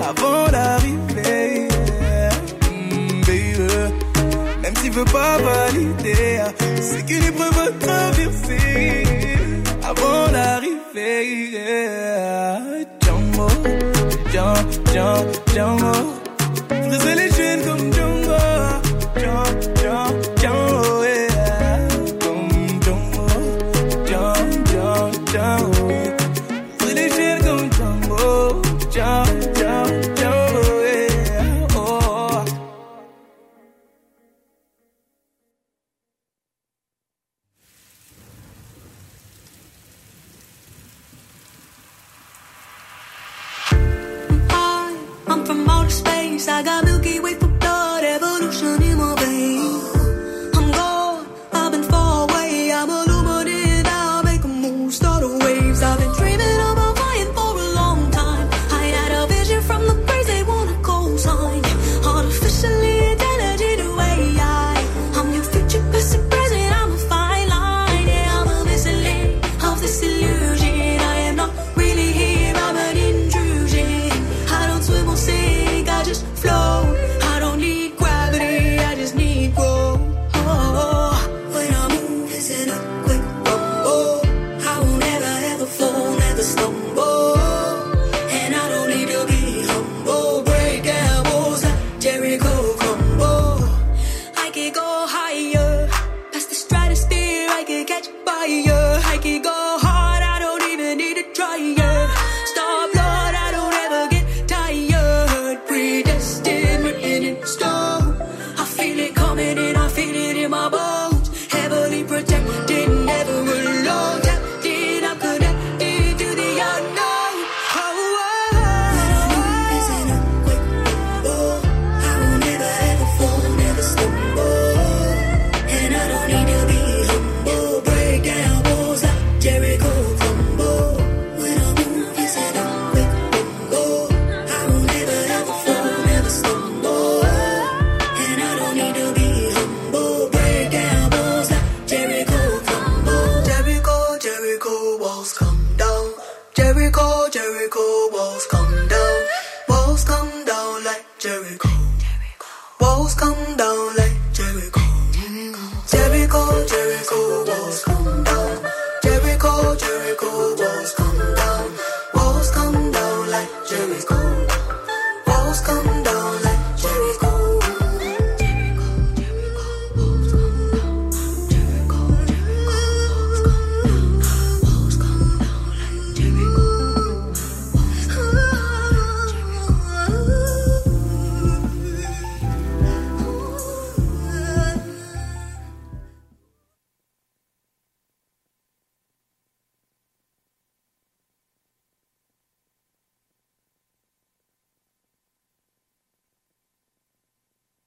avant 0.00 0.46
baby. 3.26 3.42
Même 4.62 4.76
s'il 4.76 4.92
veut 4.92 5.04
pas 5.06 5.38
valider, 5.38 6.40
c'est 6.80 7.04
qu'une 7.04 7.24
épreuve 7.24 7.58
à 7.58 7.84
traverser 7.84 9.02
avant 9.82 10.28
d'arriver. 10.30 11.50
yeah. 11.50 12.60
Django, 13.00 13.48
Django, 14.32 15.26
Django, 15.52 15.94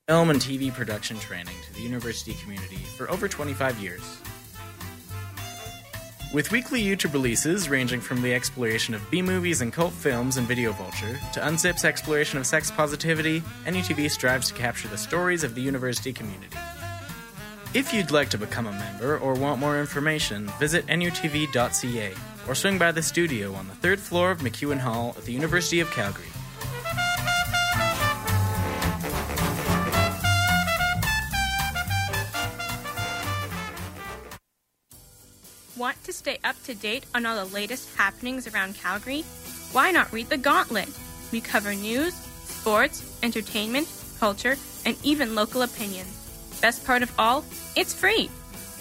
film 0.10 0.32
and 0.32 0.42
TV 0.42 0.74
production 0.74 1.20
training 1.20 1.54
to 1.64 1.72
the 1.76 1.82
university 1.82 2.34
community 2.42 2.78
for 2.98 3.08
over 3.12 3.28
25 3.28 3.78
years. 3.78 4.02
With 6.34 6.52
weekly 6.52 6.82
YouTube 6.82 7.14
releases 7.14 7.70
ranging 7.70 8.02
from 8.02 8.24
the 8.24 8.34
exploration 8.34 8.96
of 8.96 9.08
B 9.12 9.22
movies 9.22 9.62
and 9.62 9.72
cult 9.72 9.94
films 9.94 10.38
and 10.38 10.48
Video 10.48 10.72
Vulture 10.72 11.20
to 11.34 11.40
Unzip's 11.42 11.86
exploration 11.86 12.40
of 12.40 12.48
sex 12.48 12.72
positivity, 12.72 13.42
NUTV 13.68 14.10
strives 14.10 14.48
to 14.48 14.56
capture 14.56 14.88
the 14.88 14.98
stories 14.98 15.44
of 15.44 15.54
the 15.54 15.62
university 15.62 16.12
community. 16.12 16.58
If 17.76 17.94
you'd 17.94 18.10
like 18.10 18.30
to 18.30 18.40
become 18.40 18.66
a 18.66 18.72
member 18.72 19.20
or 19.20 19.36
want 19.36 19.60
more 19.60 19.80
information, 19.80 20.48
visit 20.58 20.88
nutv.ca 20.88 22.14
or 22.48 22.56
swing 22.56 22.80
by 22.80 22.92
the 22.92 23.04
studio 23.04 23.54
on 23.54 23.68
the 23.68 23.76
third 23.76 24.00
floor 24.00 24.32
of 24.32 24.40
MacEwan 24.40 24.80
Hall 24.80 25.14
at 25.20 25.26
the 25.26 25.34
University 25.34 25.80
of 25.80 25.92
Calgary. 25.92 26.26
To 36.10 36.14
stay 36.14 36.40
up 36.44 36.56
to 36.64 36.74
date 36.74 37.06
on 37.14 37.24
all 37.24 37.36
the 37.36 37.54
latest 37.54 37.96
happenings 37.96 38.48
around 38.48 38.74
Calgary? 38.76 39.22
Why 39.74 39.92
not 39.92 40.12
read 40.12 40.28
The 40.30 40.38
Gauntlet? 40.38 40.90
We 41.32 41.40
cover 41.40 41.76
news, 41.76 42.16
sports, 42.46 43.20
entertainment, 43.22 43.88
culture, 44.20 44.58
and 44.88 44.98
even 45.04 45.36
local 45.36 45.62
opinions. 45.62 46.10
Best 46.62 46.84
part 46.84 47.04
of 47.04 47.14
all, 47.20 47.46
it's 47.76 47.94
free. 47.94 48.28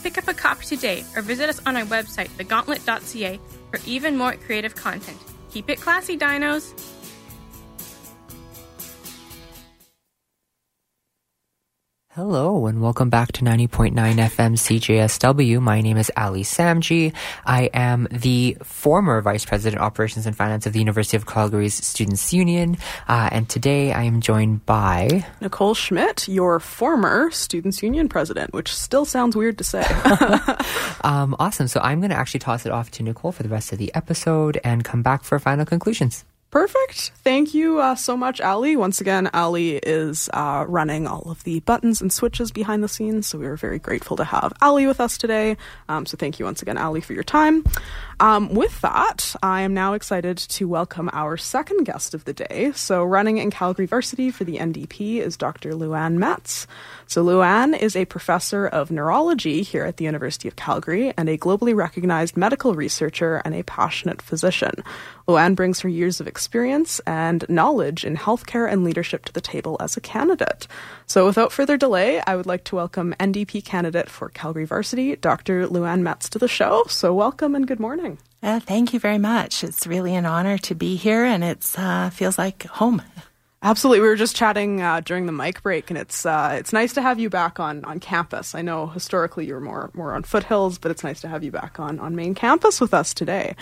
Pick 0.03 0.16
up 0.16 0.26
a 0.26 0.33
copy 0.33 0.64
today 0.64 1.05
or 1.14 1.20
visit 1.20 1.51
us 1.51 1.61
on 1.66 1.76
our 1.76 1.85
website, 1.85 2.31
thegauntlet.ca, 2.39 3.39
for 3.70 3.81
even 3.85 4.16
more 4.16 4.33
creative 4.33 4.74
content. 4.74 5.18
Keep 5.51 5.68
it 5.68 5.83
classy, 5.83 6.16
dinos! 6.16 6.72
Hello 12.19 12.66
and 12.66 12.83
welcome 12.83 13.11
back 13.11 13.31
to 13.31 13.45
90.9 13.45 13.93
FM 13.93 14.57
CJSW. 14.57 15.62
My 15.62 15.81
name 15.81 15.97
is 15.97 16.11
Ali 16.16 16.43
Samji. 16.43 17.14
I 17.47 17.71
am 17.73 18.09
the 18.11 18.57
former 18.61 19.21
Vice 19.21 19.45
President 19.45 19.81
Operations 19.81 20.27
and 20.27 20.35
Finance 20.35 20.66
of 20.66 20.73
the 20.73 20.81
University 20.81 21.16
of 21.16 21.27
Calgary's 21.27 21.75
Students 21.75 22.33
Union. 22.33 22.77
Uh, 23.07 23.29
and 23.31 23.49
today 23.49 23.93
I 23.93 24.03
am 24.03 24.21
joined 24.21 24.66
by 24.66 25.27
Nicole 25.41 25.75
Schmidt, 25.75 26.27
your 26.27 26.59
former 26.59 27.31
Students 27.31 27.85
Union 27.85 28.09
President, 28.09 28.53
which 28.53 28.75
still 28.75 29.05
sounds 29.05 29.37
weird 29.37 29.57
to 29.59 29.62
say. 29.62 29.85
um, 31.05 31.37
awesome. 31.39 31.69
So 31.69 31.79
I'm 31.85 32.01
going 32.01 32.11
to 32.11 32.19
actually 32.19 32.41
toss 32.41 32.66
it 32.66 32.73
off 32.73 32.91
to 32.91 33.05
Nicole 33.05 33.31
for 33.31 33.45
the 33.45 33.49
rest 33.49 33.73
of 33.73 33.79
the 33.79 33.95
episode 33.95 34.59
and 34.64 34.85
come 34.85 35.03
back 35.03 35.23
for 35.23 35.39
final 35.39 35.64
conclusions. 35.64 36.25
Perfect. 36.51 37.12
Thank 37.24 37.53
you 37.53 37.78
uh, 37.78 37.94
so 37.94 38.16
much, 38.16 38.40
Ali. 38.40 38.74
Once 38.74 39.03
again, 39.03 39.28
Ali 39.34 39.76
is 39.76 40.30
uh, 40.32 40.64
running 40.66 41.07
all 41.07 41.30
of 41.30 41.44
the 41.44 41.61
buttons 41.61 42.01
and 42.01 42.11
switches 42.11 42.51
behind 42.51 42.82
the 42.82 42.88
scenes, 42.88 43.26
so 43.26 43.38
we 43.38 43.44
are 43.44 43.57
very 43.57 43.78
grateful 43.78 44.16
to 44.16 44.24
have 44.24 44.55
Ali 44.62 44.86
with 44.86 44.99
us 44.99 45.18
today. 45.18 45.59
Um, 45.90 46.07
so 46.07 46.16
thank 46.16 46.38
you 46.38 46.46
once 46.46 46.62
again, 46.62 46.78
Ali, 46.78 47.03
for 47.03 47.12
your 47.12 47.22
time. 47.22 47.66
Um, 48.18 48.55
with 48.55 48.80
that, 48.80 49.36
I 49.42 49.61
am 49.61 49.74
now 49.74 49.92
excited 49.92 50.38
to 50.38 50.66
welcome 50.66 51.11
our 51.12 51.36
second 51.36 51.84
guest 51.84 52.14
of 52.14 52.24
the 52.24 52.32
day. 52.32 52.72
So 52.74 53.05
running 53.05 53.36
in 53.36 53.51
Calgary 53.51 53.86
Varsity 53.86 54.30
for 54.30 54.44
the 54.44 54.57
NDP 54.57 55.18
is 55.18 55.36
Dr. 55.36 55.72
Luanne 55.72 56.16
Metz. 56.16 56.66
So 57.07 57.22
Luanne 57.22 57.78
is 57.78 57.94
a 57.94 58.07
professor 58.07 58.66
of 58.66 58.90
neurology 58.90 59.62
here 59.62 59.84
at 59.84 59.99
the 59.99 60.05
University 60.05 60.49
of 60.49 60.57
Calgary 60.57 61.12
and 61.18 61.28
a 61.28 61.36
globally 61.36 61.76
recognized 61.76 62.38
medical 62.38 62.74
researcher 62.74 63.42
and 63.44 63.55
a 63.55 63.64
passionate 63.64 64.22
physician. 64.22 64.82
Luanne 65.29 65.55
brings 65.55 65.81
her 65.81 65.91
years 65.91 66.20
of 66.20 66.26
experience 66.26 67.01
and 67.01 67.45
knowledge 67.51 68.03
in 68.03 68.16
healthcare 68.16 68.70
and 68.70 68.83
leadership 68.83 69.26
to 69.26 69.33
the 69.33 69.43
table 69.43 69.76
as 69.79 69.95
a 69.95 70.01
candidate. 70.01 70.66
So 71.07 71.26
without 71.26 71.53
further 71.53 71.76
delay, 71.76 72.22
I 72.26 72.35
would 72.35 72.47
like 72.47 72.64
to 72.64 72.76
welcome 72.76 73.14
NDP 73.20 73.62
candidate 73.62 74.09
for 74.09 74.31
Calgary 74.31 74.64
Varsity, 74.64 75.16
Dr. 75.16 75.66
Luanne 75.66 76.01
Metz, 76.01 76.31
to 76.31 76.39
the 76.39 76.49
show. 76.49 76.85
So 76.89 77.12
welcome 77.12 77.55
and 77.55 77.66
good 77.66 77.79
morning. 77.79 78.16
Uh, 78.43 78.61
thank 78.61 78.95
you 78.95 79.01
very 79.01 79.18
much. 79.18 79.62
It's 79.62 79.87
really 79.87 80.14
an 80.14 80.24
honor 80.24 80.57
to 80.59 80.74
be 80.74 80.97
here, 80.97 81.24
and 81.24 81.45
it 81.45 81.74
uh, 81.76 82.09
feels 82.09 82.39
like 82.39 82.62
home. 82.62 83.03
Absolutely, 83.61 84.01
we 84.01 84.07
were 84.07 84.15
just 84.15 84.37
chatting 84.37 84.81
uh, 84.81 85.01
during 85.01 85.27
the 85.27 85.33
mic 85.33 85.65
break, 85.65 85.91
and 85.91 85.99
it's 85.99 86.25
uh, 86.25 86.55
it's 86.57 86.73
nice 86.73 86.93
to 86.93 87.03
have 87.03 87.19
you 87.19 87.29
back 87.29 87.59
on, 87.59 87.85
on 87.87 87.99
campus. 87.99 88.55
I 88.55 88.63
know 88.63 88.87
historically 88.87 89.47
you 89.47 89.55
were 89.55 89.61
more 89.61 89.91
more 89.95 90.15
on 90.15 90.23
foothills, 90.23 90.79
but 90.79 90.93
it's 90.93 91.03
nice 91.03 91.21
to 91.23 91.29
have 91.29 91.43
you 91.43 91.51
back 91.51 91.81
on, 91.81 91.99
on 91.99 92.15
main 92.15 92.37
campus 92.37 92.81
with 92.81 92.95
us 92.95 93.13
today. 93.13 93.57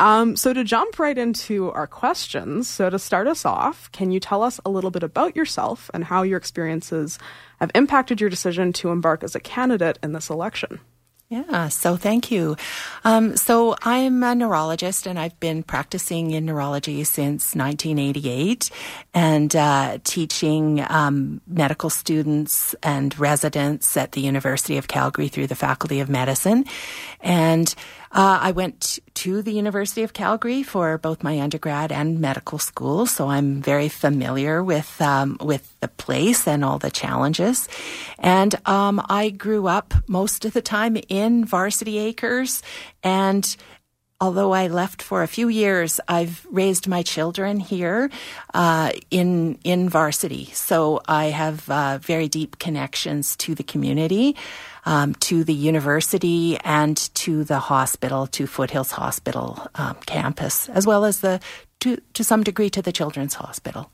Um, 0.00 0.36
so 0.36 0.54
to 0.54 0.64
jump 0.64 0.98
right 0.98 1.18
into 1.18 1.70
our 1.72 1.86
questions, 1.86 2.66
so 2.66 2.88
to 2.88 2.98
start 2.98 3.26
us 3.26 3.44
off, 3.44 3.92
can 3.92 4.10
you 4.10 4.20
tell 4.20 4.42
us 4.42 4.58
a 4.64 4.70
little 4.70 4.90
bit 4.90 5.02
about 5.02 5.36
yourself 5.36 5.90
and 5.92 6.04
how 6.04 6.22
your 6.22 6.38
experiences 6.38 7.18
have 7.60 7.70
impacted 7.74 8.22
your 8.22 8.30
decision 8.30 8.72
to 8.72 8.88
embark 8.88 9.22
as 9.22 9.34
a 9.34 9.40
candidate 9.40 9.98
in 10.02 10.14
this 10.14 10.30
election? 10.30 10.80
Yeah, 11.32 11.68
so 11.68 11.96
thank 11.96 12.30
you. 12.30 12.58
Um, 13.04 13.38
so 13.38 13.74
I'm 13.80 14.22
a 14.22 14.34
neurologist 14.34 15.06
and 15.06 15.18
I've 15.18 15.40
been 15.40 15.62
practicing 15.62 16.32
in 16.32 16.44
neurology 16.44 17.04
since 17.04 17.56
1988 17.56 18.68
and 19.14 19.56
uh, 19.56 19.96
teaching 20.04 20.84
um, 20.90 21.40
medical 21.46 21.88
students 21.88 22.74
and 22.82 23.18
residents 23.18 23.96
at 23.96 24.12
the 24.12 24.20
University 24.20 24.76
of 24.76 24.88
Calgary 24.88 25.28
through 25.28 25.46
the 25.46 25.54
Faculty 25.54 26.00
of 26.00 26.10
Medicine. 26.10 26.66
And 27.22 27.72
uh, 28.10 28.40
I 28.42 28.50
went 28.50 28.98
to 29.14 29.40
the 29.40 29.52
University 29.52 30.02
of 30.02 30.12
Calgary 30.12 30.62
for 30.62 30.98
both 30.98 31.22
my 31.22 31.40
undergrad 31.40 31.92
and 31.92 32.20
medical 32.20 32.58
school, 32.58 33.06
so 33.06 33.28
I'm 33.28 33.62
very 33.62 33.88
familiar 33.88 34.62
with 34.62 35.00
um, 35.00 35.38
with 35.40 35.72
the 35.80 35.88
place 35.88 36.46
and 36.46 36.64
all 36.64 36.78
the 36.78 36.90
challenges. 36.90 37.68
And 38.18 38.54
um, 38.68 39.00
I 39.08 39.30
grew 39.30 39.66
up 39.66 39.94
most 40.08 40.44
of 40.44 40.52
the 40.52 40.60
time 40.60 40.96
in 41.08 41.44
Varsity 41.44 41.98
Acres, 41.98 42.62
and 43.02 43.56
although 44.20 44.52
I 44.52 44.68
left 44.68 45.02
for 45.02 45.22
a 45.22 45.28
few 45.28 45.48
years, 45.48 45.98
I've 46.06 46.46
raised 46.50 46.86
my 46.86 47.02
children 47.02 47.60
here 47.60 48.10
uh, 48.52 48.92
in 49.10 49.58
in 49.64 49.88
varsity. 49.88 50.46
So 50.52 51.00
I 51.08 51.26
have 51.26 51.70
uh, 51.70 51.98
very 51.98 52.28
deep 52.28 52.58
connections 52.58 53.36
to 53.36 53.54
the 53.54 53.64
community 53.64 54.36
um, 54.84 55.14
to 55.16 55.44
the 55.44 55.54
university 55.54 56.58
and 56.64 56.96
to 57.14 57.44
the 57.44 57.58
hospital, 57.58 58.26
to 58.28 58.46
Foothills 58.46 58.92
Hospital 58.92 59.66
um, 59.74 59.96
campus, 60.06 60.68
as 60.70 60.86
well 60.86 61.04
as 61.04 61.20
the 61.20 61.40
to 61.80 62.00
to 62.14 62.24
some 62.24 62.42
degree 62.42 62.70
to 62.70 62.82
the 62.82 62.92
Children's 62.92 63.34
Hospital. 63.34 63.90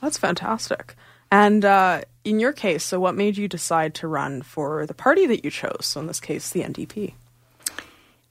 That's 0.00 0.18
fantastic. 0.18 0.94
And 1.30 1.64
uh, 1.64 2.02
in 2.24 2.40
your 2.40 2.52
case, 2.52 2.84
so 2.84 2.98
what 2.98 3.14
made 3.14 3.36
you 3.36 3.48
decide 3.48 3.94
to 3.96 4.08
run 4.08 4.42
for 4.42 4.86
the 4.86 4.94
party 4.94 5.26
that 5.26 5.44
you 5.44 5.50
chose? 5.50 5.86
So 5.86 6.00
in 6.00 6.06
this 6.06 6.20
case, 6.20 6.50
the 6.50 6.62
NDP. 6.62 7.14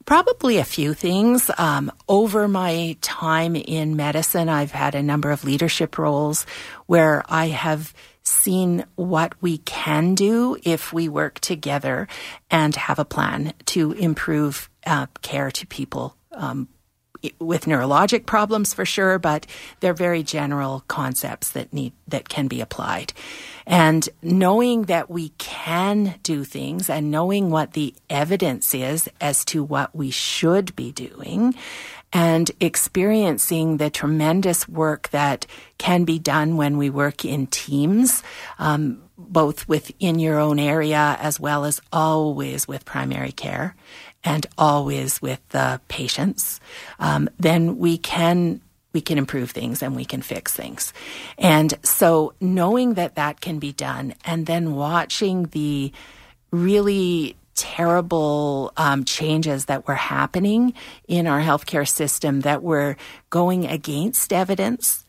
Probably 0.04 0.58
a 0.58 0.64
few 0.64 0.92
things. 0.92 1.50
Um, 1.56 1.92
over 2.08 2.48
my 2.48 2.96
time 3.00 3.54
in 3.54 3.96
medicine, 3.96 4.48
I've 4.48 4.72
had 4.72 4.94
a 4.94 5.02
number 5.02 5.30
of 5.30 5.44
leadership 5.44 5.98
roles 5.98 6.46
where 6.86 7.22
I 7.28 7.48
have 7.48 7.94
seen 8.30 8.84
what 8.94 9.34
we 9.40 9.58
can 9.58 10.14
do 10.14 10.56
if 10.64 10.92
we 10.92 11.08
work 11.08 11.40
together 11.40 12.08
and 12.50 12.74
have 12.76 12.98
a 12.98 13.04
plan 13.04 13.52
to 13.66 13.92
improve 13.92 14.70
uh, 14.86 15.06
care 15.22 15.50
to 15.50 15.66
people 15.66 16.16
um, 16.32 16.68
with 17.38 17.66
neurologic 17.66 18.26
problems 18.26 18.72
for 18.72 18.84
sure, 18.84 19.18
but 19.18 19.46
they're 19.80 19.92
very 19.94 20.22
general 20.22 20.84
concepts 20.88 21.50
that 21.50 21.72
need 21.72 21.92
that 22.08 22.28
can 22.28 22.48
be 22.48 22.60
applied. 22.60 23.12
And 23.66 24.08
knowing 24.22 24.84
that 24.84 25.10
we 25.10 25.30
can 25.30 26.18
do 26.22 26.44
things 26.44 26.88
and 26.88 27.10
knowing 27.10 27.50
what 27.50 27.74
the 27.74 27.94
evidence 28.08 28.74
is 28.74 29.08
as 29.20 29.44
to 29.46 29.62
what 29.62 29.94
we 29.94 30.10
should 30.10 30.74
be 30.74 30.92
doing 30.92 31.54
and 32.12 32.50
experiencing 32.60 33.76
the 33.76 33.90
tremendous 33.90 34.68
work 34.68 35.08
that 35.10 35.46
can 35.78 36.04
be 36.04 36.18
done 36.18 36.56
when 36.56 36.76
we 36.76 36.90
work 36.90 37.24
in 37.24 37.46
teams, 37.46 38.22
um, 38.58 39.02
both 39.16 39.68
within 39.68 40.18
your 40.18 40.38
own 40.38 40.58
area 40.58 41.16
as 41.20 41.38
well 41.38 41.64
as 41.64 41.80
always 41.92 42.66
with 42.66 42.84
primary 42.84 43.32
care 43.32 43.76
and 44.24 44.46
always 44.58 45.22
with 45.22 45.40
the 45.50 45.80
patients, 45.88 46.60
um, 46.98 47.28
then 47.38 47.78
we 47.78 47.96
can 47.96 48.60
we 48.92 49.00
can 49.00 49.18
improve 49.18 49.52
things 49.52 49.82
and 49.82 49.94
we 49.94 50.04
can 50.04 50.20
fix 50.20 50.52
things. 50.52 50.92
And 51.38 51.74
so 51.84 52.34
knowing 52.40 52.94
that 52.94 53.14
that 53.14 53.40
can 53.40 53.60
be 53.60 53.72
done 53.72 54.14
and 54.24 54.46
then 54.46 54.74
watching 54.74 55.44
the 55.44 55.92
really 56.50 57.36
terrible 57.60 58.72
um, 58.78 59.04
changes 59.04 59.66
that 59.66 59.86
were 59.86 59.94
happening 59.94 60.72
in 61.06 61.26
our 61.26 61.40
healthcare 61.40 61.86
system 61.86 62.40
that 62.40 62.62
were 62.62 62.96
going 63.28 63.66
against 63.66 64.32
evidence 64.32 65.04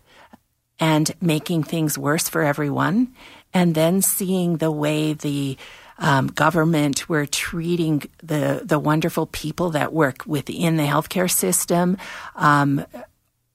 and 0.78 1.16
making 1.22 1.64
things 1.64 1.98
worse 1.98 2.28
for 2.28 2.42
everyone. 2.42 3.14
And 3.54 3.74
then 3.74 4.02
seeing 4.02 4.58
the 4.58 4.72
way 4.72 5.14
the 5.14 5.58
um, 5.98 6.28
government 6.28 7.08
were 7.08 7.26
treating 7.26 8.04
the 8.22 8.62
the 8.66 8.80
wonderful 8.80 9.28
people 9.28 9.70
that 9.72 9.94
work 9.94 10.26
within 10.26 10.76
the 10.76 10.84
healthcare 10.84 11.32
system 11.32 11.98
um, 12.36 12.86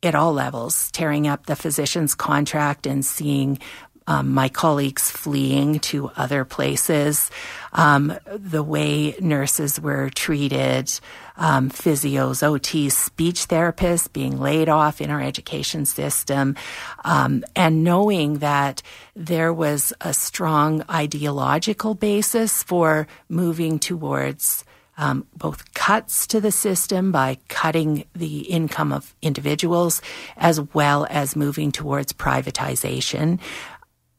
at 0.03 0.15
all 0.15 0.33
levels, 0.33 0.91
tearing 0.93 1.27
up 1.27 1.47
the 1.47 1.57
physician's 1.57 2.15
contract 2.15 2.87
and 2.87 3.05
seeing 3.05 3.59
um, 4.07 4.33
my 4.33 4.49
colleagues 4.49 5.11
fleeing 5.11 5.81
to 5.81 6.11
other 6.17 6.45
places, 6.45 7.31
um, 7.73 8.17
the 8.29 8.63
way 8.63 9.17
nurses 9.21 9.81
were 9.81 10.11
treated, 10.11 10.93
um, 11.37 11.71
physios, 11.71 12.43
OTs, 12.43 12.93
speech 12.93 13.49
therapists 13.49 14.13
being 14.13 14.39
laid 14.39 14.69
off 14.69 15.01
in 15.01 15.11
our 15.11 15.21
education 15.21 15.85
system, 15.85 16.57
um, 17.05 17.45
and 17.55 17.85
knowing 17.85 18.39
that 18.39 18.83
there 19.15 19.53
was 19.53 19.93
a 20.01 20.15
strong 20.15 20.83
ideological 20.91 21.95
basis 21.95 22.63
for 22.63 23.07
moving 23.29 23.79
towards 23.79 24.65
um, 24.99 25.27
both 25.37 25.75
cuts 25.75 26.27
to 26.29 26.41
the 26.41 26.51
system 26.53 27.13
by 27.13 27.39
cutting 27.49 28.05
the 28.15 28.41
income 28.41 28.93
of 28.93 29.15
individuals 29.21 30.01
as 30.37 30.61
well 30.73 31.07
as 31.11 31.37
moving 31.37 31.71
towards 31.71 32.13
privatization. 32.13 33.39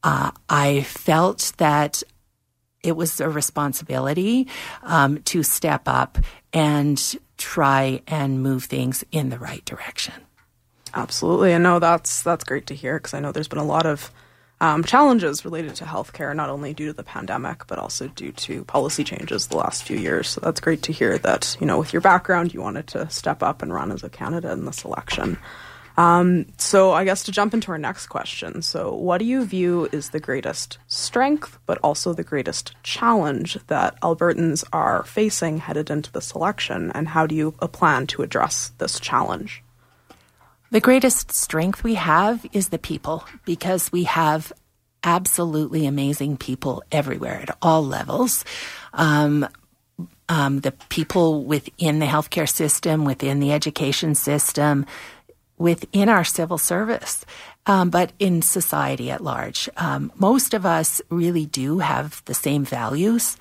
Uh, 0.08 0.30
I 0.48 0.80
felt 0.84 1.52
that 1.58 2.02
it 2.82 2.92
was 2.92 3.20
a 3.20 3.28
responsibility 3.28 4.48
um, 4.82 5.20
to 5.24 5.42
step 5.42 5.82
up 5.84 6.16
and 6.50 7.16
try 7.36 8.00
and 8.06 8.42
move 8.42 8.64
things 8.64 9.04
in 9.12 9.28
the 9.28 9.38
right 9.38 9.62
direction. 9.66 10.14
Absolutely, 10.94 11.52
and 11.52 11.62
no, 11.62 11.78
that's 11.78 12.22
that's 12.22 12.42
great 12.42 12.68
to 12.68 12.74
hear 12.74 12.94
because 12.94 13.12
I 13.12 13.20
know 13.20 13.32
there's 13.32 13.48
been 13.48 13.58
a 13.58 13.64
lot 13.64 13.84
of 13.84 14.10
um, 14.62 14.82
challenges 14.82 15.44
related 15.44 15.74
to 15.74 15.84
healthcare, 15.84 16.34
not 16.34 16.48
only 16.48 16.72
due 16.72 16.86
to 16.86 16.94
the 16.94 17.04
pandemic 17.04 17.66
but 17.66 17.78
also 17.78 18.08
due 18.08 18.32
to 18.32 18.64
policy 18.64 19.04
changes 19.04 19.48
the 19.48 19.58
last 19.58 19.82
few 19.82 19.98
years. 19.98 20.30
So 20.30 20.40
that's 20.40 20.60
great 20.60 20.80
to 20.84 20.92
hear 20.92 21.18
that 21.18 21.54
you 21.60 21.66
know 21.66 21.78
with 21.78 21.92
your 21.92 22.00
background 22.00 22.54
you 22.54 22.62
wanted 22.62 22.86
to 22.86 23.10
step 23.10 23.42
up 23.42 23.60
and 23.60 23.74
run 23.74 23.92
as 23.92 24.02
a 24.02 24.08
candidate 24.08 24.52
in 24.52 24.64
this 24.64 24.86
election. 24.86 25.36
Um, 25.98 26.46
so 26.58 26.92
I 26.92 27.04
guess 27.04 27.24
to 27.24 27.32
jump 27.32 27.52
into 27.54 27.72
our 27.72 27.76
next 27.76 28.06
question. 28.06 28.62
So 28.62 28.94
what 28.94 29.18
do 29.18 29.24
you 29.24 29.44
view 29.44 29.88
is 29.90 30.10
the 30.10 30.20
greatest 30.20 30.78
strength, 30.86 31.58
but 31.66 31.78
also 31.82 32.12
the 32.12 32.22
greatest 32.22 32.72
challenge 32.84 33.58
that 33.66 34.00
Albertans 34.00 34.62
are 34.72 35.02
facing 35.02 35.58
headed 35.58 35.90
into 35.90 36.12
this 36.12 36.30
election, 36.36 36.92
and 36.92 37.08
how 37.08 37.26
do 37.26 37.34
you 37.34 37.52
uh, 37.58 37.66
plan 37.66 38.06
to 38.08 38.22
address 38.22 38.70
this 38.78 39.00
challenge? 39.00 39.64
The 40.70 40.80
greatest 40.80 41.32
strength 41.32 41.82
we 41.82 41.94
have 41.94 42.46
is 42.52 42.68
the 42.68 42.78
people 42.78 43.24
because 43.44 43.90
we 43.90 44.04
have 44.04 44.52
absolutely 45.02 45.84
amazing 45.84 46.36
people 46.36 46.84
everywhere 46.92 47.40
at 47.40 47.56
all 47.60 47.84
levels. 47.84 48.44
Um, 48.92 49.48
um, 50.28 50.60
the 50.60 50.72
people 50.90 51.44
within 51.44 51.98
the 51.98 52.06
healthcare 52.06 52.48
system, 52.48 53.04
within 53.04 53.40
the 53.40 53.52
education 53.52 54.14
system, 54.14 54.86
within 55.58 56.08
our 56.08 56.24
civil 56.24 56.58
service, 56.58 57.24
um, 57.66 57.90
but 57.90 58.12
in 58.18 58.42
society 58.42 59.10
at 59.10 59.22
large. 59.22 59.68
Um, 59.76 60.12
most 60.16 60.54
of 60.54 60.64
us 60.64 61.02
really 61.10 61.46
do 61.46 61.80
have 61.80 62.22
the 62.24 62.34
same 62.34 62.64
values, 62.64 63.36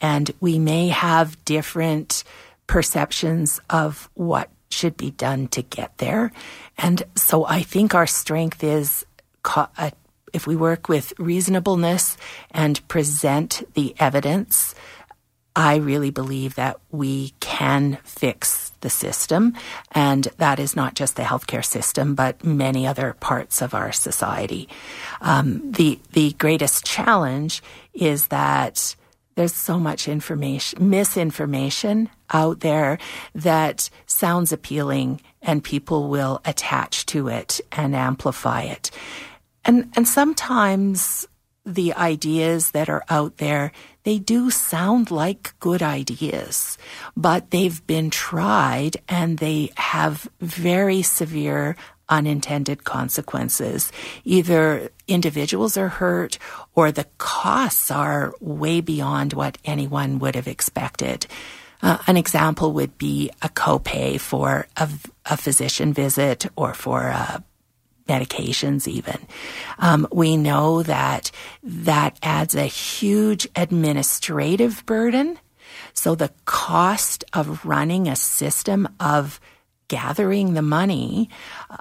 and 0.00 0.30
we 0.40 0.58
may 0.58 0.88
have 0.88 1.42
different 1.44 2.24
perceptions 2.66 3.60
of 3.68 4.08
what 4.14 4.50
should 4.70 4.96
be 4.96 5.10
done 5.10 5.48
to 5.48 5.62
get 5.62 5.98
there. 5.98 6.32
And 6.78 7.02
so 7.14 7.44
I 7.44 7.62
think 7.62 7.94
our 7.94 8.06
strength 8.06 8.64
is 8.64 9.04
uh, 9.44 9.90
if 10.32 10.46
we 10.46 10.56
work 10.56 10.88
with 10.88 11.12
reasonableness 11.18 12.16
and 12.50 12.86
present 12.88 13.62
the 13.74 13.94
evidence 13.98 14.74
I 15.54 15.76
really 15.76 16.10
believe 16.10 16.54
that 16.54 16.78
we 16.90 17.34
can 17.40 17.98
fix 18.04 18.72
the 18.80 18.90
system. 18.90 19.54
And 19.92 20.24
that 20.38 20.58
is 20.58 20.74
not 20.76 20.94
just 20.94 21.16
the 21.16 21.22
healthcare 21.22 21.64
system, 21.64 22.14
but 22.14 22.44
many 22.44 22.86
other 22.86 23.14
parts 23.20 23.62
of 23.62 23.74
our 23.74 23.92
society. 23.92 24.68
Um, 25.20 25.72
the, 25.72 25.98
the 26.12 26.32
greatest 26.32 26.84
challenge 26.84 27.62
is 27.92 28.28
that 28.28 28.96
there's 29.34 29.54
so 29.54 29.78
much 29.78 30.08
information, 30.08 30.90
misinformation 30.90 32.10
out 32.30 32.60
there 32.60 32.98
that 33.34 33.88
sounds 34.06 34.52
appealing 34.52 35.20
and 35.40 35.64
people 35.64 36.08
will 36.08 36.40
attach 36.44 37.06
to 37.06 37.28
it 37.28 37.60
and 37.72 37.96
amplify 37.96 38.62
it. 38.62 38.90
And, 39.64 39.90
and 39.96 40.06
sometimes 40.06 41.26
the 41.64 41.94
ideas 41.94 42.72
that 42.72 42.88
are 42.88 43.04
out 43.08 43.36
there 43.38 43.72
they 44.04 44.18
do 44.18 44.50
sound 44.50 45.10
like 45.10 45.54
good 45.60 45.82
ideas, 45.82 46.76
but 47.16 47.50
they've 47.50 47.86
been 47.86 48.10
tried 48.10 48.96
and 49.08 49.38
they 49.38 49.70
have 49.76 50.28
very 50.40 51.02
severe 51.02 51.76
unintended 52.08 52.84
consequences. 52.84 53.90
Either 54.24 54.90
individuals 55.08 55.76
are 55.76 55.88
hurt 55.88 56.38
or 56.74 56.92
the 56.92 57.06
costs 57.18 57.90
are 57.90 58.34
way 58.40 58.80
beyond 58.80 59.32
what 59.32 59.56
anyone 59.64 60.18
would 60.18 60.34
have 60.34 60.48
expected. 60.48 61.26
Uh, 61.80 61.98
an 62.06 62.16
example 62.16 62.72
would 62.72 62.96
be 62.98 63.30
a 63.40 63.48
copay 63.48 64.20
for 64.20 64.66
a, 64.76 64.88
a 65.26 65.36
physician 65.36 65.92
visit 65.92 66.46
or 66.54 66.74
for 66.74 67.02
a 67.02 67.42
medications 68.12 68.82
even. 68.86 69.18
Um, 69.78 70.00
we 70.12 70.36
know 70.36 70.82
that 70.82 71.30
that 71.62 72.12
adds 72.22 72.54
a 72.54 72.66
huge 72.66 73.44
administrative 73.64 74.74
burden. 74.86 75.38
So 75.94 76.14
the 76.14 76.32
cost 76.44 77.24
of 77.32 77.64
running 77.64 78.08
a 78.08 78.16
system 78.16 78.88
of 79.00 79.40
gathering 79.88 80.54
the 80.54 80.62
money 80.62 81.28
uh, 81.70 81.78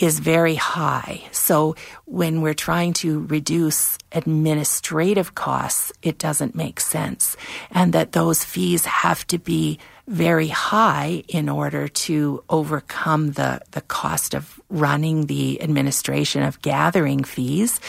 is 0.00 0.18
very 0.18 0.54
high. 0.54 1.22
So 1.30 1.76
when 2.06 2.40
we're 2.40 2.54
trying 2.54 2.94
to 2.94 3.26
reduce 3.26 3.98
administrative 4.12 5.34
costs, 5.34 5.92
it 6.02 6.16
doesn't 6.18 6.54
make 6.54 6.80
sense. 6.80 7.36
And 7.70 7.92
that 7.92 8.12
those 8.12 8.44
fees 8.44 8.86
have 8.86 9.26
to 9.26 9.38
be 9.38 9.78
very 10.06 10.48
high 10.48 11.22
in 11.28 11.48
order 11.48 11.88
to 11.88 12.42
overcome 12.48 13.32
the, 13.32 13.60
the 13.72 13.80
cost 13.82 14.34
of 14.34 14.60
running 14.68 15.26
the 15.26 15.62
administration 15.62 16.42
of 16.42 16.62
gathering 16.62 17.24
fees. 17.24 17.80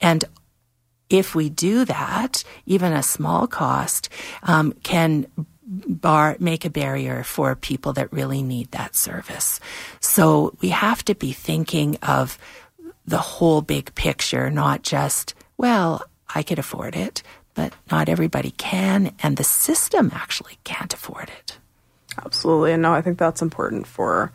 And 0.00 0.24
if 1.08 1.34
we 1.34 1.48
do 1.50 1.84
that, 1.84 2.44
even 2.66 2.92
a 2.92 3.02
small 3.02 3.46
cost 3.46 4.08
um, 4.42 4.72
can 4.82 5.26
bar 5.70 6.36
make 6.40 6.64
a 6.64 6.70
barrier 6.70 7.22
for 7.22 7.54
people 7.54 7.92
that 7.92 8.12
really 8.12 8.42
need 8.42 8.70
that 8.72 8.96
service. 8.96 9.60
So 10.00 10.56
we 10.60 10.70
have 10.70 11.04
to 11.04 11.14
be 11.14 11.32
thinking 11.32 11.96
of 12.02 12.38
the 13.06 13.18
whole 13.18 13.62
big 13.62 13.94
picture, 13.94 14.50
not 14.50 14.82
just, 14.82 15.34
well, 15.56 16.02
I 16.32 16.42
could 16.42 16.58
afford 16.58 16.96
it, 16.96 17.22
but 17.54 17.74
not 17.90 18.08
everybody 18.08 18.52
can, 18.52 19.14
and 19.22 19.36
the 19.36 19.44
system 19.44 20.10
actually 20.14 20.58
can't 20.64 20.94
afford 20.94 21.28
it. 21.28 21.58
Absolutely. 22.24 22.72
And 22.72 22.82
no, 22.82 22.92
I 22.92 23.02
think 23.02 23.18
that's 23.18 23.42
important 23.42 23.86
for 23.86 24.32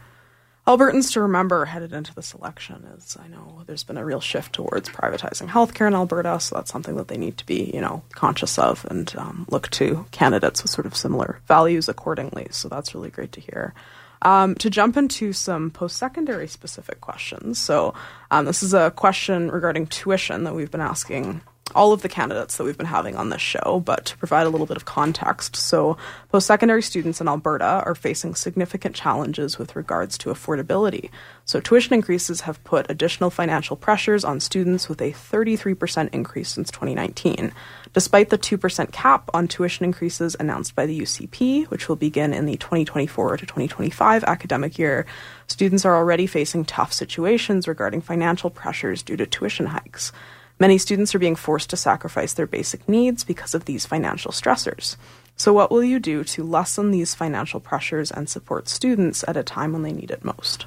Albertans 0.68 1.11
to 1.13 1.22
remember 1.22 1.66
headed 1.66 1.93
into 1.93 2.13
this 2.16 2.34
election 2.34 2.88
is 2.97 3.16
I 3.24 3.28
know 3.28 3.63
there's 3.68 3.84
been 3.84 3.97
a 3.97 4.05
real 4.05 4.20
shift 4.20 4.53
towards 4.53 4.89
privatizing 4.89 5.47
healthcare 5.47 5.86
in 5.86 5.93
Alberta, 5.93 6.39
so 6.39 6.55
that's 6.55 6.72
something 6.72 6.95
that 6.95 7.07
they 7.07 7.18
need 7.18 7.38
to 7.38 7.45
be, 7.45 7.70
you 7.72 7.82
know, 7.82 8.01
conscious 8.13 8.57
of 8.57 8.84
and 8.89 9.13
um, 9.16 9.45
look 9.51 9.70
to 9.72 10.05
candidates 10.09 10.63
with 10.63 10.72
sort 10.72 10.88
of 10.88 10.95
similar 10.95 11.39
values 11.47 11.88
accordingly. 11.88 12.47
So 12.49 12.68
that's 12.68 12.95
really 12.95 13.11
great 13.11 13.32
to 13.34 13.41
hear. 13.41 13.76
Um, 14.24 14.55
to 14.55 14.72
jump 14.72 14.97
into 14.97 15.34
some 15.34 15.70
post 15.70 15.97
secondary 15.97 16.47
specific 16.47 16.99
questions. 16.99 17.59
So, 17.59 17.93
um, 18.32 18.45
this 18.45 18.63
is 18.63 18.74
a 18.74 18.89
question 18.89 19.51
regarding 19.51 19.86
tuition 19.86 20.45
that 20.45 20.55
we've 20.55 20.72
been 20.72 20.82
asking 20.82 21.41
all 21.76 21.94
of 21.94 22.02
the 22.02 22.10
candidates 22.10 22.58
that 22.58 22.64
we've 22.64 22.78
been 22.78 22.86
having 22.86 23.16
on 23.16 23.30
this 23.30 23.42
show, 23.42 23.82
but 23.86 24.06
to 24.06 24.18
provide 24.18 24.48
a 24.48 24.50
little 24.50 24.66
bit 24.66 24.78
of 24.78 24.86
context. 24.86 25.56
So, 25.56 25.98
post 26.30 26.48
secondary 26.48 26.82
students 26.82 27.22
in 27.22 27.28
Alberta 27.28 27.84
are 27.86 27.96
facing 27.96 28.34
significant 28.36 28.96
challenges 28.96 29.60
with 29.60 29.76
regards 29.76 30.18
to 30.20 30.30
affordability. 30.30 31.10
So, 31.44 31.60
tuition 31.60 31.94
increases 31.94 32.42
have 32.42 32.64
put 32.64 32.90
additional 32.90 33.30
financial 33.30 33.76
pressures 33.76 34.24
on 34.24 34.40
students 34.40 34.90
with 34.90 35.02
a 35.02 35.12
33% 35.12 36.10
increase 36.14 36.50
since 36.50 36.72
2019. 36.72 37.52
Despite 37.94 38.30
the 38.30 38.38
2% 38.38 38.92
cap 38.92 39.30
on 39.34 39.48
tuition 39.48 39.86
increases 39.86 40.36
announced 40.40 40.76
by 40.76 40.86
the 40.86 41.00
UCP, 41.00 41.66
which 41.68 41.88
will 41.88 41.96
begin 41.96 42.34
in 42.34 42.46
the 42.46 42.58
2024 42.58 43.38
to 43.38 43.46
2025 43.46 44.24
academic 44.24 44.78
year, 44.78 45.06
students 45.48 45.86
are 45.86 45.96
already 45.96 46.28
facing 46.28 46.66
tough 46.66 46.92
situations 46.92 47.68
regarding 47.68 48.02
financial 48.02 48.50
pressures 48.50 49.04
due 49.04 49.16
to 49.16 49.26
tuition 49.26 49.68
hikes. 49.68 50.12
Many 50.60 50.78
students 50.78 51.14
are 51.14 51.20
being 51.20 51.36
forced 51.36 51.70
to 51.72 51.78
sacrifice 51.78 52.34
their 52.34 52.47
basic 52.47 52.88
needs 52.88 53.24
because 53.24 53.53
of 53.53 53.66
these 53.66 53.86
financial 53.86 54.32
stressors. 54.32 54.95
So, 55.38 55.51
what 55.51 55.70
will 55.70 55.84
you 55.84 55.99
do 55.99 56.24
to 56.24 56.43
lessen 56.43 56.91
these 56.91 57.14
financial 57.14 57.60
pressures 57.60 58.10
and 58.10 58.30
support 58.30 58.70
students 58.70 59.26
at 59.28 59.36
a 59.36 59.43
time 59.43 59.74
when 59.74 59.82
they 59.82 59.91
need 59.91 60.12
it 60.12 60.24
most? 60.24 60.66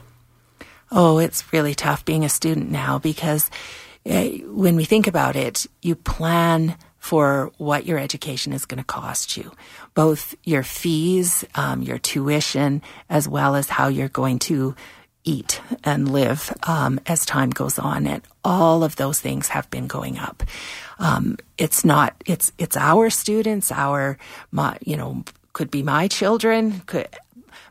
Oh, 0.90 1.18
it's 1.18 1.52
really 1.52 1.74
tough 1.74 2.04
being 2.04 2.24
a 2.24 2.28
student 2.28 2.70
now 2.70 2.98
because 2.98 3.50
uh, 4.08 4.24
when 4.46 4.76
we 4.76 4.84
think 4.84 5.06
about 5.06 5.36
it, 5.36 5.66
you 5.82 5.94
plan 5.94 6.76
for 6.98 7.52
what 7.58 7.86
your 7.86 7.98
education 7.98 8.52
is 8.52 8.66
going 8.66 8.78
to 8.78 8.84
cost 8.84 9.36
you, 9.36 9.52
both 9.94 10.34
your 10.44 10.62
fees, 10.62 11.44
um, 11.54 11.82
your 11.82 11.98
tuition, 11.98 12.82
as 13.08 13.28
well 13.28 13.54
as 13.54 13.68
how 13.68 13.88
you're 13.88 14.08
going 14.08 14.38
to 14.38 14.74
eat 15.28 15.60
and 15.84 16.10
live 16.10 16.52
um, 16.62 16.98
as 17.06 17.26
time 17.26 17.50
goes 17.50 17.78
on, 17.78 18.06
and 18.06 18.22
all 18.42 18.82
of 18.82 18.96
those 18.96 19.20
things 19.20 19.48
have 19.48 19.68
been 19.70 19.86
going 19.86 20.18
up. 20.18 20.42
Um, 20.98 21.36
it's 21.58 21.84
not 21.84 22.14
it's 22.26 22.50
it's 22.58 22.76
our 22.76 23.10
students, 23.10 23.70
our 23.70 24.16
my 24.50 24.78
you 24.80 24.96
know 24.96 25.24
could 25.52 25.70
be 25.70 25.82
my 25.82 26.08
children, 26.08 26.80
could 26.86 27.08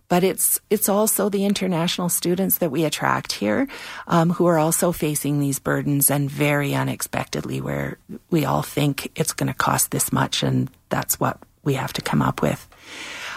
but 0.08 0.24
it's 0.24 0.60
it's 0.70 0.88
also 0.88 1.30
the 1.30 1.46
international 1.46 2.10
students 2.10 2.60
that 2.60 2.72
we 2.72 2.86
attract 2.86 3.34
here 3.34 3.68
um, 4.08 4.30
who 4.30 4.46
are 4.46 4.60
also 4.60 4.92
facing 4.92 5.40
these 5.40 5.60
burdens 5.60 6.12
and 6.12 6.30
very 6.30 6.74
unexpectedly 6.76 7.60
where 7.60 7.98
we 8.30 8.46
all 8.46 8.62
think 8.62 9.12
it's 9.16 9.34
going 9.34 9.48
to 9.48 9.54
cost 9.54 9.92
this 9.92 10.12
much 10.12 10.44
and 10.44 10.70
that's 10.90 11.20
what 11.20 11.38
we 11.64 11.74
have 11.74 11.94
to 11.94 12.02
come 12.02 12.22
up 12.22 12.42
with 12.42 12.68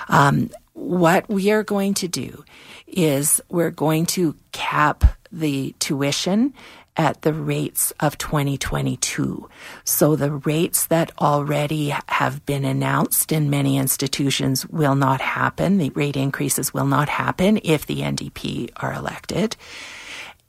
um, 0.09 0.51
what 0.81 1.28
we 1.28 1.51
are 1.51 1.62
going 1.62 1.95
to 1.95 2.09
do 2.09 2.43
is 2.87 3.41
we're 3.49 3.70
going 3.70 4.07
to 4.07 4.35
cap 4.53 5.05
the 5.31 5.74
tuition 5.78 6.55
at 6.97 7.22
the 7.22 7.33
rates 7.33 7.93
of 8.01 8.18
2022. 8.18 9.49
So 9.85 10.16
the 10.16 10.33
rates 10.33 10.87
that 10.87 11.12
already 11.20 11.95
have 12.09 12.45
been 12.47 12.64
announced 12.64 13.31
in 13.31 13.51
many 13.51 13.76
institutions 13.76 14.66
will 14.66 14.97
not 14.97 15.20
happen. 15.20 15.78
The 15.78 15.91
rate 15.91 16.16
increases 16.16 16.74
will 16.74 16.87
not 16.87 17.09
happen 17.09 17.61
if 17.62 17.87
the 17.87 18.01
NDP 18.01 18.70
are 18.76 18.93
elected. 18.93 19.57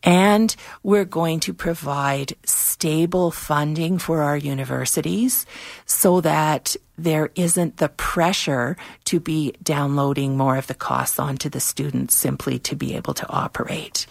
And 0.03 0.55
we're 0.83 1.05
going 1.05 1.39
to 1.41 1.53
provide 1.53 2.33
stable 2.45 3.31
funding 3.31 3.97
for 3.97 4.21
our 4.21 4.37
universities 4.37 5.45
so 5.85 6.21
that 6.21 6.75
there 6.97 7.31
isn't 7.35 7.77
the 7.77 7.89
pressure 7.89 8.77
to 9.05 9.19
be 9.19 9.53
downloading 9.63 10.37
more 10.37 10.57
of 10.57 10.67
the 10.67 10.75
costs 10.75 11.19
onto 11.19 11.49
the 11.49 11.59
students 11.59 12.15
simply 12.15 12.59
to 12.59 12.75
be 12.75 12.95
able 12.95 13.13
to 13.13 13.27
operate. 13.29 14.05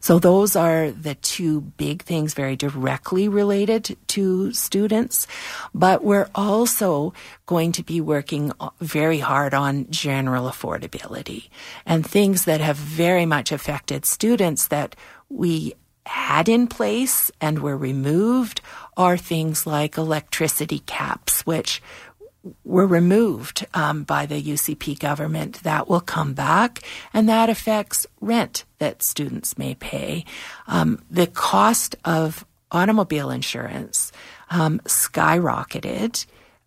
So 0.00 0.18
those 0.18 0.54
are 0.54 0.90
the 0.90 1.16
two 1.16 1.60
big 1.60 2.02
things 2.02 2.34
very 2.34 2.54
directly 2.54 3.28
related 3.28 3.96
to 4.08 4.52
students. 4.52 5.26
But 5.74 6.04
we're 6.04 6.28
also 6.34 7.14
going 7.46 7.72
to 7.72 7.82
be 7.82 8.00
working 8.00 8.52
very 8.80 9.18
hard 9.18 9.54
on 9.54 9.90
general 9.90 10.48
affordability 10.48 11.48
and 11.84 12.06
things 12.06 12.44
that 12.44 12.60
have 12.60 12.76
very 12.76 13.26
much 13.26 13.50
affected 13.50 14.04
students 14.04 14.68
that 14.68 14.94
we 15.28 15.74
had 16.06 16.48
in 16.48 16.66
place 16.66 17.30
and 17.40 17.58
were 17.58 17.76
removed 17.76 18.60
are 18.96 19.16
things 19.16 19.66
like 19.66 19.98
electricity 19.98 20.78
caps, 20.80 21.44
which 21.44 21.82
were 22.64 22.86
removed 22.86 23.66
um, 23.74 24.04
by 24.04 24.24
the 24.24 24.40
UCP 24.40 24.98
government. 24.98 25.62
That 25.64 25.88
will 25.88 26.00
come 26.00 26.32
back, 26.34 26.82
and 27.12 27.28
that 27.28 27.50
affects 27.50 28.06
rent 28.20 28.64
that 28.78 29.02
students 29.02 29.58
may 29.58 29.74
pay. 29.74 30.24
Um, 30.68 31.02
the 31.10 31.26
cost 31.26 31.96
of 32.04 32.44
automobile 32.70 33.30
insurance 33.30 34.12
um, 34.50 34.80
skyrocketed. 34.84 36.26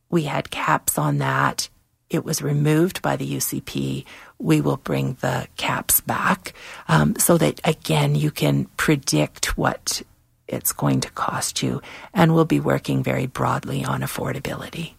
We 0.09 0.23
had 0.23 0.49
caps 0.49 0.97
on 0.97 1.19
that. 1.19 1.69
It 2.09 2.25
was 2.25 2.41
removed 2.41 3.01
by 3.01 3.15
the 3.15 3.35
UCP 3.35 4.05
we 4.39 4.61
will 4.61 4.77
bring 4.77 5.17
the 5.21 5.47
caps 5.57 5.99
back 6.01 6.53
um, 6.87 7.15
so 7.17 7.37
that 7.37 7.59
again 7.67 8.15
you 8.15 8.31
can 8.31 8.65
predict 8.77 9.57
what 9.57 10.01
it's 10.47 10.71
going 10.71 11.01
to 11.01 11.11
cost 11.11 11.61
you 11.61 11.81
and 12.13 12.33
we'll 12.33 12.45
be 12.45 12.59
working 12.59 13.03
very 13.03 13.27
broadly 13.27 13.83
on 13.83 14.01
affordability. 14.01 14.93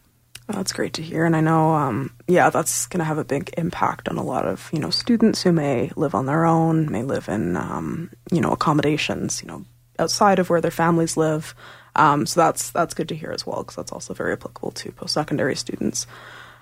That's 0.47 0.73
great 0.73 0.95
to 0.95 1.03
hear 1.03 1.25
and 1.25 1.37
i 1.37 1.41
know 1.41 1.75
um, 1.75 2.13
yeah 2.27 2.51
that's 2.51 2.87
going 2.87 2.99
to 2.99 3.05
have 3.05 3.19
a 3.19 3.25
big 3.25 3.55
impact 3.57 4.09
on 4.09 4.17
a 4.19 4.25
lot 4.25 4.47
of 4.47 4.69
you 4.73 4.81
know 4.81 4.91
students 4.91 5.43
who 5.43 5.53
may 5.53 5.93
live 5.95 6.13
on 6.13 6.27
their 6.27 6.45
own 6.45 6.91
may 6.91 7.05
live 7.05 7.29
in 7.29 7.57
um, 7.57 8.11
you 8.33 8.41
know 8.41 8.51
accommodations 8.51 9.41
you 9.43 9.47
know 9.47 9.65
outside 10.01 10.39
of 10.39 10.51
where 10.51 10.61
their 10.61 10.71
families 10.71 11.17
live. 11.17 11.55
Um, 11.95 12.27
so 12.27 12.41
that's 12.41 12.71
that's 12.71 12.95
good 12.95 13.09
to 13.11 13.17
hear 13.17 13.31
as 13.31 13.47
well 13.47 13.63
because 13.63 13.77
that's 13.77 13.93
also 13.93 14.15
very 14.15 14.33
applicable 14.33 14.71
to 14.73 14.93
post-secondary 14.93 15.57
students 15.57 16.07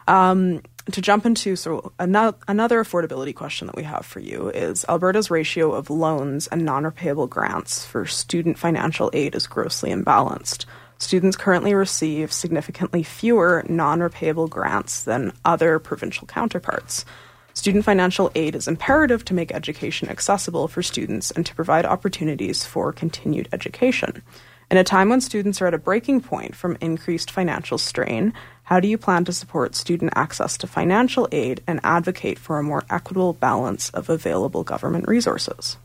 um, 0.09 0.62
to 0.90 1.02
jump 1.02 1.26
into 1.26 1.54
so 1.54 1.92
another, 1.98 2.36
another 2.48 2.82
affordability 2.82 3.34
question 3.34 3.66
that 3.66 3.76
we 3.76 3.82
have 3.82 4.06
for 4.06 4.20
you 4.20 4.48
is 4.48 4.84
Alberta's 4.88 5.30
ratio 5.30 5.72
of 5.72 5.90
loans 5.90 6.46
and 6.48 6.64
non-repayable 6.64 7.28
grants 7.28 7.84
for 7.84 8.06
student 8.06 8.59
financial 8.59 9.11
aid 9.12 9.34
is 9.34 9.46
grossly 9.46 9.90
imbalanced. 9.90 10.64
Students 10.98 11.36
currently 11.36 11.74
receive 11.74 12.32
significantly 12.32 13.02
fewer 13.02 13.64
non-repayable 13.68 14.48
grants 14.48 15.04
than 15.04 15.32
other 15.44 15.78
provincial 15.78 16.26
counterparts. 16.26 17.04
Student 17.52 17.84
financial 17.84 18.32
aid 18.34 18.54
is 18.54 18.66
imperative 18.66 19.24
to 19.26 19.34
make 19.34 19.52
education 19.52 20.09
accessible 20.09 20.68
for 20.68 20.82
students 20.82 21.30
and 21.30 21.44
to 21.44 21.54
provide 21.54 21.84
opportunities 21.84 22.64
for 22.64 22.92
continued 22.92 23.48
education. 23.52 24.22
In 24.70 24.76
a 24.76 24.84
time 24.84 25.09
when 25.09 25.20
students 25.20 25.62
are 25.62 25.66
at 25.66 25.74
a 25.74 25.78
breaking 25.78 26.20
point 26.20 26.54
from 26.54 26.76
increased 26.80 27.30
financial 27.30 27.78
strain, 27.78 28.34
how 28.69 28.81
do 28.81 28.87
you 28.87 28.99
plan 28.99 29.25
to 29.25 29.33
support 29.33 29.75
student 29.75 30.12
access 30.14 30.59
to 30.59 30.66
financial 30.66 31.27
aid 31.33 31.62
and 31.66 31.81
advocate 31.83 32.39
for 32.39 32.59
a 32.59 32.62
more 32.62 32.85
equitable 32.91 33.33
balance 33.33 33.89
of 33.91 34.11
available 34.11 34.62
government 34.62 35.09
resources? 35.09 35.79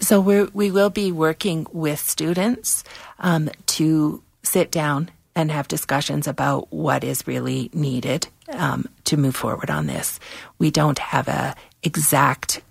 So 0.00 0.18
we 0.18 0.44
we 0.44 0.70
will 0.70 0.88
be 0.88 1.12
working 1.12 1.66
with 1.70 1.98
students 1.98 2.84
um, 3.18 3.50
to 3.76 4.22
sit 4.42 4.70
down 4.70 5.10
and 5.34 5.50
have 5.50 5.68
discussions 5.68 6.26
about 6.26 6.72
what 6.72 7.04
is 7.04 7.26
really 7.26 7.68
needed 7.74 8.28
um, 8.54 8.88
to 9.04 9.18
move 9.18 9.36
forward 9.36 9.68
on 9.68 9.86
this. 9.86 10.20
We 10.58 10.70
don't 10.70 10.98
have 10.98 11.28
a 11.28 11.54
exact 11.82 12.62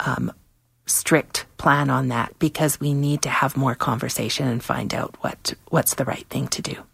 um, 0.00 0.32
strict 0.86 1.46
plan 1.56 1.88
on 1.88 2.08
that 2.08 2.36
because 2.40 2.80
we 2.80 2.94
need 2.94 3.22
to 3.22 3.28
have 3.28 3.56
more 3.56 3.76
conversation 3.76 4.48
and 4.48 4.60
find 4.60 4.92
out 4.92 5.14
what 5.20 5.54
what's 5.68 5.94
the 5.94 6.04
right 6.04 6.26
thing 6.28 6.48
to 6.48 6.62
do. 6.62 6.87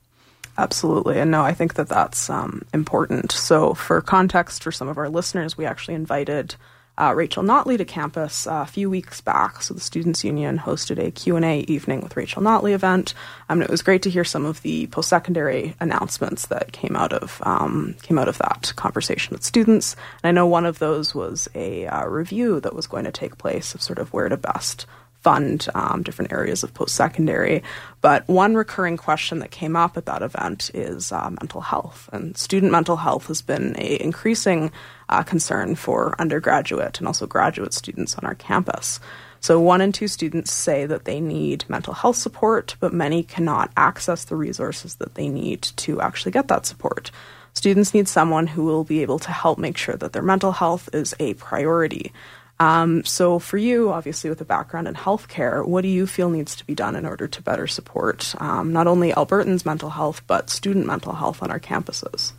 Absolutely. 0.56 1.18
And 1.18 1.30
no, 1.30 1.42
I 1.42 1.52
think 1.52 1.74
that 1.74 1.88
that's 1.88 2.30
um, 2.30 2.62
important. 2.72 3.32
So, 3.32 3.74
for 3.74 4.00
context 4.00 4.62
for 4.62 4.70
some 4.70 4.88
of 4.88 4.98
our 4.98 5.08
listeners, 5.08 5.58
we 5.58 5.66
actually 5.66 5.94
invited 5.94 6.54
uh, 6.96 7.12
Rachel 7.14 7.42
Notley 7.42 7.76
to 7.76 7.84
campus 7.84 8.46
uh, 8.46 8.62
a 8.62 8.70
few 8.70 8.88
weeks 8.88 9.20
back. 9.20 9.62
So 9.62 9.74
the 9.74 9.80
Students 9.80 10.22
Union 10.22 10.58
hosted 10.58 11.04
a 11.04 11.10
Q&A 11.10 11.60
evening 11.60 12.00
with 12.00 12.16
Rachel 12.16 12.42
Notley 12.42 12.72
event. 12.72 13.14
Um, 13.48 13.58
and 13.58 13.64
it 13.64 13.70
was 13.70 13.82
great 13.82 14.02
to 14.02 14.10
hear 14.10 14.24
some 14.24 14.44
of 14.44 14.62
the 14.62 14.86
post-secondary 14.88 15.74
announcements 15.80 16.46
that 16.46 16.72
came 16.72 16.94
out 16.94 17.12
of 17.12 17.40
um, 17.44 17.96
came 18.02 18.18
out 18.18 18.28
of 18.28 18.38
that 18.38 18.72
conversation 18.76 19.32
with 19.32 19.42
students. 19.42 19.96
And 20.22 20.28
I 20.28 20.32
know 20.32 20.46
one 20.46 20.66
of 20.66 20.78
those 20.78 21.14
was 21.14 21.48
a 21.54 21.86
uh, 21.86 22.06
review 22.06 22.60
that 22.60 22.76
was 22.76 22.86
going 22.86 23.04
to 23.04 23.12
take 23.12 23.38
place 23.38 23.74
of 23.74 23.82
sort 23.82 23.98
of 23.98 24.12
where 24.12 24.28
to 24.28 24.36
best 24.36 24.86
fund 25.24 25.66
um, 25.74 26.02
different 26.02 26.30
areas 26.30 26.62
of 26.62 26.72
post 26.74 26.94
secondary. 26.94 27.62
But 28.02 28.28
one 28.28 28.54
recurring 28.54 28.98
question 28.98 29.38
that 29.38 29.50
came 29.50 29.74
up 29.74 29.96
at 29.96 30.04
that 30.04 30.22
event 30.22 30.70
is 30.74 31.10
uh, 31.10 31.30
mental 31.30 31.62
health. 31.62 32.10
And 32.12 32.36
student 32.36 32.70
mental 32.70 32.96
health 32.96 33.26
has 33.28 33.40
been 33.40 33.74
a 33.78 34.00
increasing 34.02 34.70
uh, 35.08 35.22
concern 35.22 35.74
for 35.74 36.14
undergraduate 36.20 36.98
and 36.98 37.06
also 37.06 37.26
graduate 37.26 37.72
students 37.72 38.14
on 38.16 38.26
our 38.26 38.34
campus. 38.34 39.00
So, 39.40 39.60
one 39.60 39.80
in 39.82 39.92
two 39.92 40.08
students 40.08 40.52
say 40.52 40.86
that 40.86 41.04
they 41.04 41.20
need 41.20 41.68
mental 41.68 41.92
health 41.92 42.16
support, 42.16 42.76
but 42.80 42.94
many 42.94 43.22
cannot 43.22 43.70
access 43.76 44.24
the 44.24 44.36
resources 44.36 44.94
that 44.96 45.16
they 45.16 45.28
need 45.28 45.62
to 45.62 46.00
actually 46.00 46.32
get 46.32 46.48
that 46.48 46.64
support. 46.64 47.10
Students 47.52 47.94
need 47.94 48.08
someone 48.08 48.46
who 48.46 48.64
will 48.64 48.84
be 48.84 49.02
able 49.02 49.18
to 49.20 49.30
help 49.30 49.58
make 49.58 49.76
sure 49.76 49.96
that 49.96 50.12
their 50.12 50.22
mental 50.22 50.52
health 50.52 50.88
is 50.92 51.14
a 51.20 51.34
priority. 51.34 52.12
Um, 52.60 53.04
so, 53.04 53.38
for 53.38 53.58
you, 53.58 53.90
obviously, 53.90 54.30
with 54.30 54.40
a 54.40 54.44
background 54.44 54.86
in 54.86 54.94
healthcare, 54.94 55.66
what 55.66 55.82
do 55.82 55.88
you 55.88 56.06
feel 56.06 56.30
needs 56.30 56.54
to 56.56 56.64
be 56.64 56.74
done 56.74 56.94
in 56.94 57.04
order 57.04 57.26
to 57.26 57.42
better 57.42 57.66
support 57.66 58.34
um, 58.40 58.72
not 58.72 58.86
only 58.86 59.12
Albertans' 59.12 59.66
mental 59.66 59.90
health, 59.90 60.22
but 60.26 60.50
student 60.50 60.86
mental 60.86 61.14
health 61.14 61.42
on 61.42 61.50
our 61.50 61.58
campuses? 61.58 62.32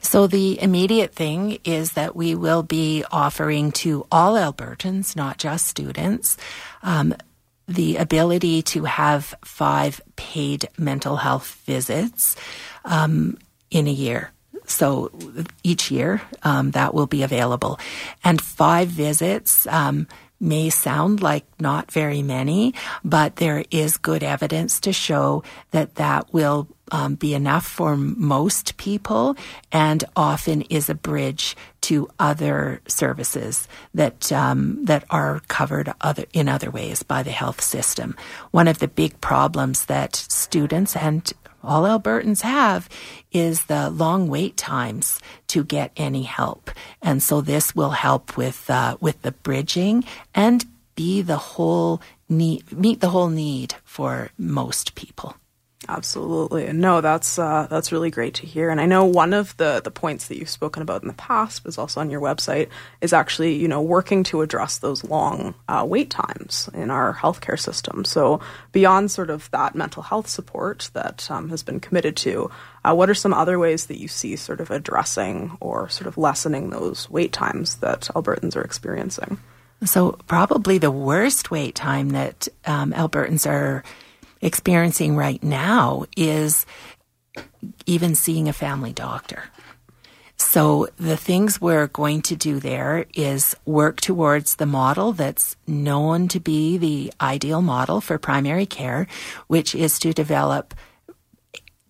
So, 0.00 0.26
the 0.26 0.60
immediate 0.60 1.14
thing 1.14 1.58
is 1.64 1.92
that 1.92 2.16
we 2.16 2.34
will 2.34 2.64
be 2.64 3.04
offering 3.12 3.70
to 3.72 4.06
all 4.10 4.34
Albertans, 4.34 5.14
not 5.14 5.38
just 5.38 5.68
students, 5.68 6.36
um, 6.82 7.14
the 7.68 7.96
ability 7.96 8.62
to 8.62 8.84
have 8.84 9.34
five 9.44 10.00
paid 10.16 10.68
mental 10.78 11.16
health 11.16 11.60
visits 11.64 12.34
um, 12.84 13.38
in 13.70 13.86
a 13.86 13.92
year. 13.92 14.32
So 14.68 15.10
each 15.64 15.90
year 15.90 16.22
um, 16.42 16.70
that 16.72 16.94
will 16.94 17.06
be 17.06 17.22
available. 17.22 17.80
And 18.22 18.40
five 18.40 18.88
visits 18.88 19.66
um, 19.66 20.06
may 20.40 20.70
sound 20.70 21.20
like 21.20 21.44
not 21.58 21.90
very 21.90 22.22
many, 22.22 22.74
but 23.04 23.36
there 23.36 23.64
is 23.70 23.96
good 23.96 24.22
evidence 24.22 24.78
to 24.80 24.92
show 24.92 25.42
that 25.72 25.96
that 25.96 26.32
will 26.32 26.68
um, 26.92 27.16
be 27.16 27.34
enough 27.34 27.66
for 27.66 27.96
most 27.96 28.76
people 28.76 29.36
and 29.72 30.04
often 30.16 30.62
is 30.62 30.88
a 30.88 30.94
bridge 30.94 31.56
to 31.82 32.08
other 32.18 32.80
services 32.86 33.68
that 33.94 34.30
um, 34.32 34.84
that 34.84 35.04
are 35.10 35.40
covered 35.48 35.92
other 36.00 36.24
in 36.32 36.48
other 36.48 36.70
ways 36.70 37.02
by 37.02 37.22
the 37.22 37.30
health 37.30 37.60
system. 37.60 38.16
One 38.52 38.68
of 38.68 38.78
the 38.78 38.88
big 38.88 39.20
problems 39.20 39.86
that 39.86 40.16
students 40.16 40.96
and 40.96 41.30
all 41.62 41.82
Albertans 41.82 42.42
have 42.42 42.88
is 43.32 43.64
the 43.64 43.90
long 43.90 44.28
wait 44.28 44.56
times 44.56 45.20
to 45.48 45.64
get 45.64 45.92
any 45.96 46.22
help. 46.22 46.70
And 47.02 47.22
so 47.22 47.40
this 47.40 47.74
will 47.74 47.90
help 47.90 48.36
with, 48.36 48.68
uh, 48.70 48.96
with 49.00 49.22
the 49.22 49.32
bridging 49.32 50.04
and 50.34 50.64
be 50.94 51.22
the 51.22 51.36
whole 51.36 52.00
need, 52.28 52.70
meet 52.72 53.00
the 53.00 53.10
whole 53.10 53.28
need 53.28 53.74
for 53.84 54.30
most 54.36 54.94
people. 54.94 55.36
Absolutely. 55.90 56.70
No, 56.74 57.00
that's 57.00 57.38
uh, 57.38 57.66
that's 57.70 57.92
really 57.92 58.10
great 58.10 58.34
to 58.34 58.46
hear. 58.46 58.68
And 58.68 58.78
I 58.78 58.84
know 58.84 59.06
one 59.06 59.32
of 59.32 59.56
the 59.56 59.80
the 59.82 59.90
points 59.90 60.28
that 60.28 60.36
you've 60.36 60.50
spoken 60.50 60.82
about 60.82 61.00
in 61.00 61.08
the 61.08 61.14
past, 61.14 61.64
is 61.64 61.78
also 61.78 62.00
on 62.00 62.10
your 62.10 62.20
website, 62.20 62.68
is 63.00 63.14
actually 63.14 63.54
you 63.54 63.68
know 63.68 63.80
working 63.80 64.22
to 64.24 64.42
address 64.42 64.78
those 64.78 65.02
long 65.04 65.54
uh, 65.66 65.86
wait 65.88 66.10
times 66.10 66.68
in 66.74 66.90
our 66.90 67.14
healthcare 67.14 67.58
system. 67.58 68.04
So 68.04 68.40
beyond 68.72 69.10
sort 69.10 69.30
of 69.30 69.50
that 69.50 69.74
mental 69.74 70.02
health 70.02 70.28
support 70.28 70.90
that 70.92 71.26
um, 71.30 71.48
has 71.48 71.62
been 71.62 71.80
committed 71.80 72.16
to, 72.18 72.50
uh, 72.84 72.94
what 72.94 73.08
are 73.08 73.14
some 73.14 73.32
other 73.32 73.58
ways 73.58 73.86
that 73.86 73.98
you 73.98 74.08
see 74.08 74.36
sort 74.36 74.60
of 74.60 74.70
addressing 74.70 75.56
or 75.58 75.88
sort 75.88 76.06
of 76.06 76.18
lessening 76.18 76.68
those 76.68 77.08
wait 77.08 77.32
times 77.32 77.76
that 77.76 78.10
Albertans 78.14 78.56
are 78.56 78.62
experiencing? 78.62 79.38
So 79.84 80.18
probably 80.26 80.76
the 80.76 80.90
worst 80.90 81.50
wait 81.50 81.74
time 81.74 82.10
that 82.10 82.48
um, 82.66 82.92
Albertans 82.92 83.48
are 83.48 83.84
experiencing 84.40 85.16
right 85.16 85.42
now 85.42 86.04
is 86.16 86.66
even 87.86 88.14
seeing 88.14 88.48
a 88.48 88.52
family 88.52 88.92
doctor. 88.92 89.44
So 90.36 90.88
the 90.96 91.16
things 91.16 91.60
we're 91.60 91.88
going 91.88 92.22
to 92.22 92.36
do 92.36 92.60
there 92.60 93.06
is 93.14 93.56
work 93.66 94.00
towards 94.00 94.54
the 94.54 94.66
model 94.66 95.12
that's 95.12 95.56
known 95.66 96.28
to 96.28 96.40
be 96.40 96.78
the 96.78 97.12
ideal 97.20 97.60
model 97.60 98.00
for 98.00 98.18
primary 98.18 98.64
care, 98.64 99.08
which 99.48 99.74
is 99.74 99.98
to 99.98 100.12
develop 100.12 100.74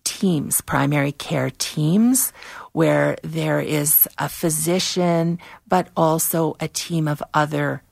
teams, 0.03 0.61
primary 0.61 1.11
care 1.11 1.51
teams, 1.59 2.33
where 2.71 3.17
there 3.23 3.61
is 3.61 4.07
a 4.17 4.27
physician, 4.27 5.39
but 5.67 5.89
also 5.95 6.57
a 6.59 6.67
team 6.67 7.07
of 7.07 7.21
other 7.33 7.83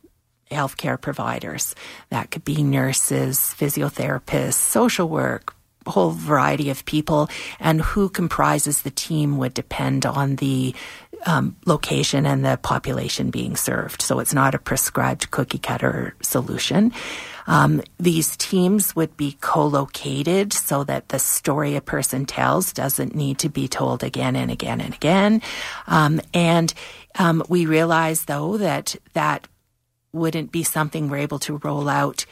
healthcare 0.52 1.00
providers. 1.00 1.76
That 2.10 2.32
could 2.32 2.44
be 2.44 2.64
nurses, 2.64 3.38
physiotherapists, 3.58 4.54
social 4.54 5.10
work, 5.10 5.56
a 5.86 5.92
whole 5.92 6.12
variety 6.12 6.70
of 6.70 6.86
people, 6.86 7.30
and 7.60 7.82
who 7.82 8.10
comprises 8.10 8.82
the 8.82 8.92
team 8.92 9.38
would 9.38 9.54
depend 9.54 10.06
on 10.06 10.36
the 10.36 10.76
um, 11.26 11.56
location 11.66 12.26
and 12.26 12.46
the 12.46 12.58
population 12.62 13.32
being 13.32 13.56
served. 13.56 14.02
So 14.02 14.20
it's 14.20 14.34
not 14.34 14.56
a 14.56 14.60
prescribed 14.60 15.32
cookie 15.32 15.58
cutter 15.58 16.16
solution. 16.22 16.92
Um, 17.48 17.82
these 17.98 18.36
teams 18.36 18.96
would 18.96 19.16
be 19.16 19.38
co-located 19.40 20.52
so 20.52 20.84
that 20.84 21.10
the 21.10 21.20
story 21.20 21.76
a 21.76 21.82
person 21.82 22.26
tells 22.26 22.74
doesn't 22.74 23.16
need 23.16 23.40
to 23.40 23.50
be 23.50 23.68
told 23.68 24.04
again 24.04 24.36
and 24.36 24.52
again 24.52 24.82
and 24.82 24.94
again. 24.94 25.42
Um, 25.88 26.20
and 26.34 26.74
um, 27.18 27.44
we 27.48 27.66
realize, 27.66 28.26
though, 28.26 28.58
that 28.58 28.96
that 29.14 29.48
wouldn't 30.18 30.52
be 30.52 30.64
something 30.64 31.10
we're 31.10 31.18
able 31.18 31.40
to 31.40 31.58
roll 31.64 31.88
out 31.88 32.26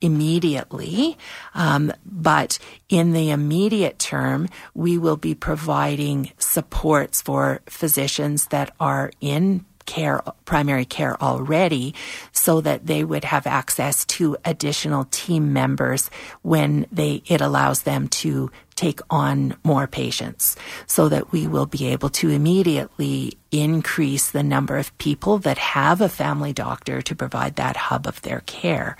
immediately. 0.00 1.16
Um, 1.54 1.92
but 2.04 2.58
in 2.88 3.12
the 3.12 3.30
immediate 3.30 3.98
term, 3.98 4.48
we 4.74 4.98
will 4.98 5.16
be 5.16 5.34
providing 5.34 6.32
supports 6.38 7.22
for 7.22 7.62
physicians 7.66 8.48
that 8.48 8.74
are 8.78 9.10
in 9.20 9.64
care, 9.86 10.22
primary 10.44 10.84
care 10.84 11.20
already, 11.22 11.94
so 12.32 12.60
that 12.60 12.86
they 12.86 13.04
would 13.04 13.24
have 13.24 13.46
access 13.46 14.04
to 14.06 14.36
additional 14.44 15.06
team 15.10 15.52
members 15.52 16.10
when 16.42 16.86
they, 16.92 17.22
it 17.26 17.40
allows 17.40 17.82
them 17.82 18.08
to 18.08 18.50
take 18.74 19.00
on 19.08 19.56
more 19.62 19.86
patients 19.86 20.56
so 20.86 21.08
that 21.08 21.32
we 21.32 21.46
will 21.46 21.66
be 21.66 21.86
able 21.86 22.08
to 22.08 22.28
immediately 22.28 23.38
increase 23.52 24.30
the 24.30 24.42
number 24.42 24.76
of 24.76 24.96
people 24.98 25.38
that 25.38 25.58
have 25.58 26.00
a 26.00 26.08
family 26.08 26.52
doctor 26.52 27.00
to 27.00 27.14
provide 27.14 27.56
that 27.56 27.76
hub 27.76 28.06
of 28.06 28.20
their 28.22 28.40
care. 28.40 28.96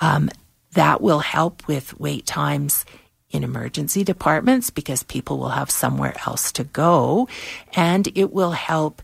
Um, 0.00 0.30
that 0.72 1.00
will 1.00 1.18
help 1.18 1.66
with 1.66 1.98
wait 1.98 2.26
times 2.26 2.84
in 3.30 3.44
emergency 3.44 4.04
departments 4.04 4.70
because 4.70 5.02
people 5.04 5.38
will 5.38 5.50
have 5.50 5.70
somewhere 5.70 6.14
else 6.26 6.52
to 6.52 6.64
go. 6.64 7.28
And 7.74 8.08
it 8.14 8.32
will 8.32 8.52
help 8.52 9.02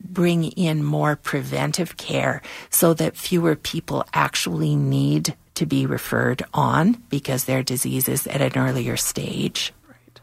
bring 0.00 0.44
in 0.44 0.84
more 0.84 1.16
preventive 1.16 1.96
care 1.96 2.40
so 2.70 2.94
that 2.94 3.16
fewer 3.16 3.56
people 3.56 4.04
actually 4.12 4.76
need 4.76 5.34
to 5.54 5.66
be 5.66 5.86
referred 5.86 6.42
on 6.54 7.02
because 7.10 7.44
their 7.44 7.62
disease 7.62 8.08
is 8.08 8.26
at 8.28 8.40
an 8.40 8.56
earlier 8.56 8.96
stage. 8.96 9.72
Right. 9.88 10.20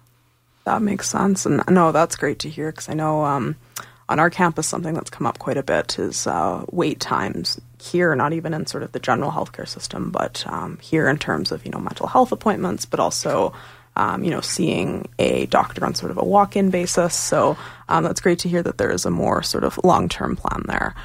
That 0.64 0.82
makes 0.82 1.10
sense. 1.10 1.46
And 1.46 1.62
no, 1.70 1.92
that's 1.92 2.16
great 2.16 2.40
to 2.40 2.50
hear 2.50 2.72
because 2.72 2.88
I 2.88 2.94
know 2.94 3.26
um, 3.26 3.58
on 4.08 4.20
our 4.20 4.30
campus 4.30 4.68
something 4.68 4.94
that's 4.94 5.10
come 5.10 5.28
up 5.28 5.40
quite 5.40 5.58
a 5.58 5.64
bit 5.64 6.00
is 6.00 6.26
uh, 6.26 6.64
wait 6.72 7.02
times 7.02 7.60
here, 7.82 8.16
not 8.16 8.32
even 8.34 8.54
in 8.54 8.66
sort 8.66 8.84
of 8.84 8.94
the 8.94 9.00
general 9.00 9.32
healthcare 9.32 9.68
system, 9.68 10.10
but 10.10 10.46
um, 10.48 10.78
here 10.82 11.10
in 11.10 11.18
terms 11.18 11.52
of, 11.52 11.66
you 11.66 11.72
know, 11.72 11.80
mental 11.80 12.08
health 12.08 12.32
appointments, 12.32 12.86
but 12.86 13.00
also 13.00 13.54
um, 13.96 14.24
you 14.24 14.32
know, 14.32 14.42
seeing 14.42 15.08
a 15.20 15.46
doctor 15.48 15.86
on 15.86 15.96
sort 15.96 16.12
of 16.12 16.18
a 16.18 16.24
walk-in 16.24 16.70
basis. 16.70 17.16
So 17.16 17.58
um, 17.90 18.04
that's 18.04 18.22
great 18.22 18.40
to 18.40 18.50
hear 18.50 18.64
that 18.64 18.78
there 18.78 18.92
is 18.92 19.06
a 19.06 19.12
more 19.12 19.44
sort 19.44 19.64
of 19.64 19.80
long-term 19.84 20.36
plan 20.36 20.64
there. 20.68 20.96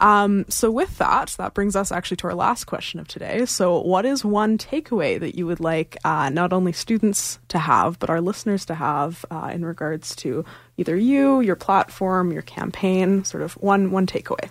Um, 0.00 0.46
so 0.48 0.70
with 0.70 0.96
that, 0.98 1.34
that 1.38 1.52
brings 1.54 1.76
us 1.76 1.92
actually 1.92 2.16
to 2.18 2.28
our 2.28 2.34
last 2.34 2.64
question 2.64 3.00
of 3.00 3.08
today. 3.08 3.44
So, 3.44 3.80
what 3.80 4.06
is 4.06 4.24
one 4.24 4.56
takeaway 4.56 5.20
that 5.20 5.36
you 5.36 5.46
would 5.46 5.60
like 5.60 5.98
uh, 6.04 6.30
not 6.30 6.52
only 6.54 6.72
students 6.72 7.38
to 7.48 7.58
have, 7.58 7.98
but 7.98 8.08
our 8.08 8.20
listeners 8.20 8.64
to 8.66 8.74
have 8.74 9.24
uh, 9.30 9.50
in 9.52 9.62
regards 9.64 10.16
to 10.16 10.44
either 10.78 10.96
you, 10.96 11.40
your 11.40 11.56
platform, 11.56 12.32
your 12.32 12.42
campaign? 12.42 13.24
Sort 13.24 13.42
of 13.42 13.52
one 13.54 13.90
one 13.90 14.06
takeaway. 14.06 14.48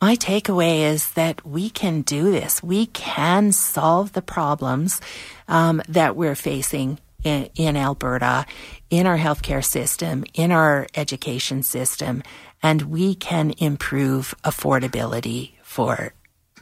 My 0.00 0.14
takeaway 0.14 0.80
is 0.80 1.12
that 1.12 1.46
we 1.46 1.70
can 1.70 2.02
do 2.02 2.30
this. 2.30 2.62
We 2.62 2.86
can 2.86 3.50
solve 3.50 4.12
the 4.12 4.20
problems 4.20 5.00
um, 5.48 5.80
that 5.88 6.14
we're 6.16 6.34
facing 6.34 6.98
in, 7.24 7.48
in 7.54 7.76
Alberta, 7.76 8.44
in 8.90 9.06
our 9.06 9.16
healthcare 9.16 9.64
system, 9.64 10.24
in 10.34 10.52
our 10.52 10.86
education 10.94 11.62
system, 11.62 12.22
and 12.62 12.82
we 12.82 13.14
can 13.14 13.54
improve 13.58 14.34
affordability 14.44 15.52
for 15.62 16.12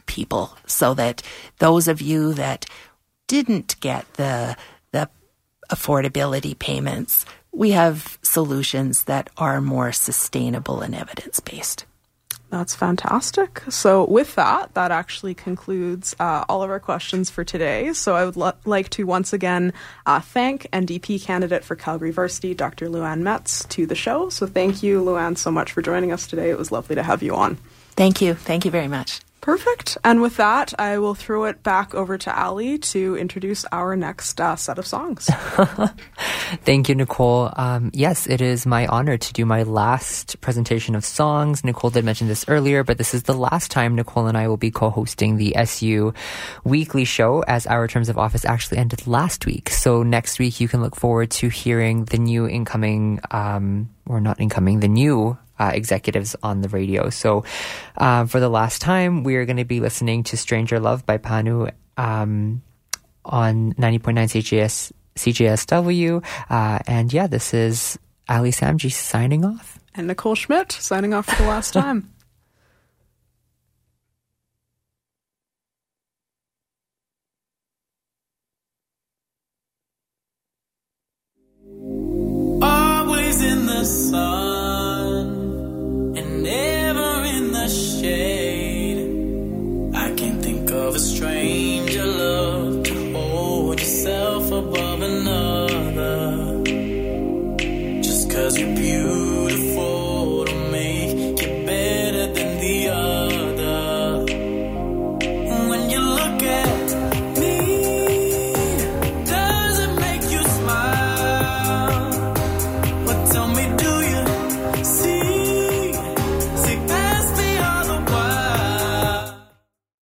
people 0.05 0.55
so 0.65 0.93
that 0.93 1.21
those 1.59 1.87
of 1.87 2.01
you 2.01 2.33
that 2.33 2.65
didn't 3.27 3.79
get 3.79 4.11
the 4.13 4.55
the 4.91 5.09
affordability 5.69 6.57
payments, 6.57 7.25
we 7.51 7.71
have 7.71 8.17
solutions 8.21 9.05
that 9.05 9.29
are 9.37 9.59
more 9.59 9.91
sustainable 9.91 10.81
and 10.81 10.95
evidence 10.95 11.39
based. 11.41 11.85
That's 12.49 12.75
fantastic. 12.75 13.63
So, 13.69 14.05
with 14.05 14.35
that, 14.35 14.73
that 14.75 14.91
actually 14.91 15.33
concludes 15.33 16.15
uh, 16.19 16.45
all 16.47 16.63
of 16.63 16.69
our 16.69 16.79
questions 16.79 17.29
for 17.29 17.43
today. 17.43 17.91
So, 17.93 18.15
I 18.15 18.23
would 18.23 18.37
lo- 18.37 18.53
like 18.65 18.89
to 18.91 19.03
once 19.03 19.33
again 19.33 19.73
uh, 20.05 20.21
thank 20.21 20.69
NDP 20.71 21.23
candidate 21.23 21.63
for 21.63 21.75
Calgary 21.75 22.11
Varsity, 22.11 22.53
Dr. 22.53 22.87
Luanne 22.87 23.21
Metz, 23.21 23.65
to 23.65 23.85
the 23.85 23.95
show. 23.95 24.29
So, 24.29 24.45
thank 24.45 24.83
you, 24.83 25.03
Luanne, 25.03 25.37
so 25.37 25.51
much 25.51 25.71
for 25.71 25.81
joining 25.81 26.11
us 26.11 26.27
today. 26.27 26.49
It 26.49 26.57
was 26.57 26.71
lovely 26.71 26.95
to 26.95 27.03
have 27.03 27.23
you 27.23 27.35
on. 27.35 27.57
Thank 27.95 28.21
you. 28.21 28.35
Thank 28.35 28.63
you 28.63 28.71
very 28.71 28.87
much. 28.87 29.24
Perfect. 29.45 29.99
And 30.03 30.23
with 30.23 30.37
that, 30.37 30.73
I 30.79 30.97
will 30.97 31.13
throw 31.13 31.43
it 31.43 31.61
back 31.61 31.93
over 31.93 32.17
to 32.17 32.35
Ali 32.35 32.79
to 32.79 33.15
introduce 33.15 33.63
our 33.65 33.95
next 33.95 34.41
uh, 34.41 34.55
set 34.55 34.79
of 34.79 34.87
songs. 34.87 35.27
Thank 36.63 36.89
you, 36.89 36.95
Nicole. 36.95 37.51
Um, 37.55 37.91
yes, 37.93 38.25
it 38.25 38.41
is 38.41 38.65
my 38.65 38.87
honor 38.87 39.17
to 39.19 39.33
do 39.33 39.45
my 39.45 39.61
last 39.61 40.41
presentation 40.41 40.95
of 40.95 41.05
songs. 41.05 41.63
Nicole 41.63 41.91
did 41.91 42.03
mention 42.03 42.27
this 42.27 42.43
earlier, 42.47 42.83
but 42.83 42.97
this 42.97 43.13
is 43.13 43.21
the 43.23 43.35
last 43.35 43.69
time 43.69 43.93
Nicole 43.93 44.25
and 44.25 44.35
I 44.35 44.47
will 44.47 44.57
be 44.57 44.71
co-hosting 44.71 45.37
the 45.37 45.55
SU 45.57 46.11
weekly 46.63 47.05
show 47.05 47.43
as 47.47 47.67
our 47.67 47.87
terms 47.87 48.09
of 48.09 48.17
office 48.17 48.45
actually 48.45 48.79
ended 48.79 49.05
last 49.05 49.45
week. 49.45 49.69
So 49.69 50.01
next 50.01 50.39
week 50.39 50.59
you 50.59 50.67
can 50.67 50.81
look 50.81 50.95
forward 50.95 51.29
to 51.31 51.49
hearing 51.49 52.05
the 52.05 52.17
new 52.17 52.47
incoming, 52.47 53.19
um, 53.29 53.89
or 54.07 54.19
not 54.19 54.41
incoming, 54.41 54.79
the 54.79 54.87
new 54.87 55.37
uh, 55.59 55.71
executives 55.73 56.35
on 56.43 56.61
the 56.61 56.69
radio. 56.69 57.09
So, 57.09 57.43
uh, 57.97 58.25
for 58.25 58.39
the 58.39 58.49
last 58.49 58.81
time, 58.81 59.23
we 59.23 59.35
are 59.35 59.45
going 59.45 59.57
to 59.57 59.65
be 59.65 59.79
listening 59.79 60.23
to 60.23 60.37
Stranger 60.37 60.79
Love 60.79 61.05
by 61.05 61.17
PNAU 61.17 61.71
um, 61.97 62.61
on 63.23 63.73
90.9 63.73 64.13
CJS, 64.13 64.91
CJSW. 65.15 66.23
Uh, 66.49 66.79
and 66.87 67.11
yeah, 67.11 67.27
this 67.27 67.53
is 67.53 67.97
Ali 68.29 68.51
Samji 68.51 68.91
signing 68.91 69.45
off. 69.45 69.79
And 69.93 70.07
Nicole 70.07 70.35
Schmidt 70.35 70.71
signing 70.71 71.13
off 71.13 71.25
for 71.25 71.41
the 71.41 71.47
last 71.47 71.73
time. 71.73 72.11
Always 82.61 83.41
in 83.41 83.65
the 83.67 83.83
sun 83.83 84.44